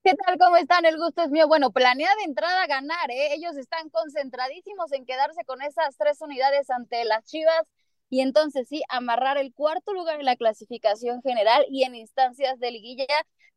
¿Qué 0.03 0.13
tal? 0.15 0.37
¿Cómo 0.37 0.57
están? 0.57 0.85
El 0.85 0.97
gusto 0.97 1.21
es 1.23 1.29
mío. 1.29 1.47
Bueno, 1.47 1.71
planea 1.71 2.09
de 2.17 2.23
entrada 2.23 2.67
ganar, 2.67 3.09
¿eh? 3.09 3.33
Ellos 3.35 3.55
están 3.55 3.89
concentradísimos 3.89 4.91
en 4.91 5.05
quedarse 5.05 5.45
con 5.45 5.61
esas 5.61 5.95
tres 5.97 6.19
unidades 6.21 6.69
ante 6.69 7.05
las 7.05 7.23
Chivas 7.23 7.63
y 8.09 8.19
entonces 8.19 8.67
sí, 8.67 8.83
amarrar 8.89 9.37
el 9.37 9.53
cuarto 9.53 9.93
lugar 9.93 10.19
en 10.19 10.25
la 10.25 10.35
clasificación 10.35 11.21
general 11.21 11.65
y 11.69 11.83
en 11.83 11.95
instancias 11.95 12.59
de 12.59 12.71
liguilla 12.71 13.05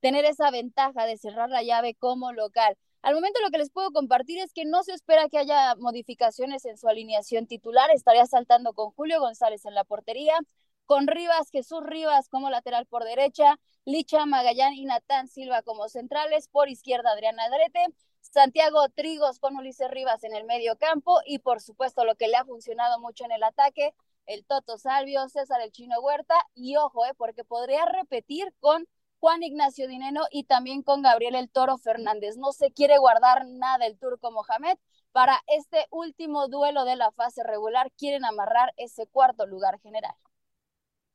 tener 0.01 0.25
esa 0.25 0.53
ventaja 0.53 1.05
de 1.05 1.17
cerrar 1.19 1.51
la 1.51 1.65
llave 1.65 1.97
como 1.97 2.33
local. 2.33 2.77
Al 3.03 3.15
momento 3.15 3.41
lo 3.43 3.51
que 3.51 3.59
les 3.59 3.71
puedo 3.71 3.91
compartir 3.91 4.39
es 4.39 4.53
que 4.53 4.65
no 4.65 4.85
se 4.85 4.93
espera 4.93 5.29
que 5.29 5.39
haya 5.39 5.75
modificaciones 5.77 6.65
en 6.65 6.79
su 6.79 6.89
alineación 6.89 7.47
titular. 7.49 7.91
Estaría 7.91 8.27
saltando 8.27 8.73
con 8.73 8.93
Julio 8.93 9.19
González 9.21 9.65
en 9.65 9.75
la 9.75 9.85
portería, 9.85 10.39
con 10.87 11.07
Rivas, 11.07 11.51
Jesús 11.51 11.83
Rivas 11.85 12.29
como 12.29 12.49
lateral 12.49 12.87
por 12.87 13.05
derecha, 13.05 13.59
Licha 13.85 14.25
Magallán 14.25 14.75
y 14.75 14.85
Natán 14.85 15.29
Silva 15.29 15.63
como 15.63 15.89
centrales, 15.89 16.49
por 16.49 16.69
izquierda 16.69 17.11
Adriana 17.13 17.45
Adrete, 17.45 17.85
Santiago 18.21 18.89
Trigos 18.95 19.39
con 19.39 19.57
Ulises 19.57 19.91
Rivas 19.91 20.25
en 20.25 20.35
el 20.35 20.45
medio 20.45 20.77
campo 20.77 21.21
y 21.27 21.39
por 21.41 21.61
supuesto 21.61 22.05
lo 22.05 22.17
que 22.17 22.29
le 22.29 22.37
ha 22.37 22.45
funcionado 22.45 22.99
mucho 23.01 23.25
en 23.25 23.33
el 23.33 23.43
ataque, 23.43 23.95
el 24.27 24.45
Toto 24.45 24.79
Salvio, 24.79 25.29
César 25.29 25.61
el 25.61 25.73
Chino 25.73 26.01
Huerta 26.01 26.35
y 26.55 26.77
ojo, 26.77 27.07
eh, 27.07 27.15
porque 27.17 27.45
podría 27.45 27.85
repetir 27.85 28.53
con 28.61 28.87
Juan 29.19 29.43
Ignacio 29.43 29.89
Dineno 29.89 30.25
y 30.31 30.45
también 30.45 30.83
con 30.83 31.03
Gabriel 31.03 31.35
el 31.35 31.51
Toro 31.51 31.79
Fernández. 31.79 32.37
No 32.37 32.53
se 32.53 32.73
quiere 32.73 32.99
guardar 32.99 33.47
nada 33.47 33.87
el 33.87 33.99
turco 33.99 34.31
Mohamed. 34.31 34.77
Para 35.13 35.43
este 35.47 35.87
último 35.91 36.49
duelo 36.49 36.85
de 36.85 36.97
la 36.97 37.11
fase 37.13 37.43
regular 37.43 37.91
quieren 37.93 38.25
amarrar 38.25 38.75
ese 38.77 39.07
cuarto 39.07 39.47
lugar 39.47 39.81
general. 39.81 40.15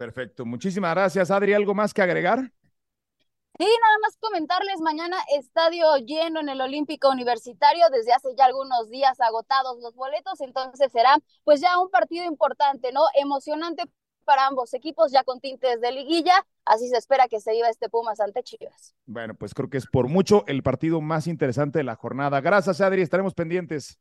Perfecto. 0.02 0.48
Muchísimas 0.48 0.96
gracias, 0.96 1.30
Adri. 1.30 1.54
¿Algo 1.54 1.76
más 1.76 1.94
que 1.94 2.02
agregar? 2.02 2.40
Sí, 2.40 3.66
nada 3.66 3.98
más 4.02 4.18
comentarles, 4.20 4.80
mañana 4.82 5.16
estadio 5.38 5.96
lleno 5.98 6.40
en 6.40 6.50
el 6.50 6.60
Olímpico 6.60 7.12
Universitario, 7.12 7.86
desde 7.92 8.12
hace 8.12 8.30
ya 8.36 8.46
algunos 8.46 8.90
días 8.90 9.22
agotados 9.22 9.80
los 9.80 9.94
boletos, 9.94 10.42
entonces 10.42 10.92
será 10.92 11.18
pues 11.44 11.62
ya 11.62 11.78
un 11.78 11.92
partido 11.92 12.26
importante, 12.26 12.92
¿no? 12.92 13.02
Emocionante 13.14 13.84
para 14.26 14.48
ambos 14.48 14.74
equipos, 14.74 15.12
ya 15.12 15.24
con 15.24 15.40
tintes 15.40 15.80
de 15.82 15.92
liguilla, 15.92 16.34
así 16.66 16.90
se 16.90 16.98
espera 16.98 17.28
que 17.28 17.40
se 17.40 17.56
iba 17.56 17.70
este 17.70 17.88
Pumas 17.88 18.20
ante 18.22 18.42
Chivas. 18.42 18.96
Bueno, 19.06 19.36
pues 19.36 19.54
creo 19.54 19.70
que 19.70 19.78
es 19.78 19.86
por 19.86 20.08
mucho 20.08 20.44
el 20.48 20.64
partido 20.64 21.00
más 21.00 21.28
interesante 21.28 21.78
de 21.78 21.84
la 21.84 21.96
jornada. 21.96 22.42
Gracias, 22.42 22.82
Adri, 22.82 23.04
estaremos 23.04 23.36
pendientes. 23.36 24.00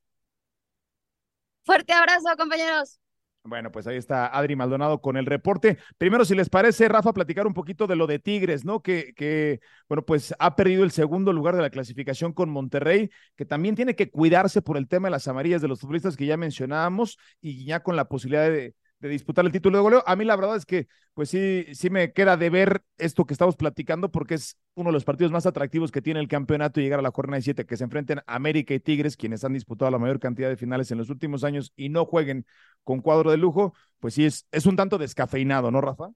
Fuerte 1.66 1.92
abrazo, 1.92 2.34
compañeros. 2.38 2.98
Bueno, 3.42 3.72
pues 3.72 3.87
ahí 3.87 3.96
está 3.96 4.26
Adri 4.26 4.55
Maldonado 4.55 5.00
con 5.00 5.16
el 5.16 5.24
reporte. 5.24 5.79
Primero, 5.96 6.26
si 6.26 6.35
les 6.35 6.50
parece, 6.50 6.88
Rafa, 6.88 7.14
platicar 7.14 7.46
un 7.46 7.55
poquito 7.55 7.87
de 7.87 7.96
lo 7.96 8.07
de 8.07 8.18
Tigres, 8.18 8.66
¿no? 8.66 8.83
Que, 8.83 9.14
que, 9.16 9.61
bueno, 9.88 10.05
pues 10.05 10.35
ha 10.38 10.57
perdido 10.57 10.85
el 10.85 10.90
segundo 10.90 11.33
lugar 11.33 11.57
de 11.57 11.62
la 11.62 11.70
clasificación 11.70 12.35
con 12.35 12.50
Monterrey, 12.50 13.11
que 13.37 13.46
también 13.46 13.76
tiene 13.76 13.96
que 13.96 14.11
cuidarse 14.11 14.61
por 14.61 14.76
el 14.76 14.88
tema 14.88 15.09
de 15.09 15.12
las 15.12 15.26
amarillas 15.26 15.62
de 15.62 15.68
los 15.68 15.81
futbolistas 15.81 16.16
que 16.18 16.26
ya 16.26 16.37
mencionábamos 16.37 17.18
y 17.40 17.64
ya 17.64 17.83
con 17.83 17.96
la 17.96 18.09
posibilidad 18.09 18.50
de, 18.50 18.74
de 19.00 19.08
disputar 19.08 19.44
el 19.44 19.52
título 19.52 19.78
de 19.78 19.82
goleo. 19.82 20.02
A 20.06 20.16
mí 20.16 20.24
la 20.24 20.36
verdad 20.36 20.56
es 20.56 20.66
que, 20.66 20.86
pues 21.14 21.30
sí, 21.30 21.66
sí 21.74 21.90
me 21.90 22.12
queda 22.12 22.36
de 22.36 22.50
ver 22.50 22.82
esto 22.98 23.24
que 23.24 23.34
estamos 23.34 23.56
platicando 23.56 24.10
porque 24.10 24.34
es 24.34 24.58
uno 24.74 24.90
de 24.90 24.92
los 24.94 25.04
partidos 25.04 25.32
más 25.32 25.46
atractivos 25.46 25.90
que 25.90 26.02
tiene 26.02 26.20
el 26.20 26.28
campeonato 26.28 26.80
y 26.80 26.84
llegar 26.84 26.98
a 27.00 27.02
la 27.02 27.10
jornada 27.10 27.36
de 27.38 27.42
siete, 27.42 27.66
que 27.66 27.76
se 27.76 27.84
enfrenten 27.84 28.20
América 28.26 28.74
y 28.74 28.80
Tigres, 28.80 29.16
quienes 29.16 29.44
han 29.44 29.54
disputado 29.54 29.90
la 29.90 29.98
mayor 29.98 30.20
cantidad 30.20 30.48
de 30.48 30.56
finales 30.56 30.90
en 30.90 30.98
los 30.98 31.10
últimos 31.10 31.44
años 31.44 31.72
y 31.76 31.88
no 31.88 32.04
jueguen 32.04 32.46
con 32.84 33.00
cuadro 33.00 33.30
de 33.30 33.36
lujo, 33.38 33.74
pues 33.98 34.14
sí, 34.14 34.24
es, 34.26 34.46
es 34.52 34.66
un 34.66 34.76
tanto 34.76 34.98
descafeinado, 34.98 35.70
¿no, 35.70 35.80
Rafa? 35.80 36.10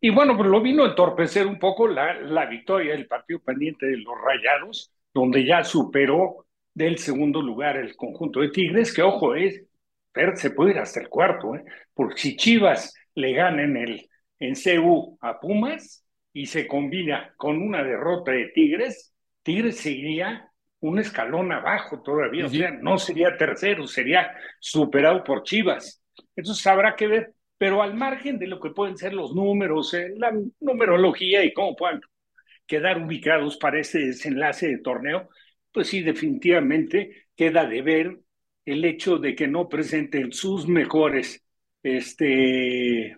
Y 0.00 0.10
bueno, 0.10 0.36
pues 0.36 0.48
lo 0.48 0.60
vino 0.60 0.84
a 0.84 0.88
entorpecer 0.90 1.46
un 1.46 1.58
poco 1.58 1.88
la, 1.88 2.20
la 2.20 2.46
victoria 2.46 2.92
del 2.92 3.06
partido 3.06 3.40
pendiente 3.40 3.86
de 3.86 3.96
los 3.98 4.14
Rayados, 4.20 4.92
donde 5.12 5.44
ya 5.44 5.64
superó 5.64 6.46
del 6.74 6.98
segundo 6.98 7.40
lugar 7.42 7.76
el 7.76 7.96
conjunto 7.96 8.40
de 8.40 8.50
Tigres, 8.50 8.92
que 8.92 9.02
ojo, 9.02 9.34
es 9.34 9.64
se 10.34 10.50
puede 10.50 10.72
ir 10.72 10.78
hasta 10.78 11.00
el 11.00 11.08
cuarto, 11.08 11.54
¿eh? 11.54 11.64
porque 11.94 12.20
si 12.20 12.36
Chivas 12.36 12.94
le 13.14 13.32
gana 13.32 13.62
en, 13.62 13.76
el, 13.76 14.08
en 14.38 14.54
CU 14.54 15.18
a 15.20 15.40
Pumas 15.40 16.04
y 16.32 16.46
se 16.46 16.66
combina 16.66 17.34
con 17.36 17.60
una 17.60 17.82
derrota 17.82 18.32
de 18.32 18.50
Tigres, 18.54 19.14
Tigres 19.42 19.78
seguiría 19.78 20.50
un 20.80 20.98
escalón 20.98 21.52
abajo 21.52 22.02
todavía, 22.02 22.46
o 22.46 22.48
sea, 22.48 22.70
no 22.70 22.98
sería 22.98 23.36
tercero, 23.36 23.86
sería 23.86 24.34
superado 24.60 25.24
por 25.24 25.42
Chivas. 25.42 26.02
Entonces 26.34 26.66
habrá 26.66 26.94
que 26.96 27.06
ver, 27.06 27.34
pero 27.58 27.82
al 27.82 27.94
margen 27.94 28.38
de 28.38 28.46
lo 28.46 28.60
que 28.60 28.70
pueden 28.70 28.96
ser 28.96 29.14
los 29.14 29.34
números, 29.34 29.94
eh, 29.94 30.12
la 30.16 30.32
numerología 30.60 31.44
y 31.44 31.52
cómo 31.52 31.74
puedan 31.74 32.00
quedar 32.66 33.02
ubicados 33.02 33.56
para 33.56 33.80
este 33.80 33.98
desenlace 34.00 34.68
de 34.68 34.78
torneo, 34.78 35.28
pues 35.72 35.88
sí, 35.88 36.02
definitivamente 36.02 37.28
queda 37.36 37.66
de 37.66 37.82
ver 37.82 38.18
el 38.66 38.84
hecho 38.84 39.18
de 39.18 39.34
que 39.34 39.48
no 39.48 39.68
presenten 39.68 40.32
sus 40.32 40.68
mejores, 40.68 41.44
este, 41.82 43.16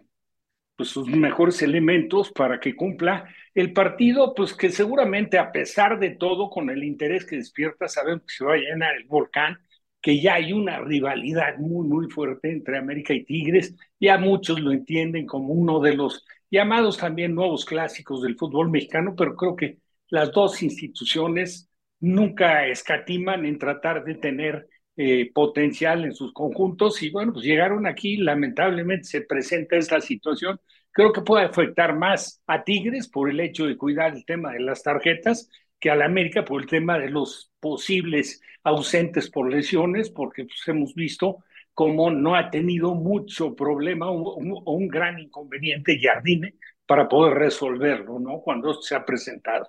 pues 0.76 0.90
sus 0.90 1.08
mejores 1.08 1.62
elementos 1.62 2.30
para 2.30 2.60
que 2.60 2.76
cumpla 2.76 3.28
el 3.54 3.72
partido, 3.72 4.34
pues 4.34 4.54
que 4.54 4.70
seguramente 4.70 5.38
a 5.38 5.50
pesar 5.50 5.98
de 5.98 6.10
todo, 6.10 6.50
con 6.50 6.70
el 6.70 6.84
interés 6.84 7.24
que 7.24 7.36
despierta, 7.36 7.88
sabemos 7.88 8.22
que 8.26 8.34
se 8.34 8.44
va 8.44 8.54
a 8.54 8.58
llenar 8.58 8.94
el 8.96 9.04
volcán, 9.06 9.58
que 10.00 10.20
ya 10.20 10.34
hay 10.34 10.52
una 10.52 10.78
rivalidad 10.80 11.58
muy, 11.58 11.88
muy 11.88 12.08
fuerte 12.10 12.52
entre 12.52 12.78
América 12.78 13.14
y 13.14 13.24
Tigres, 13.24 13.74
ya 13.98 14.18
muchos 14.18 14.60
lo 14.60 14.70
entienden 14.70 15.26
como 15.26 15.52
uno 15.54 15.80
de 15.80 15.96
los 15.96 16.24
llamados 16.50 16.98
también 16.98 17.34
nuevos 17.34 17.64
clásicos 17.64 18.22
del 18.22 18.36
fútbol 18.36 18.70
mexicano, 18.70 19.14
pero 19.16 19.34
creo 19.34 19.56
que 19.56 19.78
las 20.10 20.30
dos 20.32 20.62
instituciones 20.62 21.68
nunca 22.00 22.66
escatiman 22.66 23.44
en 23.44 23.58
tratar 23.58 24.04
de 24.04 24.14
tener 24.14 24.68
eh, 25.00 25.30
potencial 25.32 26.04
en 26.04 26.12
sus 26.12 26.32
conjuntos 26.32 27.00
y 27.04 27.10
bueno, 27.10 27.32
pues 27.32 27.44
llegaron 27.44 27.86
aquí, 27.86 28.16
lamentablemente 28.16 29.04
se 29.04 29.20
presenta 29.20 29.76
esta 29.76 30.00
situación. 30.00 30.60
Creo 30.90 31.12
que 31.12 31.20
puede 31.20 31.44
afectar 31.44 31.94
más 31.96 32.42
a 32.48 32.64
Tigres 32.64 33.06
por 33.06 33.30
el 33.30 33.38
hecho 33.38 33.66
de 33.66 33.76
cuidar 33.76 34.16
el 34.16 34.24
tema 34.24 34.52
de 34.54 34.58
las 34.58 34.82
tarjetas 34.82 35.48
que 35.78 35.92
a 35.92 35.94
la 35.94 36.06
América 36.06 36.44
por 36.44 36.62
el 36.62 36.66
tema 36.66 36.98
de 36.98 37.10
los 37.10 37.52
posibles 37.60 38.42
ausentes 38.64 39.30
por 39.30 39.48
lesiones, 39.48 40.10
porque 40.10 40.46
pues, 40.46 40.66
hemos 40.66 40.96
visto 40.96 41.44
cómo 41.74 42.10
no 42.10 42.34
ha 42.34 42.50
tenido 42.50 42.96
mucho 42.96 43.54
problema 43.54 44.10
o 44.10 44.34
un, 44.34 44.60
un, 44.66 44.88
gran 44.88 45.20
inconveniente 45.20 46.00
Jardine 46.02 46.56
para 46.86 47.08
poder 47.08 47.34
resolverlo, 47.34 48.18
¿no? 48.18 48.40
Cuando 48.40 48.82
se 48.82 48.96
ha 48.96 49.04
presentado. 49.04 49.68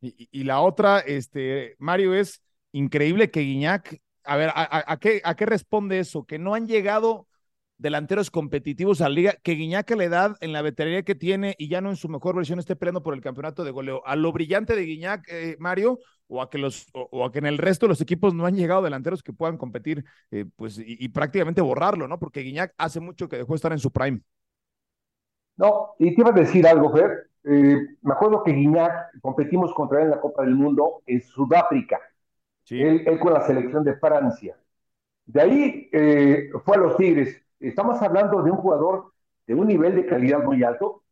Y, 0.00 0.30
y 0.32 0.44
la 0.44 0.62
otra, 0.62 1.00
este, 1.00 1.76
Mario, 1.78 2.14
es 2.14 2.42
increíble 2.72 3.30
que 3.30 3.40
Guiñac 3.40 4.00
a 4.24 4.36
ver, 4.36 4.50
a, 4.54 4.96
qué, 4.98 5.20
¿a 5.24 5.34
qué 5.34 5.46
responde 5.46 5.98
eso? 5.98 6.24
Que 6.24 6.38
no 6.38 6.54
han 6.54 6.66
llegado 6.66 7.26
delanteros 7.82 8.30
competitivos 8.30 9.00
a 9.00 9.08
la 9.08 9.14
liga, 9.14 9.34
que 9.42 9.52
Guiñac 9.52 9.90
la 9.90 10.04
edad 10.04 10.36
en 10.40 10.52
la 10.52 10.62
veteranía 10.62 11.02
que 11.02 11.16
tiene 11.16 11.56
y 11.58 11.68
ya 11.68 11.80
no 11.80 11.90
en 11.90 11.96
su 11.96 12.08
mejor 12.08 12.36
versión 12.36 12.60
esté 12.60 12.76
peleando 12.76 13.02
por 13.02 13.12
el 13.12 13.20
campeonato 13.20 13.64
de 13.64 13.72
goleo. 13.72 14.02
¿A 14.06 14.14
lo 14.14 14.32
brillante 14.32 14.76
de 14.76 14.82
Guiñac, 14.82 15.28
eh, 15.28 15.56
Mario, 15.58 15.98
o 16.28 16.40
a, 16.40 16.48
que 16.48 16.58
los, 16.58 16.86
o, 16.94 17.24
a 17.26 17.32
que 17.32 17.40
en 17.40 17.46
el 17.46 17.58
resto 17.58 17.86
de 17.86 17.90
los 17.90 18.00
equipos 18.00 18.34
no 18.34 18.46
han 18.46 18.54
llegado 18.54 18.82
delanteros 18.82 19.22
que 19.22 19.32
puedan 19.32 19.58
competir 19.58 20.04
eh, 20.30 20.46
pues, 20.56 20.80
y, 20.84 21.08
prácticamente 21.08 21.60
borrarlo, 21.60 22.06
¿no? 22.06 22.18
Porque 22.18 22.40
Guiñac 22.40 22.72
hace 22.78 23.00
mucho 23.00 23.28
que 23.28 23.36
dejó 23.36 23.52
de 23.52 23.56
estar 23.56 23.72
en 23.72 23.80
su 23.80 23.90
prime. 23.90 24.20
No, 25.56 25.94
y 25.98 26.14
te 26.14 26.20
iba 26.20 26.30
a 26.30 26.32
decir 26.32 26.66
algo, 26.66 26.92
Fer. 26.92 27.30
Eh, 27.44 27.76
me 28.00 28.12
acuerdo 28.12 28.44
que 28.44 28.52
Guiñac 28.52 29.20
competimos 29.20 29.74
contra 29.74 29.98
él 29.98 30.04
en 30.04 30.10
la 30.12 30.20
Copa 30.20 30.42
del 30.44 30.54
Mundo 30.54 31.02
en 31.06 31.20
Sudáfrica 31.20 32.00
él, 32.70 33.18
con 33.18 33.32
la 33.32 33.42
selección 33.42 33.84
de 33.84 33.96
Francia. 33.96 34.56
De 35.26 35.40
ahí 35.40 35.88
eh, 35.92 36.50
fue 36.64 36.76
a 36.76 36.80
los 36.80 36.96
Tigres. 36.96 37.40
Estamos 37.60 38.00
hablando 38.02 38.42
de 38.42 38.50
un 38.50 38.56
jugador 38.56 39.12
de 39.46 39.54
un 39.54 39.66
nivel 39.66 39.94
de 39.94 40.06
calidad 40.06 40.42
muy 40.42 40.62
alto, 40.62 41.02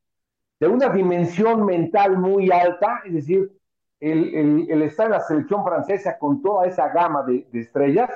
de 0.58 0.68
una 0.68 0.88
dimensión 0.90 1.64
mental 1.64 2.18
muy 2.18 2.50
alta, 2.50 3.02
es 3.04 3.14
decir, 3.14 3.52
el, 3.98 4.68
el, 4.70 4.82
estar 4.82 5.06
en 5.06 5.12
la 5.12 5.20
selección 5.20 5.64
francesa 5.64 6.18
con 6.18 6.42
toda 6.42 6.66
esa 6.66 6.88
gama 6.88 7.22
de, 7.24 7.46
estrellas, 7.52 8.10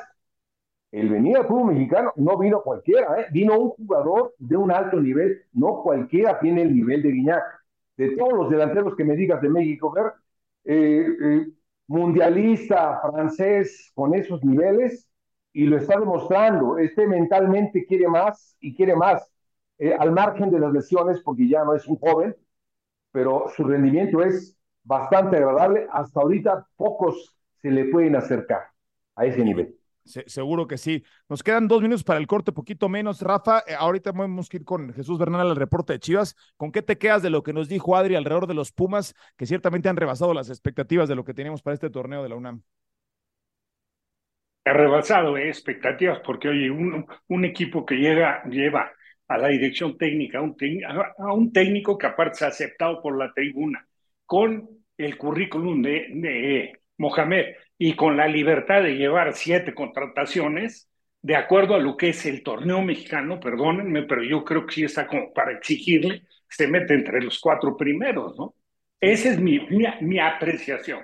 el 0.91 1.09
venir 1.11 1.37
al 1.37 1.47
fútbol 1.47 1.75
mexicano 1.75 2.13
no 2.17 2.39
vino 2.39 2.63
cualquiera, 2.63 3.21
¿eh? 3.21 3.27
vino 3.33 3.59
un 3.59 3.71
jugador 3.71 4.35
de 4.39 4.57
un 4.57 4.71
alto 4.71 5.01
nivel, 5.01 5.43
no 5.53 5.83
cualquiera 5.83 6.39
tiene 6.39 6.63
el 6.63 6.75
nivel 6.75 7.03
de 7.03 7.11
Guiñac. 7.11 7.43
De 7.97 8.17
todos 8.17 8.33
los 8.33 8.51
delanteros 8.51 8.97
que 8.97 9.05
me 9.05 9.15
digas 9.15 9.41
de 9.41 9.49
México, 9.49 9.91
ver, 9.93 10.13
eh, 10.65 11.07
eh 11.21 11.47
mundialista 11.87 13.01
francés 13.01 13.93
con 13.95 14.15
esos 14.15 14.43
niveles 14.45 15.09
y 15.53 15.65
lo 15.67 15.77
está 15.77 15.99
demostrando. 15.99 16.79
Este 16.79 17.07
mentalmente 17.07 17.85
quiere 17.87 18.09
más 18.09 18.57
y 18.61 18.75
quiere 18.75 18.97
más, 18.97 19.31
eh, 19.79 19.95
al 19.99 20.13
margen 20.13 20.51
de 20.51 20.61
las 20.61 20.73
lesiones, 20.73 21.21
porque 21.23 21.49
ya 21.49 21.65
no 21.65 21.75
es 21.75 21.87
un 21.87 21.97
joven, 21.97 22.37
pero 23.13 23.47
su 23.55 23.65
rendimiento 23.65 24.23
es 24.23 24.57
bastante 24.83 25.37
agradable. 25.37 25.87
Hasta 25.93 26.21
ahorita 26.21 26.67
pocos 26.77 27.37
se 27.63 27.71
le 27.71 27.87
pueden 27.87 28.17
acercar 28.17 28.65
a 29.17 29.27
ese 29.27 29.45
nivel. 29.45 29.77
Se, 30.05 30.29
seguro 30.29 30.67
que 30.67 30.77
sí. 30.77 31.03
Nos 31.29 31.43
quedan 31.43 31.67
dos 31.67 31.81
minutos 31.81 32.05
para 32.05 32.21
el 32.21 32.27
corte, 32.27 32.53
poquito 32.53 32.89
menos. 32.89 33.23
Rafa, 33.23 33.61
eh, 33.67 33.75
ahorita 33.79 34.13
vamos 34.13 34.49
a 34.53 34.57
ir 34.57 34.65
con 34.65 34.93
Jesús 34.93 35.19
Bernal 35.19 35.51
al 35.51 35.57
reporte 35.57 35.95
de 35.95 35.99
Chivas. 35.99 36.37
¿Con 36.57 36.73
qué 36.73 36.83
te 36.83 36.99
quedas 36.99 37.23
de 37.23 37.31
lo 37.31 37.43
que 37.43 37.55
nos 37.55 37.69
dijo 37.69 37.97
Adri 37.97 38.15
alrededor 38.15 38.47
de 38.47 38.55
los 38.55 38.71
Pumas, 38.73 39.15
que 39.37 39.47
ciertamente 39.47 39.89
han 39.89 39.97
rebasado 39.97 40.35
las 40.35 40.51
expectativas 40.51 41.09
de 41.09 41.15
lo 41.15 41.25
que 41.25 41.33
teníamos 41.33 41.63
para 41.63 41.75
este 41.75 41.91
torneo 41.91 42.23
de 42.23 42.29
la 42.29 42.37
UNAM? 42.37 42.63
Ha 44.67 44.73
rebasado 44.73 45.37
eh, 45.37 45.49
expectativas 45.49 46.21
porque, 46.25 46.49
oye, 46.49 46.71
un, 46.71 47.45
equipo 47.45 47.87
que 47.87 47.97
llega, 47.97 48.43
lleva 48.45 48.93
a 49.29 49.39
la 49.39 49.49
dirección 49.49 49.97
técnica, 49.97 50.39
a 50.39 51.33
un 51.33 51.53
técnico 51.53 51.97
que 51.97 52.07
aparte 52.07 52.39
se 52.39 52.45
ha 52.45 52.49
aceptado 52.49 53.01
por 53.01 53.17
la 53.19 53.33
tribuna, 53.33 53.87
con 54.27 54.69
el 54.99 55.17
currículum 55.17 55.83
de, 55.83 56.07
de 56.15 56.73
Mohamed 56.99 57.47
y 57.79 57.95
con 57.95 58.17
la 58.17 58.29
libertad 58.29 58.83
de 58.83 58.97
llevar 58.97 59.35
siete 59.35 59.75
contrataciones, 59.75 60.89
de 61.23 61.37
acuerdo 61.37 61.75
a 61.75 61.79
lo 61.79 61.97
que 61.97 62.11
es 62.11 62.27
el 62.27 62.43
torneo 62.43 62.83
mexicano, 62.83 63.41
perdónenme, 63.41 64.03
pero 64.03 64.23
yo 64.23 64.45
creo 64.45 64.67
que 64.67 64.75
sí 64.75 64.85
está 64.85 65.07
como 65.07 65.33
para 65.33 65.53
exigirle 65.53 66.23
se 66.55 66.69
mete 66.69 66.95
entre 66.95 67.21
los 67.21 67.41
cuatro 67.41 67.77
primeros, 67.77 68.37
¿no? 68.37 68.55
Esa 69.01 69.31
es 69.31 69.41
mi, 69.41 69.61
mi, 70.01 70.19
apreciación, 70.19 71.01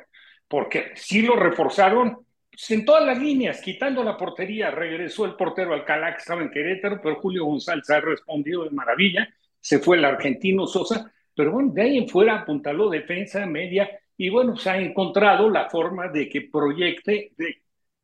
porque 0.48 0.92
sí 0.94 1.22
lo 1.22 1.36
reforzaron 1.36 2.24
pues, 2.50 2.70
en 2.70 2.84
todas 2.84 3.04
las 3.04 3.18
líneas, 3.18 3.60
quitando 3.60 4.02
la 4.04 4.16
portería, 4.16 4.70
regresó 4.70 5.26
el 5.26 5.34
portero 5.34 5.74
Alcalá 5.74 6.12
que 6.12 6.18
estaba 6.18 6.40
en 6.42 6.50
Querétaro, 6.50 7.00
pero 7.02 7.16
Julio 7.16 7.44
González 7.44 7.90
ha 7.90 8.00
respondido 8.00 8.64
de 8.64 8.70
maravilla, 8.70 9.28
se 9.58 9.80
fue 9.80 9.98
el 9.98 10.04
argentino 10.04 10.66
Sosa, 10.66 11.12
pero 11.34 11.52
bueno, 11.52 11.72
de 11.72 11.82
ahí 11.82 11.98
en 11.98 12.08
fuera 12.08 12.40
apuntaló 12.40 12.88
defensa, 12.88 13.44
media, 13.44 13.90
y 14.22 14.28
bueno, 14.28 14.54
se 14.54 14.68
ha 14.68 14.76
encontrado 14.76 15.48
la 15.48 15.70
forma 15.70 16.08
de 16.08 16.28
que 16.28 16.42
proyecte, 16.42 17.32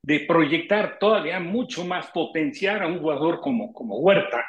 de, 0.03 0.21
proyectar 0.21 0.99
todavía 0.99 1.39
mucho 1.41 1.85
más 1.85 2.07
potenciar 2.07 2.83
a 2.83 2.87
un 2.87 3.01
jugador 3.01 3.39
como, 3.43 3.71
como 3.75 3.99
Huerta. 3.99 4.43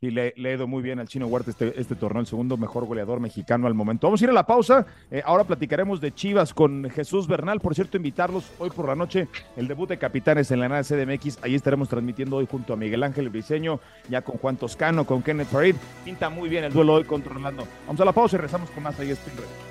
Y 0.00 0.10
le, 0.10 0.32
le, 0.36 0.50
ha 0.50 0.54
ido 0.54 0.66
muy 0.68 0.82
bien 0.82 1.00
al 1.00 1.08
Chino 1.08 1.26
Huerta 1.26 1.50
este, 1.50 1.78
este, 1.80 1.96
torneo, 1.96 2.20
el 2.20 2.26
segundo 2.26 2.56
mejor 2.56 2.86
goleador 2.86 3.18
mexicano 3.18 3.66
al 3.66 3.74
momento. 3.74 4.06
Vamos 4.06 4.20
a 4.20 4.24
ir 4.24 4.30
a 4.30 4.34
la 4.34 4.46
pausa. 4.46 4.86
Eh, 5.10 5.22
ahora 5.24 5.44
platicaremos 5.44 6.00
de 6.00 6.14
Chivas 6.14 6.54
con 6.54 6.88
Jesús 6.90 7.26
Bernal. 7.26 7.58
Por 7.60 7.74
cierto, 7.74 7.96
invitarlos 7.96 8.50
hoy 8.58 8.70
por 8.70 8.86
la 8.86 8.94
noche, 8.94 9.28
el 9.56 9.66
debut 9.66 9.88
de 9.88 9.98
capitanes 9.98 10.50
en 10.52 10.60
la 10.60 10.68
nada 10.68 10.82
CDMX. 10.84 11.38
Ahí 11.42 11.56
estaremos 11.56 11.88
transmitiendo 11.88 12.36
hoy 12.36 12.46
junto 12.48 12.74
a 12.74 12.76
Miguel 12.76 13.02
Ángel 13.02 13.28
Briseño, 13.28 13.80
ya 14.08 14.22
con 14.22 14.38
Juan 14.38 14.56
Toscano, 14.56 15.04
con 15.04 15.22
Kenneth 15.22 15.48
Farid. 15.48 15.74
Pinta 16.04 16.30
muy 16.30 16.48
bien 16.48 16.64
el 16.64 16.72
duelo 16.72 16.94
hoy 16.94 17.04
contra 17.04 17.32
Orlando. 17.32 17.66
Vamos 17.86 18.00
a 18.00 18.04
la 18.04 18.12
pausa 18.12 18.36
y 18.36 18.40
rezamos 18.40 18.70
con 18.70 18.84
más 18.84 18.98
ahí. 19.00 19.10
Spring 19.10 19.67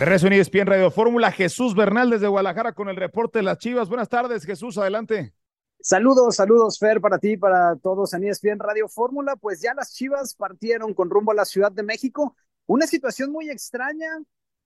Regreso 0.00 0.28
en 0.28 0.32
ESPN 0.32 0.64
Radio 0.64 0.90
Fórmula, 0.90 1.30
Jesús 1.30 1.74
Bernal 1.74 2.08
desde 2.08 2.26
Guadalajara 2.26 2.72
con 2.72 2.88
el 2.88 2.96
reporte 2.96 3.40
de 3.40 3.42
las 3.42 3.58
Chivas. 3.58 3.90
Buenas 3.90 4.08
tardes, 4.08 4.46
Jesús, 4.46 4.78
adelante. 4.78 5.34
Saludos, 5.78 6.36
saludos, 6.36 6.78
Fer, 6.78 7.02
para 7.02 7.18
ti, 7.18 7.36
para 7.36 7.76
todos 7.76 8.14
en 8.14 8.24
ESPN 8.24 8.60
Radio 8.60 8.88
Fórmula. 8.88 9.36
Pues 9.36 9.60
ya 9.60 9.74
las 9.74 9.92
Chivas 9.92 10.34
partieron 10.34 10.94
con 10.94 11.10
rumbo 11.10 11.32
a 11.32 11.34
la 11.34 11.44
Ciudad 11.44 11.70
de 11.70 11.82
México. 11.82 12.34
Una 12.64 12.86
situación 12.86 13.30
muy 13.30 13.50
extraña. 13.50 14.08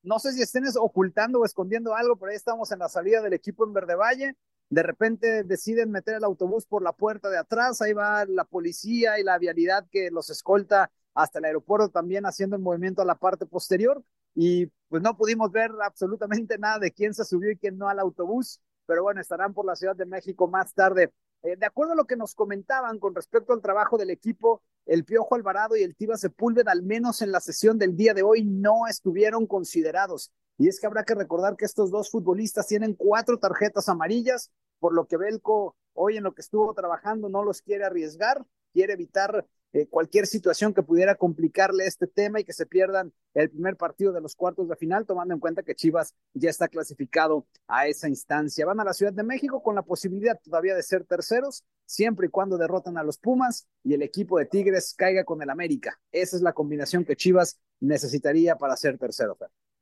No 0.05 0.20
sé 0.20 0.35
si 0.35 0.40
estén 0.40 0.66
ocultando 0.79 1.40
o 1.40 1.44
escondiendo 1.44 1.97
algo, 1.97 2.14
pero 2.14 2.31
ahí 2.31 2.37
estamos 2.37 2.70
en 2.70 2.79
la 2.79 2.88
salida 2.88 3.20
del 3.20 3.33
equipo 3.33 3.66
en 3.66 3.73
Verde 3.73 3.97
Valle. 3.97 4.37
De 4.70 4.85
repente 4.85 5.42
deciden 5.42 5.90
meter 5.90 6.14
el 6.14 6.23
autobús 6.23 6.64
por 6.64 6.81
la 6.81 6.92
puerta 6.92 7.29
de 7.29 7.38
atrás. 7.38 7.83
Ahí 7.83 7.92
va 7.92 8.25
la 8.25 8.44
policía 8.44 9.18
y 9.18 9.25
la 9.25 9.37
vialidad 9.38 9.85
que 9.90 10.12
los 10.12 10.31
escolta 10.31 10.92
hasta 11.12 11.40
el 11.40 11.47
aeropuerto 11.47 11.88
también 11.88 12.25
haciendo 12.25 12.55
el 12.55 12.62
movimiento 12.62 13.03
a 13.03 13.05
la 13.05 13.16
parte 13.16 13.47
posterior 13.47 14.05
y 14.35 14.66
pues 14.88 15.03
no 15.03 15.16
pudimos 15.16 15.51
ver 15.51 15.70
absolutamente 15.83 16.59
nada 16.59 16.79
de 16.79 16.92
quién 16.92 17.14
se 17.14 17.25
subió 17.25 17.51
y 17.51 17.57
quién 17.57 17.79
no 17.79 17.88
al 17.88 17.99
autobús, 17.99 18.61
pero 18.87 19.03
bueno, 19.03 19.20
estarán 19.20 19.55
por 19.55 19.66
la 19.66 19.77
Ciudad 19.77 19.97
de 19.97 20.07
México 20.07 20.49
más 20.49 20.73
tarde. 20.75 21.12
Eh, 21.42 21.57
de 21.57 21.66
acuerdo 21.66 21.92
a 21.92 21.97
lo 21.97 22.07
que 22.07 22.16
nos 22.16 22.35
comentaban 22.35 22.99
con 22.99 23.14
respecto 23.14 23.53
al 23.53 23.61
trabajo 23.61 23.99
del 23.99 24.11
equipo, 24.11 24.62
el 24.87 25.05
Piojo 25.05 25.35
Alvarado 25.35 25.77
y 25.77 25.83
el 25.83 25.94
Tiva 25.94 26.16
Sepúlveda, 26.16 26.73
al 26.73 26.83
menos 26.83 27.23
en 27.23 27.33
la 27.33 27.40
sesión 27.40 27.79
del 27.79 27.97
día 27.97 28.14
de 28.14 28.23
hoy, 28.23 28.44
no 28.44 28.87
estuvieron 28.88 29.47
considerados. 29.47 30.33
Y 30.59 30.68
es 30.68 30.79
que 30.79 30.87
habrá 30.87 31.05
que 31.05 31.14
recordar 31.14 31.57
que 31.57 31.64
estos 31.64 31.90
dos 31.90 32.11
futbolistas 32.11 32.66
tienen 32.66 32.94
cuatro 32.94 33.38
tarjetas 33.38 33.88
amarillas, 33.88 34.51
por 34.79 34.94
lo 34.94 35.07
que 35.07 35.16
Belco 35.16 35.77
hoy 35.94 36.16
en 36.16 36.25
lo 36.25 36.35
que 36.35 36.42
estuvo 36.42 36.73
trabajando 36.75 37.29
no 37.29 37.42
los 37.42 37.62
quiere 37.62 37.85
arriesgar, 37.85 38.44
quiere 38.73 38.92
evitar 38.92 39.47
eh, 39.74 39.88
cualquier 39.88 40.28
situación 40.28 40.72
que 40.72 40.84
pudiera 40.84 41.16
complicarle 41.16 41.84
este 41.84 42.06
tema 42.06 42.38
y 42.38 42.44
que 42.44 42.52
se 42.52 42.64
pierdan 42.64 43.12
el 43.34 43.50
primer 43.50 43.76
partido 43.76 44.12
de 44.12 44.20
los 44.20 44.37
cuartos 44.37 44.68
de 44.68 44.76
final, 44.76 45.04
tomando 45.04 45.34
en 45.34 45.40
cuenta 45.40 45.64
que 45.64 45.74
Chivas 45.74 46.14
ya 46.32 46.48
está 46.48 46.68
clasificado 46.68 47.44
a 47.66 47.88
esa 47.88 48.08
instancia. 48.08 48.66
Van 48.66 48.78
a 48.78 48.84
la 48.84 48.92
Ciudad 48.92 49.12
de 49.12 49.24
México 49.24 49.64
con 49.64 49.74
la 49.74 49.82
posibilidad 49.82 50.38
todavía 50.44 50.76
de 50.76 50.82
ser 50.84 51.04
terceros, 51.04 51.64
siempre 51.87 52.28
y 52.28 52.30
cuando 52.30 52.56
derrotan 52.56 52.96
a 52.98 53.02
los 53.02 53.18
Pumas 53.18 53.66
y 53.82 53.94
el 53.94 54.02
equipo 54.02 54.38
de 54.38 54.46
Tigres 54.46 54.94
caiga 54.96 55.24
con 55.24 55.42
el 55.42 55.50
América. 55.50 55.98
Esa 56.12 56.37
es 56.37 56.42
la 56.42 56.52
combinación 56.52 57.04
que 57.04 57.16
Chivas 57.16 57.58
necesitaría 57.80 58.54
para 58.54 58.76
ser 58.76 58.96
tercero. 58.96 59.37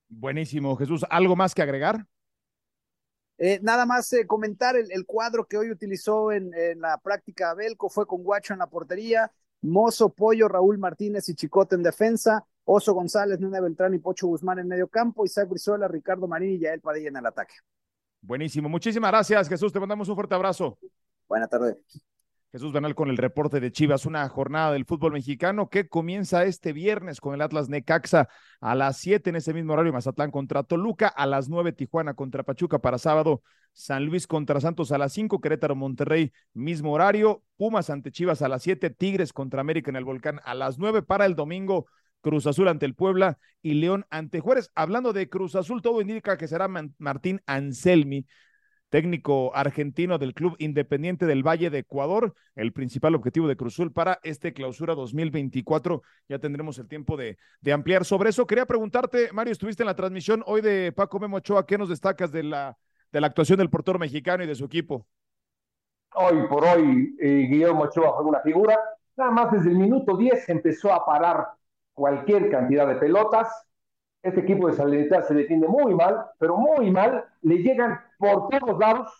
Buenísimo, 0.08 0.74
Jesús. 0.74 1.04
¿Algo 1.10 1.36
más 1.36 1.54
que 1.54 1.60
agregar? 1.60 2.06
Eh, 3.36 3.60
nada 3.62 3.84
más 3.84 4.10
eh, 4.14 4.26
comentar 4.26 4.74
el, 4.76 4.90
el, 4.90 5.04
cuadro 5.04 5.46
que 5.46 5.58
hoy 5.58 5.70
utilizó 5.70 6.32
en, 6.32 6.54
en, 6.54 6.80
la 6.80 6.96
práctica 6.98 7.52
Belco 7.54 7.90
fue 7.90 8.06
con 8.06 8.22
Guacho 8.22 8.52
en 8.52 8.60
la 8.60 8.68
portería, 8.68 9.32
Mozo, 9.62 10.10
Pollo, 10.10 10.48
Raúl 10.48 10.78
Martínez 10.78 11.28
y 11.28 11.34
Chicote 11.34 11.74
en 11.74 11.82
defensa, 11.82 12.44
Oso 12.64 12.94
González, 12.94 13.40
Nena 13.40 13.60
Beltrán 13.60 13.94
y 13.94 13.98
Pocho 13.98 14.26
Guzmán 14.26 14.58
en 14.58 14.68
medio 14.68 14.88
campo, 14.88 15.24
Isaac 15.24 15.48
Brizuela, 15.48 15.88
Ricardo 15.88 16.28
Marín 16.28 16.52
y 16.52 16.58
Yael 16.58 16.80
Padilla 16.80 17.08
en 17.08 17.16
el 17.16 17.26
ataque. 17.26 17.54
Buenísimo, 18.20 18.68
muchísimas 18.68 19.10
gracias 19.10 19.48
Jesús, 19.48 19.72
te 19.72 19.80
mandamos 19.80 20.08
un 20.08 20.14
fuerte 20.14 20.34
abrazo. 20.34 20.78
Buenas 21.28 21.48
tardes. 21.48 21.76
Jesús 22.52 22.70
Bernal 22.70 22.94
con 22.94 23.08
el 23.08 23.16
reporte 23.16 23.60
de 23.60 23.72
Chivas, 23.72 24.04
una 24.04 24.28
jornada 24.28 24.72
del 24.72 24.84
fútbol 24.84 25.12
mexicano 25.12 25.70
que 25.70 25.88
comienza 25.88 26.44
este 26.44 26.74
viernes 26.74 27.18
con 27.18 27.34
el 27.34 27.40
Atlas 27.40 27.70
Necaxa 27.70 28.28
a 28.60 28.74
las 28.74 28.98
7 28.98 29.30
en 29.30 29.36
ese 29.36 29.54
mismo 29.54 29.72
horario, 29.72 29.90
Mazatlán 29.90 30.30
contra 30.30 30.62
Toluca, 30.62 31.08
a 31.08 31.24
las 31.24 31.48
9 31.48 31.72
Tijuana 31.72 32.12
contra 32.12 32.42
Pachuca 32.42 32.78
para 32.78 32.98
sábado, 32.98 33.42
San 33.72 34.04
Luis 34.04 34.26
contra 34.26 34.60
Santos 34.60 34.92
a 34.92 34.98
las 34.98 35.14
5, 35.14 35.40
Querétaro 35.40 35.74
Monterrey, 35.74 36.30
mismo 36.52 36.92
horario, 36.92 37.42
Pumas 37.56 37.88
ante 37.88 38.10
Chivas 38.10 38.42
a 38.42 38.48
las 38.48 38.62
7, 38.62 38.90
Tigres 38.90 39.32
contra 39.32 39.62
América 39.62 39.90
en 39.90 39.96
el 39.96 40.04
Volcán 40.04 40.38
a 40.44 40.52
las 40.52 40.78
9 40.78 41.00
para 41.00 41.24
el 41.24 41.34
domingo, 41.34 41.86
Cruz 42.20 42.46
Azul 42.46 42.68
ante 42.68 42.84
el 42.84 42.94
Puebla 42.94 43.38
y 43.62 43.74
León 43.74 44.04
ante 44.10 44.40
Juárez. 44.40 44.70
Hablando 44.74 45.14
de 45.14 45.30
Cruz 45.30 45.56
Azul, 45.56 45.80
todo 45.80 46.02
indica 46.02 46.36
que 46.36 46.48
será 46.48 46.68
Martín 46.68 47.40
Anselmi 47.46 48.26
técnico 48.92 49.56
argentino 49.56 50.18
del 50.18 50.34
Club 50.34 50.54
Independiente 50.58 51.24
del 51.24 51.42
Valle 51.42 51.70
de 51.70 51.78
Ecuador, 51.78 52.34
el 52.54 52.74
principal 52.74 53.14
objetivo 53.14 53.48
de 53.48 53.56
Cruzul 53.56 53.90
para 53.90 54.20
este 54.22 54.52
clausura 54.52 54.94
2024. 54.94 56.02
Ya 56.28 56.38
tendremos 56.38 56.78
el 56.78 56.88
tiempo 56.88 57.16
de, 57.16 57.38
ampliar 57.72 58.04
sobre 58.04 58.28
eso. 58.28 58.46
Quería 58.46 58.66
preguntarte, 58.66 59.32
Mario, 59.32 59.52
estuviste 59.52 59.82
en 59.82 59.86
la 59.86 59.96
transmisión 59.96 60.44
hoy 60.44 60.60
de 60.60 60.92
Paco 60.92 61.18
Memo 61.18 61.38
Ochoa, 61.38 61.64
¿qué 61.64 61.78
nos 61.78 61.88
destacas 61.88 62.30
de 62.32 62.42
la, 62.42 62.76
actuación 63.14 63.56
del 63.56 63.70
portero 63.70 63.98
mexicano 63.98 64.44
y 64.44 64.46
de 64.46 64.54
su 64.54 64.66
equipo? 64.66 65.06
Hoy 66.14 66.46
por 66.46 66.62
hoy, 66.62 67.16
eh, 67.18 67.46
Guillermo 67.48 67.84
Ochoa 67.84 68.14
fue 68.14 68.26
una 68.26 68.40
figura. 68.40 68.78
Nada 69.16 69.30
más 69.30 69.52
desde 69.52 69.70
el 69.70 69.78
minuto 69.78 70.18
10 70.18 70.50
empezó 70.50 70.92
a 70.92 71.06
parar 71.06 71.46
cualquier 71.94 72.50
cantidad 72.50 72.86
de 72.86 72.96
pelotas 72.96 73.48
este 74.22 74.40
equipo 74.40 74.68
de 74.68 74.74
Salernitana 74.74 75.22
se 75.22 75.34
defiende 75.34 75.66
muy 75.66 75.94
mal, 75.94 76.26
pero 76.38 76.56
muy 76.56 76.90
mal. 76.92 77.24
Le 77.42 77.56
llegan 77.56 78.00
por 78.22 78.48
todos 78.48 78.78
lados. 78.78 79.12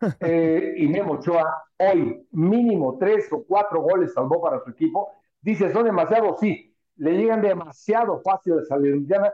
Eh, 0.18 0.74
y 0.78 0.88
Memo 0.88 1.12
Ochoa, 1.12 1.62
hoy 1.78 2.26
mínimo 2.32 2.98
tres 2.98 3.32
o 3.32 3.44
cuatro 3.44 3.82
goles 3.82 4.12
salvó 4.12 4.42
para 4.42 4.58
su 4.64 4.70
equipo. 4.70 5.12
Dice, 5.40 5.72
son 5.72 5.84
demasiados, 5.84 6.40
sí. 6.40 6.74
Le 6.96 7.12
llegan 7.12 7.40
demasiado 7.40 8.20
fácil 8.20 8.58
a 8.58 8.64
Salernitana, 8.64 9.32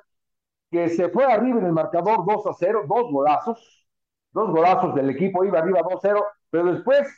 que 0.71 0.91
se 0.91 1.09
fue 1.09 1.25
arriba 1.25 1.59
en 1.61 1.65
el 1.65 1.73
marcador 1.73 2.23
2 2.27 2.47
a 2.49 2.53
0, 2.53 2.85
dos 2.87 3.11
golazos. 3.11 3.89
Dos 4.33 4.51
golazos 4.51 4.95
del 4.95 5.09
equipo, 5.09 5.43
iba 5.43 5.59
arriba 5.59 5.81
2 5.83 5.95
a 5.95 5.99
0, 6.03 6.27
pero 6.51 6.71
después 6.71 7.09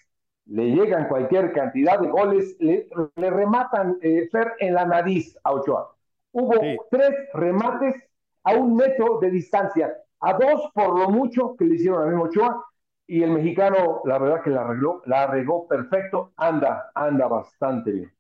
le 0.47 0.71
llegan 0.71 1.09
cualquier 1.09 1.53
cantidad 1.53 1.99
de 1.99 2.09
goles, 2.09 2.57
le, 2.61 2.89
le 3.17 3.31
rematan 3.31 3.99
eh, 4.01 4.29
Fer 4.31 4.53
en 4.61 4.75
la 4.75 4.87
nariz 4.87 5.37
a 5.43 5.55
Ochoa. 5.55 5.93
Hubo 6.31 6.55
sí. 6.55 6.77
tres 6.89 7.11
remates 7.35 7.97
a 8.45 8.55
un 8.55 8.77
metro 8.77 9.19
de 9.19 9.31
distancia, 9.33 9.93
a 10.21 10.35
dos 10.35 10.71
por 10.75 10.99
lo 10.99 11.11
mucho 11.11 11.57
que 11.57 11.65
le 11.65 11.75
hicieron 11.75 12.03
a 12.03 12.07
Memo 12.07 12.25
Ochoa, 12.25 12.65
y 13.11 13.25
el 13.25 13.33
mexicano, 13.33 14.03
la 14.05 14.19
verdad 14.21 14.41
que 14.41 14.51
la 14.51 14.61
arregló, 14.61 15.03
la 15.05 15.25
arregló 15.25 15.67
perfecto, 15.67 16.33
anda, 16.37 16.93
anda 16.95 17.27
bastante 17.27 17.91
bien. 17.91 18.13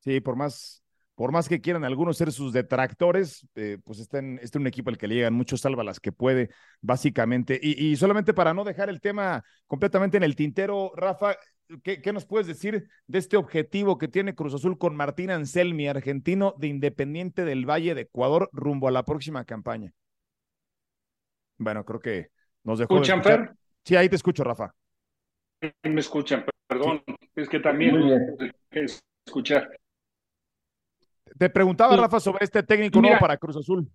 Sí, 0.00 0.20
por 0.20 0.36
más, 0.36 0.82
por 1.14 1.32
más 1.32 1.48
que 1.48 1.62
quieran 1.62 1.82
algunos 1.82 2.18
ser 2.18 2.30
sus 2.30 2.52
detractores, 2.52 3.48
eh, 3.54 3.78
pues 3.82 4.00
está 4.00 4.18
en, 4.18 4.38
está 4.42 4.58
en 4.58 4.64
un 4.64 4.66
equipo 4.66 4.90
al 4.90 4.98
que 4.98 5.08
le 5.08 5.14
llegan 5.14 5.32
muchos, 5.32 5.62
salva 5.62 5.82
las 5.82 5.98
que 5.98 6.12
puede, 6.12 6.50
básicamente. 6.82 7.58
Y, 7.62 7.86
y 7.86 7.96
solamente 7.96 8.34
para 8.34 8.52
no 8.52 8.64
dejar 8.64 8.90
el 8.90 9.00
tema 9.00 9.42
completamente 9.66 10.18
en 10.18 10.24
el 10.24 10.36
tintero, 10.36 10.92
Rafa, 10.94 11.36
¿qué, 11.82 12.02
¿qué, 12.02 12.12
nos 12.12 12.26
puedes 12.26 12.46
decir 12.46 12.86
de 13.06 13.18
este 13.18 13.38
objetivo 13.38 13.96
que 13.96 14.08
tiene 14.08 14.34
Cruz 14.34 14.52
Azul 14.52 14.76
con 14.76 14.94
Martín 14.94 15.30
Anselmi, 15.30 15.88
argentino 15.88 16.54
de 16.58 16.66
Independiente 16.66 17.46
del 17.46 17.64
Valle 17.64 17.94
de 17.94 18.02
Ecuador, 18.02 18.50
rumbo 18.52 18.88
a 18.88 18.90
la 18.90 19.06
próxima 19.06 19.46
campaña? 19.46 19.94
Bueno, 21.62 21.84
creo 21.84 22.00
que 22.00 22.28
nos 22.64 22.78
dejó. 22.78 22.94
¿Escuchan, 22.94 23.22
Fer? 23.22 23.52
Sí, 23.84 23.96
ahí 23.96 24.08
te 24.08 24.16
escucho, 24.16 24.44
Rafa. 24.44 24.74
Me 25.84 26.00
escuchan, 26.00 26.44
perdón, 26.66 27.02
sí. 27.06 27.14
es 27.36 27.48
que 27.48 27.60
también 27.60 27.96
es 28.70 29.00
escuchar. 29.24 29.70
Te 31.38 31.48
preguntaba, 31.50 31.96
Rafa, 31.96 32.20
sobre 32.20 32.44
este 32.44 32.62
técnico 32.62 33.00
Mira, 33.00 33.12
nuevo 33.12 33.20
para 33.20 33.36
Cruz 33.36 33.56
Azul. 33.56 33.88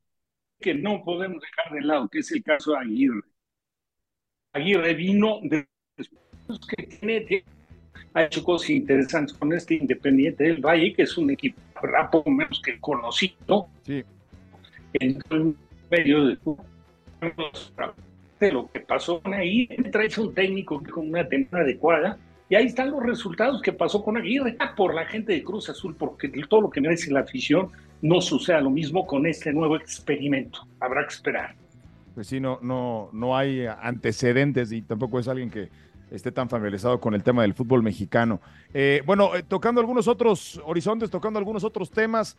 Que 0.60 0.74
no 0.74 1.04
podemos 1.04 1.42
dejar 1.42 1.74
de 1.74 1.82
lado, 1.82 2.08
que 2.10 2.20
es 2.20 2.32
el 2.32 2.44
caso 2.44 2.72
de 2.72 2.80
Aguirre. 2.80 3.22
Aguirre 4.54 4.94
vino 4.94 5.40
de 5.44 5.68
que 6.76 6.84
tiene, 6.84 7.44
ha 8.14 8.24
hecho 8.24 8.44
cosas 8.44 8.70
interesantes 8.70 9.38
con 9.38 9.52
este 9.52 9.76
Independiente 9.76 10.46
del 10.46 10.62
Valle, 10.62 10.94
que 10.94 11.04
es 11.04 11.18
un 11.18 11.30
equipo 11.30 11.60
poco 12.12 12.32
menos 12.32 12.62
que 12.62 12.80
conocido. 12.80 13.68
Sí. 13.84 14.04
En 14.94 15.56
medio 15.90 16.26
de, 16.26 16.38
de 18.40 18.52
lo 18.52 18.70
que 18.72 18.80
pasó 18.82 19.22
con 19.22 19.34
ahí, 19.34 19.68
traes 19.92 20.18
un 20.18 20.34
técnico 20.34 20.82
con 20.94 21.10
una 21.10 21.28
temporada 21.28 21.66
adecuada. 21.66 22.18
Y 22.50 22.56
ahí 22.56 22.68
están 22.68 22.92
los 22.92 23.04
resultados 23.04 23.62
que 23.62 23.74
pasó 23.74 24.04
con 24.04 24.16
Aguirre, 24.16 24.56
ah, 24.60 24.74
por 24.76 24.94
la 24.94 25.06
gente 25.06 25.34
de 25.34 25.44
Cruz 25.44 25.70
Azul, 25.70 25.96
porque 25.96 26.30
todo 26.48 26.62
lo 26.62 26.70
que 26.70 26.80
merece 26.80 27.12
la 27.12 27.22
afición 27.22 27.72
no 28.02 28.22
suceda 28.22 28.62
lo 28.62 28.70
mismo 28.70 29.06
con 29.06 29.26
este 29.26 29.52
nuevo 29.52 29.76
experimento. 29.76 30.66
Habrá 30.80 31.04
que 31.04 31.14
esperar. 31.14 31.56
Pues 32.16 32.28
sí, 32.28 32.40
no, 32.40 32.60
no, 32.62 33.10
no 33.12 33.36
hay 33.36 33.66
antecedentes 33.66 34.72
y 34.72 34.82
tampoco 34.82 35.20
es 35.20 35.28
alguien 35.28 35.50
que 35.50 35.70
esté 36.10 36.32
tan 36.32 36.50
familiarizado 36.50 37.00
con 37.00 37.14
el 37.14 37.24
tema 37.24 37.42
del 37.42 37.54
fútbol 37.54 37.84
mexicano. 37.84 38.40
Eh, 38.74 39.02
bueno, 39.06 39.36
eh, 39.36 39.44
tocando 39.44 39.82
algunos 39.82 40.08
otros 40.08 40.62
horizontes, 40.66 41.10
tocando 41.10 41.38
algunos 41.38 41.64
otros 41.64 41.92
temas, 41.92 42.38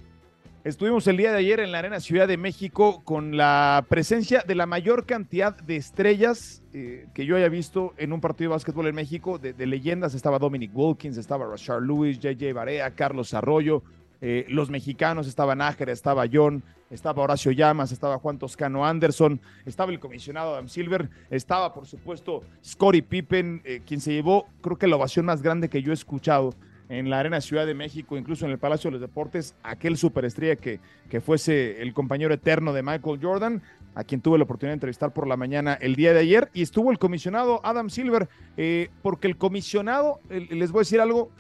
estuvimos 0.69 1.07
el 1.07 1.17
día 1.17 1.33
de 1.33 1.39
ayer 1.39 1.61
en 1.61 1.73
la 1.73 1.79
Arena 1.79 1.99
Ciudad 1.99 2.29
de 2.29 2.37
México 2.37 3.01
con 3.03 3.39
la 3.39 3.87
presencia 3.89 4.45
de 4.47 4.55
la 4.55 4.67
mayor 4.67 5.07
cantidad 5.07 5.57
de 5.57 5.77
estrellas 5.77 6.63
eh, 6.75 7.07
que 7.15 7.25
yo 7.25 7.37
haya 7.37 7.49
visto 7.49 7.95
en 7.97 8.13
un 8.13 8.21
partido 8.21 8.51
de 8.51 8.57
básquetbol 8.57 8.87
en 8.87 8.95
México, 8.95 9.39
de, 9.39 9.55
leyendas, 9.67 10.13
estaba 10.13 10.39
Dominic 10.39 10.71
Wilkins, 10.75 11.17
estaba 11.17 11.47
Rashard 11.47 11.85
Lewis, 11.85 12.21
JJ 12.21 12.53
Barea, 12.53 12.91
Carlos 12.91 13.33
Arroyo, 13.33 13.83
eh, 14.21 14.45
los 14.51 14.69
mexicanos, 14.69 15.27
estaba 15.27 15.55
Nájera, 15.55 15.91
estaba 15.91 16.27
John, 16.31 16.63
estaba 16.91 17.23
Horacio 17.23 17.53
Llamas, 17.53 17.91
estaba 17.91 18.19
Juan 18.19 18.39
Toscano 18.39 18.85
Anderson, 18.85 19.41
estaba 19.65 19.91
el 19.91 19.99
comisionado 19.99 20.53
Adam 20.53 20.69
Silver, 20.69 21.09
estaba 21.31 21.73
por 21.73 21.87
supuesto 21.87 22.43
Scottie 22.63 23.03
Pippen, 23.03 23.63
eh, 23.65 23.81
quien 23.87 24.03
se 24.03 24.13
llevó 24.13 24.47
creo 24.61 24.77
que 24.77 24.87
la 24.87 24.97
ovación 24.97 25.25
más 25.25 25.41
grande 25.41 25.71
que 25.71 25.81
yo 25.81 25.93
he 25.93 25.95
escuchado 25.95 26.55
en 26.89 27.11
la 27.11 27.19
Arena 27.19 27.41
Ciudad 27.41 27.67
de 27.67 27.75
México, 27.75 28.17
incluso 28.17 28.45
en 28.47 28.53
el 28.53 28.59
Palacio 28.59 28.89
de 28.89 28.93
los 28.93 29.01
Deportes, 29.01 29.55
aquel 29.63 29.97
superestrella 29.97 30.57
que, 30.57 30.81
que 31.11 31.21
fuese 31.21 31.83
el 31.83 31.93
compañero 31.93 32.33
eterno 32.33 32.73
de 32.73 32.83
Michael 32.83 33.19
Jordan, 33.21 33.63
a 33.95 34.05
quien 34.05 34.21
tuve 34.21 34.39
la 34.39 34.45
oportunidad 34.45 34.73
de 34.73 34.75
entrevistar 34.75 35.13
por 35.13 35.27
la 35.27 35.37
mañana 35.37 35.75
el 35.75 35.97
día 35.97 36.13
de 36.13 36.21
ayer, 36.21 36.51
y 36.55 36.63
estuvo 36.63 36.91
el 36.91 36.99
comisionado 36.99 37.61
Adam 37.65 37.91
Silver, 37.91 38.29
eh, 38.57 38.91
porque 39.03 39.27
el 39.27 39.37
comisionado, 39.37 40.21
les 40.29 40.71
voy 40.71 40.81
a 40.81 40.83
decir 40.83 41.01
algo, 41.01 41.31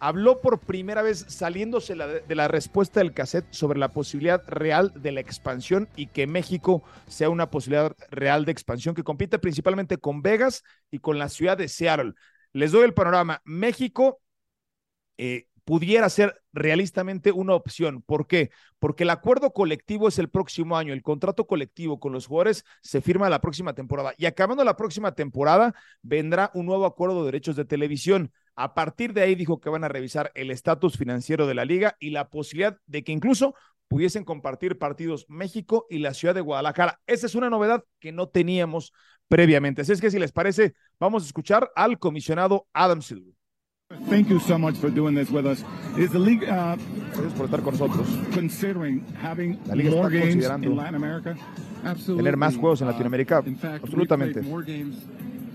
habló 0.00 0.40
por 0.40 0.58
primera 0.58 1.02
vez 1.02 1.26
saliéndose 1.28 1.94
la, 1.94 2.06
de 2.06 2.34
la 2.34 2.48
respuesta 2.48 3.00
del 3.00 3.12
cassette 3.12 3.46
sobre 3.50 3.78
la 3.78 3.92
posibilidad 3.92 4.42
real 4.48 4.92
de 4.96 5.12
la 5.12 5.20
expansión 5.20 5.88
y 5.94 6.06
que 6.06 6.26
México 6.26 6.82
sea 7.06 7.28
una 7.28 7.50
posibilidad 7.50 7.94
real 8.10 8.44
de 8.46 8.52
expansión 8.52 8.94
que 8.94 9.04
compite 9.04 9.38
principalmente 9.38 9.98
con 9.98 10.22
Vegas 10.22 10.64
y 10.90 10.98
con 10.98 11.18
la 11.18 11.28
ciudad 11.28 11.58
de 11.58 11.68
Seattle. 11.68 12.14
Les 12.52 12.72
doy 12.72 12.84
el 12.84 12.94
panorama. 12.94 13.42
México 13.44 14.20
eh, 15.22 15.48
pudiera 15.64 16.08
ser 16.08 16.40
realistamente 16.54 17.30
una 17.30 17.54
opción. 17.54 18.00
¿Por 18.00 18.26
qué? 18.26 18.50
Porque 18.78 19.02
el 19.04 19.10
acuerdo 19.10 19.52
colectivo 19.52 20.08
es 20.08 20.18
el 20.18 20.30
próximo 20.30 20.78
año, 20.78 20.94
el 20.94 21.02
contrato 21.02 21.46
colectivo 21.46 22.00
con 22.00 22.12
los 22.14 22.26
jugadores 22.26 22.64
se 22.80 23.02
firma 23.02 23.28
la 23.28 23.42
próxima 23.42 23.74
temporada 23.74 24.14
y 24.16 24.24
acabando 24.24 24.64
la 24.64 24.76
próxima 24.76 25.14
temporada 25.14 25.74
vendrá 26.00 26.50
un 26.54 26.64
nuevo 26.64 26.86
acuerdo 26.86 27.20
de 27.20 27.26
derechos 27.26 27.54
de 27.54 27.66
televisión. 27.66 28.32
A 28.56 28.72
partir 28.72 29.12
de 29.12 29.20
ahí 29.20 29.34
dijo 29.34 29.60
que 29.60 29.68
van 29.68 29.84
a 29.84 29.88
revisar 29.88 30.32
el 30.34 30.50
estatus 30.50 30.96
financiero 30.96 31.46
de 31.46 31.54
la 31.54 31.66
liga 31.66 31.96
y 32.00 32.10
la 32.10 32.30
posibilidad 32.30 32.78
de 32.86 33.04
que 33.04 33.12
incluso 33.12 33.54
pudiesen 33.88 34.24
compartir 34.24 34.78
partidos 34.78 35.26
México 35.28 35.86
y 35.90 35.98
la 35.98 36.14
ciudad 36.14 36.34
de 36.34 36.40
Guadalajara. 36.40 36.98
Esa 37.06 37.26
es 37.26 37.34
una 37.34 37.50
novedad 37.50 37.84
que 37.98 38.10
no 38.10 38.28
teníamos 38.28 38.94
previamente. 39.28 39.82
Así 39.82 39.92
es 39.92 40.00
que 40.00 40.10
si 40.10 40.18
les 40.18 40.32
parece, 40.32 40.74
vamos 40.98 41.24
a 41.24 41.26
escuchar 41.26 41.70
al 41.76 41.98
comisionado 41.98 42.66
Adam 42.72 43.02
Silver. 43.02 43.39
Thank 44.08 44.28
you 44.28 44.40
so 44.40 44.58
much 44.58 44.76
for 44.76 44.90
doing 44.90 45.14
this 45.14 45.30
with 45.30 45.46
us. 45.46 45.62
Is 45.96 46.10
the 46.10 46.18
league 46.18 46.44
uh, 46.44 46.76
Gracias 47.12 47.32
por 47.34 47.46
estar 47.46 47.62
con 47.62 47.74
nosotros. 47.74 48.08
considering 48.32 49.04
having 49.20 49.58
La 49.66 49.74
liga 49.74 49.90
more 49.90 50.08
está 50.08 50.18
games 50.18 50.34
considerando 50.34 50.66
in 50.70 50.76
Latin 50.76 50.94
America? 50.96 51.36
Absolutely. 51.84 52.24
tener 52.24 52.36
más 52.36 52.56
juegos 52.56 52.80
en 52.82 52.88
Uh, 52.88 52.92
Latinoamérica. 52.92 53.42
in 53.46 53.56
fact, 53.56 53.82
we 53.84 53.88
Absolutamente. 53.88 54.32
played 54.40 54.46
more 54.50 54.62
games 54.64 54.96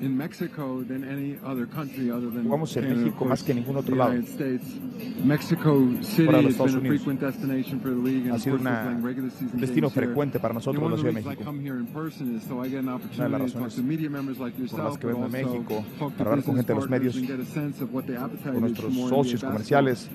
in 0.05 0.15
Mexico 0.15 0.83
than 0.87 1.03
any 1.03 1.37
other 1.43 1.67
country 1.67 2.09
other 2.11 2.29
than 2.31 2.43
Jugamos 2.45 2.75
en 2.77 2.89
México 3.03 3.25
más 3.25 3.43
que 3.43 3.51
en 3.51 3.57
ningún 3.59 3.77
otro 3.77 3.93
the 3.93 3.97
lado. 3.99 4.11
United 4.13 4.29
States. 4.29 4.63
Mexico 5.25 5.79
City 6.01 6.23
Fuera 6.25 6.37
de 6.37 6.43
los 6.43 6.51
Estados 6.53 6.75
Unidos. 6.75 7.01
frequent 7.01 7.19
destination 7.21 7.79
for 7.79 7.89
the 7.91 7.97
league, 8.01 8.23
and 8.25 8.33
Ha 8.35 8.39
sido 8.39 8.55
una- 8.57 8.97
un 9.53 9.59
destino 9.59 9.89
frecuente 9.89 10.39
para 10.39 10.53
nosotros, 10.53 10.89
la 10.91 10.97
Ciudad 10.97 11.09
de 11.13 11.21
México. 11.21 11.41
Una 11.41 11.51
de 11.51 12.91
opportunity 12.95 13.31
las 13.31 13.41
razones 13.53 13.75
to 13.75 13.83
media 13.83 14.09
members 14.09 14.39
like 14.39 14.55
por 14.57 14.61
las 14.63 14.71
yourself, 14.71 14.99
que 14.99 15.07
vengo 15.07 15.25
a 15.25 15.29
México, 15.29 15.85
para 16.17 16.29
hablar 16.31 16.45
con 16.45 16.55
gente 16.55 16.73
de 16.73 16.79
los 16.79 16.89
medios, 16.89 17.15
con 17.15 18.61
nuestros 18.61 18.93
socios 19.09 19.43
comerciales 19.43 20.09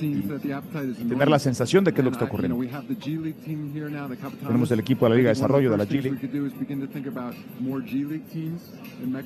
is 0.00 1.08
tener 1.08 1.28
la 1.28 1.38
sensación 1.38 1.84
de 1.84 1.92
qué 1.92 2.00
es 2.00 2.04
lo 2.04 2.10
que 2.10 2.14
está 2.14 2.24
ocurriendo. 2.26 2.58
Tenemos 4.46 4.70
el 4.70 4.80
equipo 4.80 5.06
de 5.06 5.10
la 5.10 5.16
Liga 5.16 5.28
de 5.28 5.34
Desarrollo, 5.34 5.70
de 5.70 5.76
la 5.76 5.84
G 5.86 6.02
League 6.02 6.18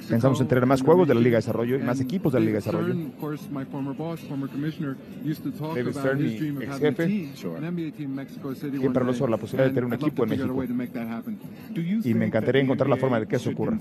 Pensamos 0.08 0.40
en 0.40 0.48
tener 0.48 0.66
más 0.66 0.82
juegos 0.82 1.06
de 1.08 1.14
la. 1.14 1.20
Liga 1.20 1.36
de 1.36 1.42
Desarrollo 1.42 1.76
y 1.76 1.82
más 1.82 2.00
equipos 2.00 2.32
de 2.32 2.38
la 2.40 2.46
Liga 2.46 2.58
de 2.60 2.64
Desarrollo. 2.64 2.94
David 5.74 5.92
Stern, 5.92 6.18
mi 6.58 6.64
ex 6.64 6.78
jefe, 6.78 7.04
siempre 8.78 9.00
habló 9.00 9.12
sobre 9.14 9.30
la 9.32 9.36
posibilidad 9.36 9.68
de 9.68 9.74
tener 9.74 9.84
un 9.84 9.92
equipo 9.94 10.22
en 10.24 10.30
México. 10.30 10.54
Y 12.04 12.14
me 12.14 12.26
encantaría 12.26 12.62
encontrar 12.62 12.88
la 12.88 12.96
forma 12.96 13.20
de 13.20 13.26
que 13.26 13.36
eso 13.36 13.50
ocurra. 13.50 13.78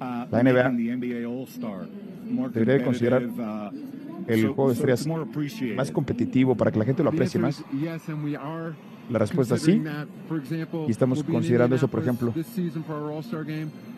uh, 0.00 0.26
La 0.30 0.42
NBA 0.42 0.70
debería 2.52 2.84
considerar 2.84 3.22
uh, 3.26 3.70
el 4.26 4.46
juego 4.48 4.68
de 4.68 4.74
estrellas 4.74 5.06
más 5.76 5.90
competitivo 5.90 6.54
para 6.56 6.70
que 6.70 6.78
la 6.78 6.84
gente 6.84 7.02
lo 7.02 7.10
aprecie 7.10 7.40
más. 7.40 7.64
La 9.08 9.18
respuesta 9.20 9.54
es 9.54 9.62
sí. 9.62 9.80
Y 10.88 10.90
estamos 10.90 11.22
considerando 11.22 11.76
eso, 11.76 11.86
por 11.88 12.00
ejemplo. 12.02 12.32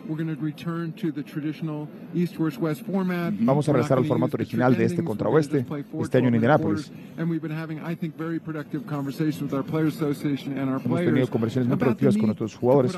This 0.09 0.17
season 0.17 0.17
for 0.17 0.17
our 0.17 0.17
All-Star 0.17 0.17
game, 0.17 0.17
we're 0.17 0.17
going 0.17 0.35
to 0.35 0.41
return 0.41 0.93
to 0.93 1.11
the 1.11 1.23
traditional 1.23 1.87
East-West-West 2.13 2.85
format. 2.85 3.33
Vamos 3.39 3.67
a 3.69 3.73
regresar 3.73 3.97
al 3.97 4.05
formato 4.05 4.37
original 4.37 4.75
de 4.75 4.85
este 4.85 5.03
contra 5.03 5.29
oeste, 5.29 5.65
este 6.01 6.17
año 6.17 6.27
en 6.27 6.33
12-minute 6.33 6.35
Indianápolis. 6.35 6.87
quarters. 6.87 7.17
And 7.17 7.29
we've 7.29 7.41
been 7.41 7.51
having, 7.51 7.79
I 7.79 7.95
think, 7.95 8.17
very 8.17 8.39
productive 8.39 8.85
conversations 8.85 9.41
with 9.41 9.53
our 9.53 9.63
Players 9.63 9.95
Association 9.95 10.57
and 10.57 10.69
our 10.69 10.79
Hemos 10.79 10.99
players 10.99 11.13
tenido 11.13 11.27
conversaciones 11.29 11.67
muy 11.67 11.77
productivas 11.77 12.17
con 12.17 12.27
nuestros 12.27 12.55
jugadores 12.55 12.93
y 12.93 12.97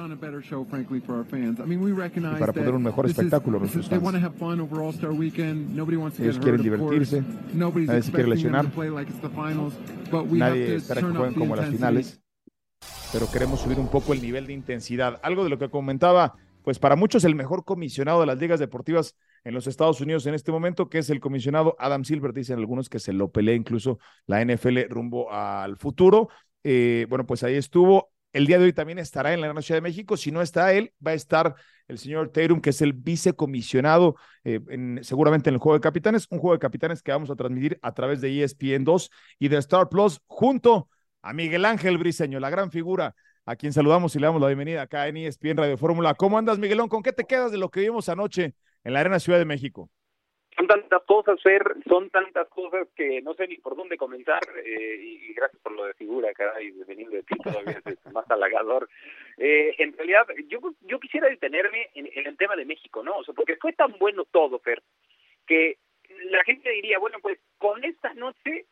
para 2.39 2.53
poner 2.53 2.73
un 2.73 2.83
mejor 2.83 3.05
espectáculo 3.07 3.57
a 3.57 3.61
nuestros 3.61 3.89
fans. 3.89 4.03
Ellos 6.19 6.39
quieren 6.39 6.61
divertirse, 6.61 7.23
nadie 7.53 8.01
se 8.03 8.11
quiere 8.11 8.29
lesionar, 8.29 8.65
nadie 10.31 10.75
espera 10.75 11.01
que 11.01 11.07
jueguen 11.07 11.33
como 11.33 11.55
las 11.55 11.69
finales, 11.69 12.21
pero 13.11 13.29
queremos 13.31 13.59
subir 13.59 13.79
un 13.79 13.87
poco 13.89 14.13
el 14.13 14.21
nivel 14.21 14.47
de 14.47 14.53
intensidad. 14.53 15.19
Algo 15.23 15.43
de 15.43 15.49
lo 15.49 15.57
que 15.59 15.69
comentaba, 15.69 16.35
pues 16.63 16.79
para 16.79 16.95
muchos 16.95 17.23
el 17.23 17.35
mejor 17.35 17.65
comisionado 17.65 18.19
de 18.21 18.25
las 18.27 18.37
ligas 18.39 18.59
deportivas 18.59 19.15
en 19.43 19.53
los 19.53 19.67
Estados 19.67 20.01
Unidos 20.01 20.25
en 20.27 20.33
este 20.33 20.51
momento, 20.51 20.89
que 20.89 20.99
es 20.99 21.09
el 21.09 21.19
comisionado 21.19 21.75
Adam 21.79 22.03
Silver, 22.05 22.33
dicen 22.33 22.59
algunos 22.59 22.89
que 22.89 22.99
se 22.99 23.13
lo 23.13 23.31
pelea 23.31 23.55
incluso 23.55 23.99
la 24.27 24.41
NFL 24.41 24.87
rumbo 24.89 25.31
al 25.31 25.77
futuro. 25.77 26.29
Eh, 26.63 27.05
bueno, 27.09 27.25
pues 27.25 27.43
ahí 27.43 27.55
estuvo. 27.55 28.11
El 28.33 28.47
día 28.47 28.59
de 28.59 28.65
hoy 28.65 28.73
también 28.73 28.99
estará 28.99 29.33
en 29.33 29.41
la 29.41 29.47
Gran 29.47 29.61
Ciudad 29.61 29.77
de 29.77 29.81
México. 29.81 30.15
Si 30.15 30.31
no 30.31 30.41
está 30.41 30.71
él, 30.73 30.93
va 31.05 31.11
a 31.11 31.13
estar 31.15 31.55
el 31.87 31.97
señor 31.97 32.29
Tatum, 32.29 32.61
que 32.61 32.69
es 32.69 32.81
el 32.81 32.93
vicecomisionado, 32.93 34.15
eh, 34.43 34.59
en- 34.69 35.03
seguramente 35.03 35.49
en 35.49 35.55
el 35.55 35.59
juego 35.59 35.75
de 35.77 35.81
capitanes, 35.81 36.27
un 36.29 36.39
juego 36.39 36.53
de 36.53 36.59
capitanes 36.59 37.01
que 37.01 37.11
vamos 37.11 37.29
a 37.29 37.35
transmitir 37.35 37.77
a 37.81 37.93
través 37.93 38.21
de 38.21 38.29
ESPN 38.29 38.83
2 38.85 39.09
y 39.39 39.49
de 39.49 39.57
Star 39.57 39.89
Plus, 39.89 40.21
junto 40.27 40.89
a 41.21 41.33
Miguel 41.33 41.65
Ángel 41.65 41.97
Briseño, 41.97 42.39
la 42.39 42.49
gran 42.49 42.71
figura, 42.71 43.15
a 43.45 43.55
quien 43.55 43.73
saludamos 43.73 44.15
y 44.15 44.19
le 44.19 44.25
damos 44.25 44.41
la 44.41 44.47
bienvenida 44.47 44.83
acá 44.83 45.07
en 45.07 45.17
ESPN 45.17 45.57
Radio 45.57 45.77
Fórmula. 45.77 46.13
¿Cómo 46.13 46.37
andas, 46.37 46.59
Miguelón? 46.59 46.89
¿Con 46.89 47.03
qué 47.03 47.13
te 47.13 47.25
quedas 47.25 47.51
de 47.51 47.57
lo 47.57 47.69
que 47.69 47.81
vimos 47.81 48.09
anoche 48.09 48.53
en 48.83 48.93
la 48.93 48.99
Arena 48.99 49.19
Ciudad 49.19 49.39
de 49.39 49.45
México? 49.45 49.89
Son 50.55 50.67
tantas 50.67 51.01
cosas, 51.03 51.41
Fer, 51.41 51.63
son 51.87 52.09
tantas 52.09 52.47
cosas 52.49 52.87
que 52.95 53.21
no 53.21 53.33
sé 53.33 53.47
ni 53.47 53.57
por 53.57 53.75
dónde 53.75 53.97
comenzar. 53.97 54.41
eh, 54.63 54.99
y, 55.01 55.33
gracias 55.33 55.61
por 55.61 55.71
lo 55.71 55.85
de 55.85 55.93
figura, 55.93 56.33
caray, 56.33 56.71
de 56.71 56.83
venir 56.85 57.09
de 57.09 57.23
ti 57.23 57.35
todavía 57.37 57.81
más 58.13 58.29
halagador. 58.29 58.89
Eh, 59.37 59.75
en 59.77 59.93
realidad, 59.93 60.27
yo, 60.47 60.59
yo 60.81 60.99
quisiera 60.99 61.29
detenerme 61.29 61.89
en, 61.95 62.09
en 62.13 62.27
el 62.27 62.37
tema 62.37 62.55
de 62.55 62.65
México, 62.65 63.01
¿no? 63.01 63.17
O 63.17 63.23
sea, 63.23 63.33
porque 63.33 63.55
fue 63.55 63.73
tan 63.73 63.97
bueno 63.97 64.25
todo, 64.25 64.59
Fer, 64.59 64.83
que 65.47 65.77
la 66.29 66.43
gente 66.43 66.69
diría, 66.69 66.99
bueno, 66.99 67.17
pues 67.21 67.39
con 67.57 67.83
esta 67.83 68.13
noche, 68.13 68.65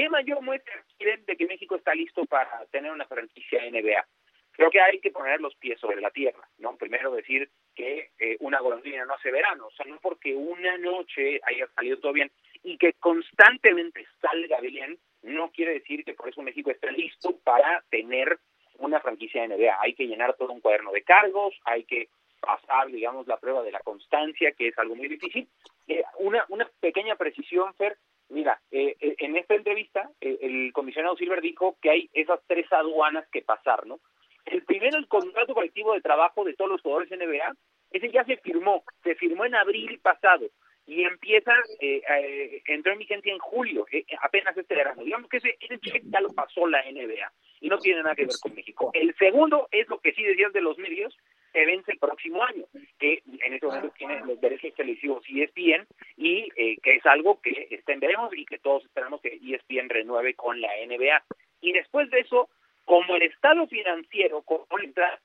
¿qué 0.00 0.08
mayor 0.08 0.40
muestra 0.40 0.82
de 0.98 1.36
que 1.36 1.46
México 1.46 1.76
está 1.76 1.94
listo 1.94 2.24
para 2.24 2.64
tener 2.70 2.90
una 2.90 3.04
franquicia 3.04 3.60
NBA? 3.70 4.06
Creo 4.52 4.70
que 4.70 4.80
hay 4.80 4.98
que 4.98 5.10
poner 5.10 5.42
los 5.42 5.54
pies 5.56 5.78
sobre 5.78 6.00
la 6.00 6.10
tierra, 6.10 6.40
¿no? 6.56 6.74
Primero 6.78 7.12
decir 7.12 7.50
que 7.74 8.08
eh, 8.18 8.38
una 8.40 8.60
golondrina 8.60 9.04
no 9.04 9.12
hace 9.12 9.30
verano, 9.30 9.66
o 9.66 9.70
sea, 9.72 9.84
no 9.84 9.98
porque 10.00 10.34
una 10.34 10.78
noche 10.78 11.38
haya 11.44 11.66
salido 11.74 11.98
todo 11.98 12.14
bien 12.14 12.32
y 12.62 12.78
que 12.78 12.94
constantemente 12.94 14.06
salga 14.22 14.58
bien, 14.60 14.98
no 15.22 15.50
quiere 15.50 15.74
decir 15.74 16.02
que 16.02 16.14
por 16.14 16.30
eso 16.30 16.40
México 16.40 16.70
esté 16.70 16.90
listo 16.92 17.36
para 17.44 17.84
tener 17.90 18.38
una 18.78 19.00
franquicia 19.00 19.46
NBA. 19.46 19.82
Hay 19.82 19.92
que 19.92 20.06
llenar 20.06 20.34
todo 20.38 20.52
un 20.52 20.62
cuaderno 20.62 20.92
de 20.92 21.02
cargos, 21.02 21.54
hay 21.66 21.84
que 21.84 22.08
pasar, 22.40 22.86
digamos, 22.88 23.26
la 23.26 23.36
prueba 23.36 23.62
de 23.62 23.72
la 23.72 23.80
constancia, 23.80 24.52
que 24.52 24.68
es 24.68 24.78
algo 24.78 24.96
muy 24.96 25.08
difícil. 25.08 25.46
Eh, 25.88 26.02
una, 26.20 26.46
una 26.48 26.66
pequeña 26.80 27.16
precisión, 27.16 27.74
Fer, 27.74 27.98
mira, 28.30 28.60
eh, 28.70 28.96
eh, 29.00 29.14
en 29.18 29.36
esta 29.36 29.54
entrevista 29.54 30.10
el 30.20 30.72
comisionado 30.72 31.16
Silver 31.16 31.40
dijo 31.40 31.76
que 31.80 31.90
hay 31.90 32.10
esas 32.12 32.40
tres 32.46 32.72
aduanas 32.72 33.28
que 33.30 33.42
pasar, 33.42 33.86
¿no? 33.86 34.00
El 34.46 34.64
primero, 34.64 34.98
el 34.98 35.06
contrato 35.06 35.54
colectivo 35.54 35.94
de 35.94 36.00
trabajo 36.00 36.44
de 36.44 36.54
todos 36.54 36.70
los 36.70 36.80
jugadores 36.80 37.10
NBA, 37.10 37.54
ese 37.92 38.10
ya 38.10 38.24
se 38.24 38.36
firmó, 38.38 38.84
se 39.02 39.14
firmó 39.14 39.44
en 39.44 39.54
abril 39.54 39.98
pasado 40.00 40.48
y 40.86 41.04
empieza, 41.04 41.52
eh, 41.78 42.02
eh, 42.08 42.62
entró 42.66 42.92
en 42.92 42.98
vigencia 42.98 43.32
en 43.32 43.38
julio, 43.38 43.86
eh, 43.92 44.04
apenas 44.22 44.56
este 44.56 44.74
verano. 44.74 45.04
Digamos 45.04 45.28
que 45.28 45.36
ese, 45.36 45.56
ese 45.60 45.78
ya 46.04 46.20
lo 46.20 46.32
pasó 46.32 46.66
la 46.66 46.82
NBA 46.82 47.32
y 47.60 47.68
no 47.68 47.78
tiene 47.78 48.02
nada 48.02 48.16
que 48.16 48.26
ver 48.26 48.34
con 48.40 48.54
México. 48.54 48.90
El 48.92 49.14
segundo 49.16 49.68
es 49.70 49.88
lo 49.88 50.00
que 50.00 50.12
sí 50.12 50.22
decías 50.22 50.52
de 50.52 50.60
los 50.60 50.78
medios, 50.78 51.16
se 51.52 51.66
vence 51.66 51.92
el 51.92 51.98
próximo 51.98 52.42
año, 52.42 52.64
que 52.98 53.22
en 53.26 53.54
este 53.54 53.66
momento 53.66 53.92
tiene 53.96 54.20
los 54.20 54.40
derechos 54.40 54.74
televisivos 54.74 55.24
ESPN 55.28 55.86
y 56.16 56.50
que 56.80 56.96
es 56.96 57.06
algo 57.06 57.40
que 57.40 57.68
extenderemos 57.70 58.36
y 58.36 58.44
que 58.44 58.58
todos 58.58 58.84
esperamos 58.84 59.20
que 59.20 59.40
ESPN 59.42 59.88
renueve 59.88 60.34
con 60.34 60.60
la 60.60 60.68
NBA. 60.86 61.22
Y 61.60 61.72
después 61.72 62.10
de 62.10 62.20
eso, 62.20 62.48
como 62.84 63.16
el 63.16 63.22
estado 63.22 63.66
financiero, 63.66 64.44
entrada 64.82 65.20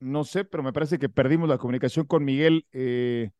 no 0.00 0.24
sé, 0.24 0.44
pero 0.44 0.62
me 0.62 0.72
parece 0.72 0.98
que 0.98 1.08
perdimos 1.08 1.48
la 1.48 1.58
comunicación 1.58 2.06
con 2.06 2.24
Miguel. 2.24 2.66
Eh, 2.72 3.30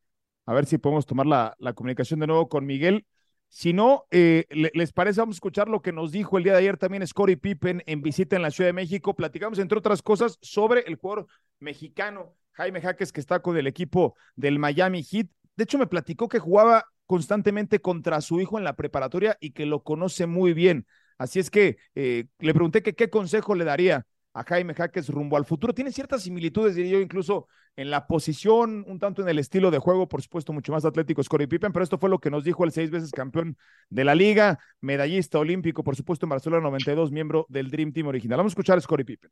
a 0.46 0.54
ver 0.54 0.66
si 0.66 0.78
podemos 0.78 1.06
tomar 1.06 1.26
la, 1.26 1.54
la, 1.58 1.74
comunicación 1.74 2.20
de 2.20 2.26
nuevo 2.26 2.48
con 2.48 2.66
Miguel. 2.66 3.06
Si 3.48 3.72
no, 3.72 4.04
eh, 4.10 4.44
¿les 4.50 4.92
parece? 4.92 5.20
Vamos 5.20 5.36
a 5.36 5.38
escuchar 5.38 5.68
lo 5.68 5.80
que 5.80 5.92
nos 5.92 6.12
dijo 6.12 6.36
el 6.36 6.44
día 6.44 6.52
de 6.52 6.58
ayer 6.58 6.76
también 6.76 7.06
Scottie 7.06 7.36
Pippen 7.36 7.82
en 7.86 8.02
visita 8.02 8.36
en 8.36 8.42
la 8.42 8.50
Ciudad 8.50 8.68
de 8.68 8.74
México. 8.74 9.14
Platicamos, 9.14 9.58
entre 9.58 9.78
otras 9.78 10.02
cosas, 10.02 10.38
sobre 10.42 10.80
el 10.80 10.96
jugador 10.96 11.26
mexicano 11.58 12.34
Jaime 12.52 12.80
Jaques, 12.80 13.12
que 13.12 13.20
está 13.20 13.40
con 13.40 13.56
el 13.56 13.66
equipo 13.66 14.14
del 14.34 14.58
Miami 14.58 15.02
Heat. 15.02 15.28
De 15.56 15.64
hecho, 15.64 15.78
me 15.78 15.86
platicó 15.86 16.28
que 16.28 16.38
jugaba 16.38 16.86
constantemente 17.06 17.80
contra 17.80 18.20
su 18.20 18.40
hijo 18.40 18.58
en 18.58 18.64
la 18.64 18.76
preparatoria 18.76 19.38
y 19.40 19.52
que 19.52 19.64
lo 19.64 19.82
conoce 19.82 20.26
muy 20.26 20.52
bien. 20.52 20.86
Así 21.18 21.38
es 21.38 21.50
que 21.50 21.78
eh, 21.94 22.26
le 22.38 22.52
pregunté 22.52 22.82
qué 22.82 23.10
consejo 23.10 23.54
le 23.54 23.64
daría 23.64 24.06
a 24.36 24.44
Jaime 24.44 24.74
Jaques 24.74 25.08
rumbo 25.08 25.38
al 25.38 25.46
futuro. 25.46 25.72
Tiene 25.72 25.90
ciertas 25.92 26.22
similitudes, 26.22 26.74
diría 26.74 26.92
yo, 26.92 27.00
incluso 27.00 27.48
en 27.74 27.90
la 27.90 28.06
posición, 28.06 28.84
un 28.86 28.98
tanto 28.98 29.22
en 29.22 29.28
el 29.30 29.38
estilo 29.38 29.70
de 29.70 29.78
juego, 29.78 30.08
por 30.08 30.20
supuesto, 30.20 30.52
mucho 30.52 30.72
más 30.72 30.84
atlético 30.84 31.22
Scottie 31.22 31.48
Pippen, 31.48 31.72
pero 31.72 31.82
esto 31.82 31.96
fue 31.98 32.10
lo 32.10 32.18
que 32.18 32.30
nos 32.30 32.44
dijo 32.44 32.64
el 32.64 32.70
seis 32.70 32.90
veces 32.90 33.12
campeón 33.12 33.56
de 33.88 34.04
la 34.04 34.14
liga, 34.14 34.58
medallista 34.82 35.38
olímpico, 35.38 35.82
por 35.82 35.96
supuesto, 35.96 36.26
en 36.26 36.30
Barcelona 36.30 36.64
92, 36.64 37.12
miembro 37.12 37.46
del 37.48 37.70
Dream 37.70 37.92
Team 37.92 38.08
original. 38.08 38.36
Vamos 38.36 38.50
a 38.50 38.54
escuchar 38.54 38.76
a 38.76 38.80
Scottie 38.82 39.06
Pippen 39.06 39.30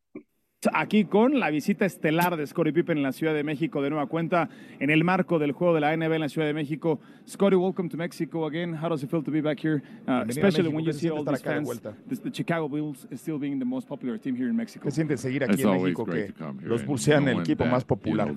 aquí 0.72 1.04
con 1.04 1.38
la 1.38 1.50
visita 1.50 1.84
estelar 1.84 2.36
de 2.36 2.46
Scottie 2.46 2.72
Pippen 2.72 2.98
en 2.98 3.02
la 3.02 3.12
Ciudad 3.12 3.34
de 3.34 3.44
México 3.44 3.82
de 3.82 3.90
nueva 3.90 4.06
cuenta 4.06 4.48
en 4.78 4.90
el 4.90 5.04
marco 5.04 5.38
del 5.38 5.52
juego 5.52 5.74
de 5.74 5.80
la 5.80 5.96
NBA 5.96 6.14
en 6.14 6.20
la 6.20 6.28
Ciudad 6.28 6.46
de 6.46 6.54
México. 6.54 7.00
Scottie, 7.26 7.56
welcome 7.56 7.88
to 7.88 7.96
Mexico 7.96 8.46
again. 8.46 8.74
How 8.74 8.88
does 8.88 9.02
it 9.02 9.10
feel 9.10 9.22
to 9.22 9.30
be 9.30 9.40
back 9.40 9.58
here, 9.58 9.82
uh, 10.06 10.24
especially 10.28 10.68
when 10.68 10.84
you 10.84 10.92
see 10.92 11.10
all 11.10 11.24
these 11.24 11.42
fans? 11.42 11.68
The, 11.80 12.16
the, 12.16 12.30
Chicago 12.30 12.68
Bulls 12.68 13.06
is 13.10 13.20
still 13.20 13.38
being 13.38 13.58
the 13.58 13.64
most 13.64 13.88
popular 13.88 14.18
team 14.18 14.36
here 14.36 14.48
in 14.48 14.56
Mexico. 14.56 14.84
¿Qué 14.84 14.90
siente 14.90 15.16
seguir 15.16 15.44
aquí 15.44 15.62
en 15.62 15.82
México 15.82 16.04
que 16.04 16.32
los 16.62 16.84
Bulls 16.84 17.02
sean 17.02 17.28
el 17.28 17.40
equipo 17.40 17.64
más 17.64 17.84
popular? 17.84 18.32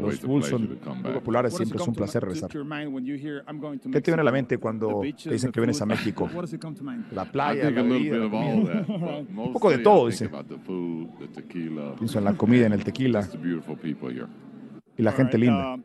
Los 0.00 0.22
Bulls 0.22 0.46
son 0.46 0.78
muy 1.02 1.12
populares, 1.12 1.54
siempre 1.54 1.78
es 1.80 1.88
un 1.88 1.94
placer 1.94 2.22
regresar. 2.22 2.50
¿Qué 2.50 4.00
te 4.00 4.10
viene 4.10 4.20
a 4.20 4.24
la 4.24 4.32
mente 4.32 4.58
cuando 4.58 5.00
te 5.00 5.30
dicen 5.30 5.52
que 5.52 5.60
vienes 5.60 5.80
a 5.80 5.86
México? 5.86 6.28
La 7.12 7.24
playa, 7.24 7.70
la 7.70 7.82
bebida, 7.82 8.26
un 9.36 9.52
poco 9.52 9.70
de 9.70 9.78
todo, 9.78 10.08
dice. 10.14 10.30
Pienso 11.98 12.18
en 12.18 12.24
la 12.24 12.34
comida, 12.34 12.66
en 12.66 12.72
el 12.72 12.84
tequila. 12.84 13.28
Y 14.96 15.02
la 15.02 15.12
gente 15.12 15.38
linda. 15.38 15.78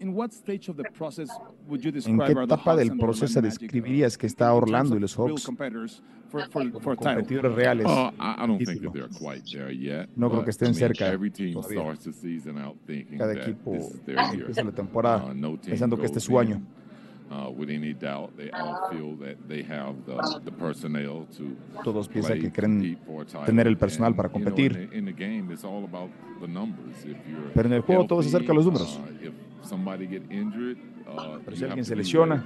¿En 0.00 0.14
qué 2.20 2.32
etapa 2.44 2.76
del 2.76 2.96
proceso 2.96 3.42
describirías 3.42 4.16
que 4.16 4.26
está 4.26 4.52
Orlando 4.52 4.96
y 4.96 5.00
los 5.00 5.16
Hawks? 5.16 5.50
Competidores 6.96 7.54
reales. 7.54 7.86
No 10.14 10.30
creo 10.30 10.44
que 10.44 10.50
estén 10.50 10.74
cerca 10.74 11.16
todavía. 11.52 11.94
Cada 13.16 13.32
equipo 13.32 13.74
empieza 14.06 14.64
la 14.64 14.72
temporada 14.72 15.34
pensando 15.64 15.96
que 15.96 16.06
este 16.06 16.18
es 16.18 16.24
su 16.24 16.38
año. 16.38 16.60
Todos 21.84 22.08
piensan 22.08 22.40
que 22.40 22.50
creen 22.50 22.98
tener 23.44 23.66
el 23.66 23.76
personal 23.76 24.14
para 24.14 24.28
competir. 24.28 24.88
Pero 27.54 27.68
en 27.68 27.74
el 27.74 27.80
juego 27.82 28.06
todo 28.06 28.22
se 28.22 28.28
acerca 28.28 28.52
a 28.52 28.54
los 28.54 28.64
números. 28.64 29.00
Pero 31.44 31.56
si 31.56 31.64
alguien 31.64 31.84
se 31.84 31.96
lesiona, 31.96 32.44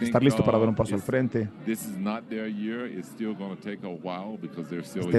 estar 0.00 0.22
listo 0.22 0.44
para 0.44 0.58
dar 0.58 0.68
un 0.68 0.74
paso 0.74 0.94
al 0.94 1.00
frente. 1.00 1.48
Este 1.66 1.98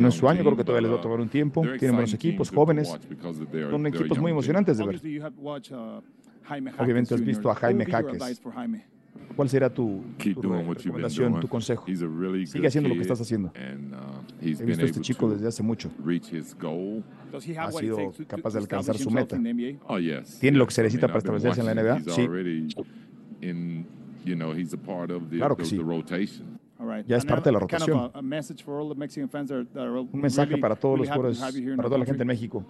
no 0.01 0.07
es 0.07 0.15
su 0.15 0.29
año, 0.29 0.41
creo 0.41 0.55
que 0.55 0.63
todavía 0.63 0.87
les 0.87 0.95
va 0.95 0.99
a 0.99 1.01
tomar 1.01 1.19
un 1.19 1.29
tiempo. 1.29 1.61
Tienen 1.61 1.95
buenos 1.95 2.13
equipos, 2.13 2.49
jóvenes. 2.49 2.97
Son 3.69 3.87
equipos 3.87 4.19
muy 4.19 4.31
emocionantes 4.31 4.77
de 4.77 4.85
ver. 4.85 5.01
Obviamente 6.83 7.13
has 7.15 7.21
visto 7.27 7.49
a 7.51 7.55
Jaime 7.55 7.85
Jaques. 7.91 8.19
¿Cuál 9.35 9.49
será 9.49 9.69
tu, 9.73 10.03
tu 10.33 10.41
recomendación, 10.89 11.31
tu 11.41 11.47
consejo? 11.47 11.85
Sigue 12.47 12.67
haciendo 12.67 12.89
lo 12.89 12.95
que 12.95 13.01
estás 13.03 13.21
haciendo. 13.21 13.51
uh, 13.93 14.21
He 14.41 14.65
visto 14.65 14.81
a 14.81 14.85
este 14.85 15.01
chico 15.01 15.29
desde 15.29 15.47
hace 15.47 15.63
mucho. 15.63 15.89
Ha 17.67 17.71
sido 17.71 17.95
capaz 18.27 18.53
de 18.53 18.59
alcanzar 18.59 18.95
su 18.97 19.09
meta. 19.15 19.35
Oh. 19.37 19.39
¿Tiene 20.39 20.57
lo 20.57 20.65
que 20.67 20.73
se 20.73 20.81
necesita 20.83 21.07
para 21.07 21.19
establecerse 21.19 21.61
en 21.61 21.65
la 21.67 21.73
NBA? 21.83 21.99
Sí. 22.13 22.21
Claro 25.37 25.55
que 25.55 25.63
sí. 25.69 25.77
Ya 27.07 27.17
es 27.17 27.25
parte 27.25 27.49
de 27.49 27.53
la 27.53 27.59
rotación. 27.59 28.11
Un 30.01 30.21
mensaje 30.21 30.57
para 30.61 30.75
todos 30.75 30.97
los 30.99 31.07
jugadores, 31.15 31.39
para 31.77 31.87
toda 31.87 31.97
la 31.99 32.05
gente 32.05 32.23
en 32.23 32.27
México. 32.27 32.65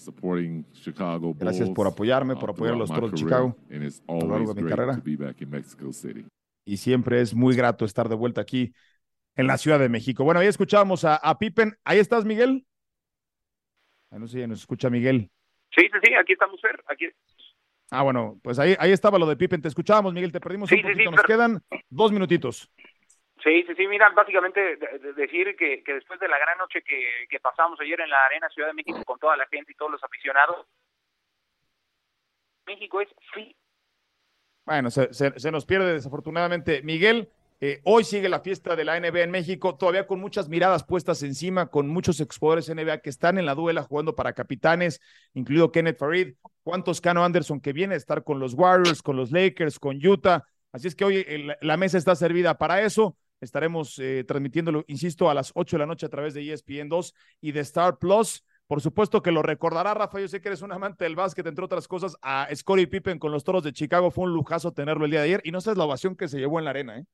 Supporting 0.00 0.58
me. 0.58 0.62
Supporting 0.64 0.72
Chicago 0.72 1.18
Bulls, 1.28 1.38
Gracias 1.38 1.70
por 1.70 1.86
apoyarme, 1.86 2.34
por 2.36 2.50
uh, 2.50 2.52
apoyar 2.52 2.74
a 2.74 2.78
los 2.78 2.90
Toros 2.90 3.10
de 3.12 3.16
Chicago 3.18 3.54
career, 3.54 3.76
and 3.82 3.84
it's 3.84 4.02
a 4.08 4.12
lo 4.12 4.18
largo 4.20 4.34
always 4.34 4.54
de 4.54 4.62
mi 4.62 4.66
great 4.68 4.76
carrera. 4.78 4.96
to 4.96 5.02
be 5.02 5.16
back 5.16 5.40
in 5.40 5.50
Mexico 5.50 5.92
City. 5.92 6.24
Y 6.64 6.76
siempre 6.76 7.20
es 7.20 7.34
muy 7.34 7.54
grato 7.56 7.84
estar 7.84 8.08
de 8.08 8.14
vuelta 8.14 8.40
aquí 8.40 8.72
en 9.36 9.46
la 9.46 9.56
Ciudad 9.58 9.78
de 9.78 9.88
México. 9.88 10.24
Bueno, 10.24 10.40
ahí 10.40 10.46
escuchábamos 10.46 11.04
a, 11.04 11.16
a 11.16 11.38
Pippen. 11.38 11.74
¿Ahí 11.84 11.98
estás, 11.98 12.24
Miguel? 12.24 12.66
No 14.10 14.26
sé 14.26 14.40
si 14.42 14.46
nos 14.46 14.60
escucha 14.60 14.90
Miguel. 14.90 15.30
Sí, 15.74 15.82
sí, 15.82 15.98
sí, 16.02 16.12
aquí 16.20 16.32
estamos, 16.32 16.60
Fer. 16.60 16.82
Aquí. 16.88 17.06
Ah, 17.92 18.02
bueno, 18.02 18.38
pues 18.42 18.58
ahí, 18.58 18.76
ahí 18.78 18.92
estaba 18.92 19.18
lo 19.18 19.26
de 19.26 19.36
Pippen. 19.36 19.62
Te 19.62 19.68
escuchábamos, 19.68 20.12
Miguel. 20.14 20.32
Te 20.32 20.40
perdimos 20.40 20.68
Sí, 20.68 20.76
un 20.76 20.80
sí, 20.80 20.82
poquito. 20.88 20.98
sí, 21.02 21.04
Nos 21.16 21.22
pero- 21.24 21.26
quedan 21.26 21.62
dos 21.88 22.12
minutitos. 22.12 22.70
Sí, 23.42 23.64
sí, 23.66 23.74
sí, 23.74 23.86
mira, 23.88 24.10
básicamente 24.10 24.76
de- 24.76 24.98
de- 24.98 25.12
decir 25.14 25.56
que, 25.56 25.82
que 25.82 25.94
después 25.94 26.20
de 26.20 26.28
la 26.28 26.38
gran 26.38 26.58
noche 26.58 26.82
que, 26.82 27.26
que 27.28 27.40
pasamos 27.40 27.80
ayer 27.80 28.00
en 28.00 28.10
la 28.10 28.24
Arena 28.26 28.48
Ciudad 28.50 28.68
de 28.68 28.74
México 28.74 29.02
con 29.04 29.18
toda 29.18 29.36
la 29.36 29.46
gente 29.48 29.72
y 29.72 29.74
todos 29.76 29.90
los 29.92 30.04
aficionados, 30.04 30.66
México 32.66 33.02
es 33.02 33.08
sí. 33.34 33.54
Bueno, 34.64 34.90
se, 34.90 35.50
nos 35.50 35.66
pierde 35.66 35.92
desafortunadamente. 35.94 36.82
Miguel, 36.82 37.28
eh, 37.60 37.80
hoy 37.84 38.04
sigue 38.04 38.28
la 38.28 38.40
fiesta 38.40 38.76
de 38.76 38.84
la 38.84 38.96
NBA 38.96 39.24
en 39.24 39.30
México, 39.30 39.76
todavía 39.76 40.06
con 40.06 40.20
muchas 40.20 40.48
miradas 40.48 40.84
puestas 40.84 41.22
encima, 41.22 41.66
con 41.70 41.88
muchos 41.88 42.20
exjugadores 42.20 42.68
NBA 42.68 42.98
que 42.98 43.10
están 43.10 43.38
en 43.38 43.46
la 43.46 43.54
duela 43.54 43.82
jugando 43.82 44.14
para 44.14 44.32
capitanes, 44.32 45.00
incluido 45.34 45.72
Kenneth 45.72 45.98
Farid, 45.98 46.34
cuántos 46.62 47.00
Cano 47.00 47.24
Anderson 47.24 47.60
que 47.60 47.72
viene 47.72 47.94
a 47.94 47.96
estar 47.96 48.22
con 48.22 48.38
los 48.38 48.54
Warriors, 48.54 49.02
con 49.02 49.16
los 49.16 49.32
Lakers, 49.32 49.78
con 49.80 50.04
Utah. 50.06 50.44
Así 50.72 50.86
es 50.86 50.94
que 50.94 51.04
hoy 51.04 51.24
el- 51.26 51.56
la 51.60 51.76
mesa 51.76 51.98
está 51.98 52.14
servida 52.14 52.56
para 52.56 52.80
eso. 52.82 53.16
Estaremos 53.40 53.98
eh, 53.98 54.24
transmitiéndolo, 54.26 54.84
insisto, 54.86 55.30
a 55.30 55.34
las 55.34 55.52
8 55.54 55.76
de 55.76 55.78
la 55.78 55.86
noche 55.86 56.06
a 56.06 56.10
través 56.10 56.34
de 56.34 56.52
ESPN 56.52 56.88
2 56.88 57.14
y 57.40 57.52
de 57.52 57.60
Star 57.60 57.98
Plus. 57.98 58.44
Por 58.66 58.80
supuesto 58.80 59.22
que 59.22 59.32
lo 59.32 59.42
recordará, 59.42 59.94
Rafa. 59.94 60.20
Yo 60.20 60.28
sé 60.28 60.40
que 60.40 60.48
eres 60.48 60.62
un 60.62 60.72
amante 60.72 61.04
del 61.04 61.16
básquet, 61.16 61.46
entre 61.46 61.64
otras 61.64 61.88
cosas, 61.88 62.16
a 62.22 62.48
Scottie 62.54 62.86
Pippen 62.86 63.18
con 63.18 63.32
los 63.32 63.42
toros 63.42 63.64
de 63.64 63.72
Chicago. 63.72 64.10
Fue 64.10 64.24
un 64.24 64.32
lujazo 64.32 64.72
tenerlo 64.72 65.06
el 65.06 65.10
día 65.10 65.20
de 65.20 65.26
ayer. 65.26 65.40
Y 65.44 65.50
no 65.50 65.60
sabes 65.60 65.78
la 65.78 65.84
ovación 65.84 66.14
que 66.14 66.28
se 66.28 66.38
llevó 66.38 66.58
en 66.58 66.64
la 66.66 66.70
arena, 66.70 66.98
¿eh? 66.98 67.04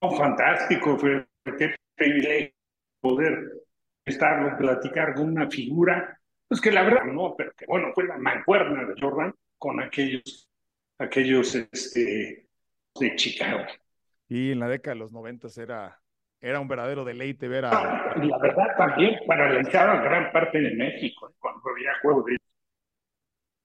fantástico, 0.00 0.96
fue 0.96 1.26
qué 1.58 1.74
privilegio 1.96 2.54
poder 3.00 3.64
estar 4.04 4.56
platicar 4.56 5.14
con 5.14 5.28
una 5.28 5.50
figura, 5.50 6.18
pues 6.46 6.60
que 6.60 6.72
la 6.72 6.82
verdad 6.82 7.04
no, 7.04 7.34
pero 7.36 7.52
que 7.56 7.66
bueno, 7.66 7.88
fue 7.94 8.06
la 8.06 8.16
mancuerna 8.16 8.84
de 8.84 8.94
Jordan 9.00 9.34
con 9.58 9.80
aquellos, 9.80 10.48
aquellos 10.98 11.54
este, 11.54 12.46
de 12.98 13.16
Chicago. 13.16 13.64
Y 14.28 14.52
en 14.52 14.60
la 14.60 14.68
década 14.68 14.94
de 14.94 15.00
los 15.00 15.12
noventas 15.12 15.56
era, 15.58 16.00
era 16.40 16.60
un 16.60 16.68
verdadero 16.68 17.04
deleite 17.04 17.48
ver 17.48 17.64
a... 17.64 17.70
La 18.16 18.38
verdad 18.38 18.76
también 18.76 19.16
paralizaba 19.26 20.02
gran 20.02 20.30
parte 20.32 20.60
de 20.60 20.74
México 20.74 21.28
¿eh? 21.28 21.34
cuando 21.38 21.62
había 21.70 21.90
juego 22.02 22.22
de 22.22 22.36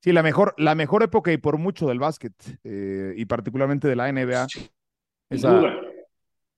Sí, 0.04 0.12
la 0.12 0.22
mejor, 0.22 0.54
la 0.58 0.76
mejor 0.76 1.02
época 1.02 1.32
y 1.32 1.38
por 1.38 1.58
mucho 1.58 1.88
del 1.88 1.98
básquet, 1.98 2.34
eh, 2.66 3.14
y 3.16 3.24
particularmente 3.24 3.88
de 3.88 3.96
la 3.96 4.12
NBA. 4.12 4.48
Esa, 5.30 5.62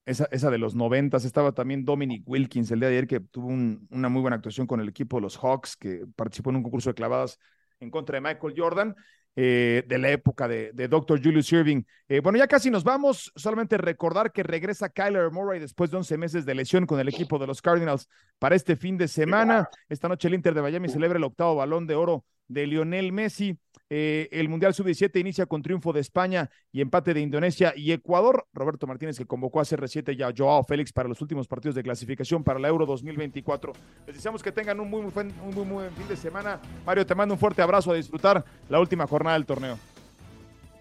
esa, 0.03 0.27
esa, 0.31 0.49
de 0.49 0.57
los 0.57 0.73
noventas. 0.73 1.25
Estaba 1.25 1.51
también 1.51 1.85
Dominic 1.85 2.23
Wilkins 2.27 2.71
el 2.71 2.79
día 2.79 2.89
de 2.89 2.95
ayer, 2.95 3.07
que 3.07 3.19
tuvo 3.19 3.49
un, 3.49 3.87
una 3.91 4.09
muy 4.09 4.23
buena 4.23 4.37
actuación 4.37 4.65
con 4.65 4.79
el 4.79 4.89
equipo 4.89 5.17
de 5.17 5.21
los 5.21 5.37
Hawks, 5.37 5.77
que 5.77 6.07
participó 6.15 6.49
en 6.49 6.55
un 6.55 6.63
concurso 6.63 6.89
de 6.89 6.95
clavadas 6.95 7.37
en 7.79 7.91
contra 7.91 8.15
de 8.15 8.21
Michael 8.21 8.55
Jordan. 8.57 8.95
Eh, 9.37 9.83
de 9.85 9.97
la 9.97 10.11
época 10.11 10.47
de, 10.47 10.71
de 10.71 10.87
Dr. 10.87 11.21
Julius 11.21 11.51
Irving. 11.51 11.83
Eh, 12.07 12.21
bueno, 12.21 12.37
ya 12.37 12.47
casi 12.47 12.69
nos 12.69 12.85
vamos. 12.85 13.33
Solamente 13.35 13.77
recordar 13.77 14.31
que 14.31 14.43
regresa 14.43 14.87
Kyler 14.87 15.29
Murray 15.29 15.59
después 15.59 15.91
de 15.91 15.97
11 15.97 16.17
meses 16.17 16.45
de 16.45 16.55
lesión 16.55 16.85
con 16.85 17.01
el 17.01 17.09
equipo 17.09 17.37
de 17.37 17.45
los 17.45 17.61
Cardinals 17.61 18.07
para 18.39 18.55
este 18.55 18.77
fin 18.77 18.97
de 18.97 19.09
semana. 19.09 19.69
Esta 19.89 20.07
noche 20.07 20.29
el 20.29 20.35
Inter 20.35 20.53
de 20.53 20.61
Miami 20.61 20.87
celebra 20.87 21.17
el 21.17 21.23
octavo 21.25 21.57
balón 21.57 21.85
de 21.85 21.95
oro 21.95 22.23
de 22.47 22.67
Lionel 22.67 23.11
Messi. 23.11 23.57
Eh, 23.89 24.27
el 24.31 24.49
Mundial 24.49 24.73
Sub-17 24.73 25.19
inicia 25.19 25.45
con 25.45 25.61
triunfo 25.61 25.93
de 25.93 26.01
España 26.01 26.49
y 26.71 26.81
empate 26.81 27.13
de 27.13 27.21
Indonesia 27.21 27.73
y 27.75 27.91
Ecuador. 27.91 28.47
Roberto 28.53 28.87
Martínez 28.87 29.17
que 29.17 29.25
convocó 29.25 29.59
a 29.59 29.63
CR7 29.63 30.17
y 30.17 30.23
a 30.23 30.33
Joao 30.35 30.63
Félix 30.63 30.91
para 30.91 31.07
los 31.07 31.21
últimos 31.21 31.47
partidos 31.47 31.75
de 31.75 31.83
clasificación 31.83 32.43
para 32.43 32.59
la 32.59 32.67
Euro 32.67 32.85
2024. 32.85 33.73
Les 34.07 34.15
deseamos 34.15 34.41
que 34.41 34.51
tengan 34.51 34.79
un 34.79 34.89
muy, 34.89 35.01
muy, 35.03 35.11
buen, 35.11 35.27
un 35.43 35.53
muy, 35.53 35.65
muy 35.65 35.75
buen 35.83 35.91
fin 35.91 36.07
de 36.07 36.17
semana. 36.17 36.59
Mario, 36.85 37.05
te 37.05 37.13
mando 37.13 37.35
un 37.35 37.39
fuerte 37.39 37.61
abrazo 37.61 37.91
a 37.91 37.95
disfrutar 37.95 38.43
la 38.69 38.79
última 38.79 39.05
jornada 39.05 39.35
del 39.35 39.45
torneo. 39.45 39.77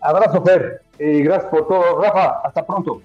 Abrazo, 0.01 0.43
Fer. 0.43 0.83
Y 0.99 1.23
gracias 1.23 1.51
por 1.51 1.67
todo. 1.67 2.03
Rafa, 2.03 2.41
hasta 2.45 2.67
pronto. 2.67 3.03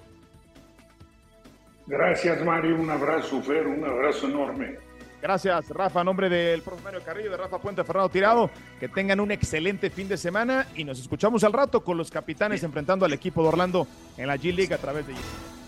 Gracias, 1.86 2.44
Mario. 2.44 2.76
Un 2.76 2.90
abrazo, 2.90 3.42
Fer. 3.42 3.66
Un 3.66 3.84
abrazo 3.84 4.28
enorme. 4.28 4.89
Gracias, 5.20 5.68
Rafa. 5.68 6.00
A 6.00 6.04
nombre 6.04 6.28
del 6.28 6.62
profe 6.62 6.82
Mario 6.82 7.00
Carrillo, 7.04 7.30
de 7.30 7.36
Rafa 7.36 7.58
Puente, 7.58 7.84
Fernando 7.84 8.08
Tirado. 8.08 8.50
Que 8.78 8.88
tengan 8.88 9.20
un 9.20 9.30
excelente 9.30 9.90
fin 9.90 10.08
de 10.08 10.16
semana 10.16 10.66
y 10.74 10.84
nos 10.84 10.98
escuchamos 10.98 11.44
al 11.44 11.52
rato 11.52 11.82
con 11.82 11.98
los 11.98 12.10
capitanes 12.10 12.62
enfrentando 12.62 13.04
al 13.04 13.12
equipo 13.12 13.42
de 13.42 13.48
Orlando 13.48 13.86
en 14.16 14.26
la 14.26 14.36
G 14.36 14.54
League 14.54 14.74
a 14.74 14.78
través 14.78 15.06
de 15.06 15.12
YouTube. 15.12 15.59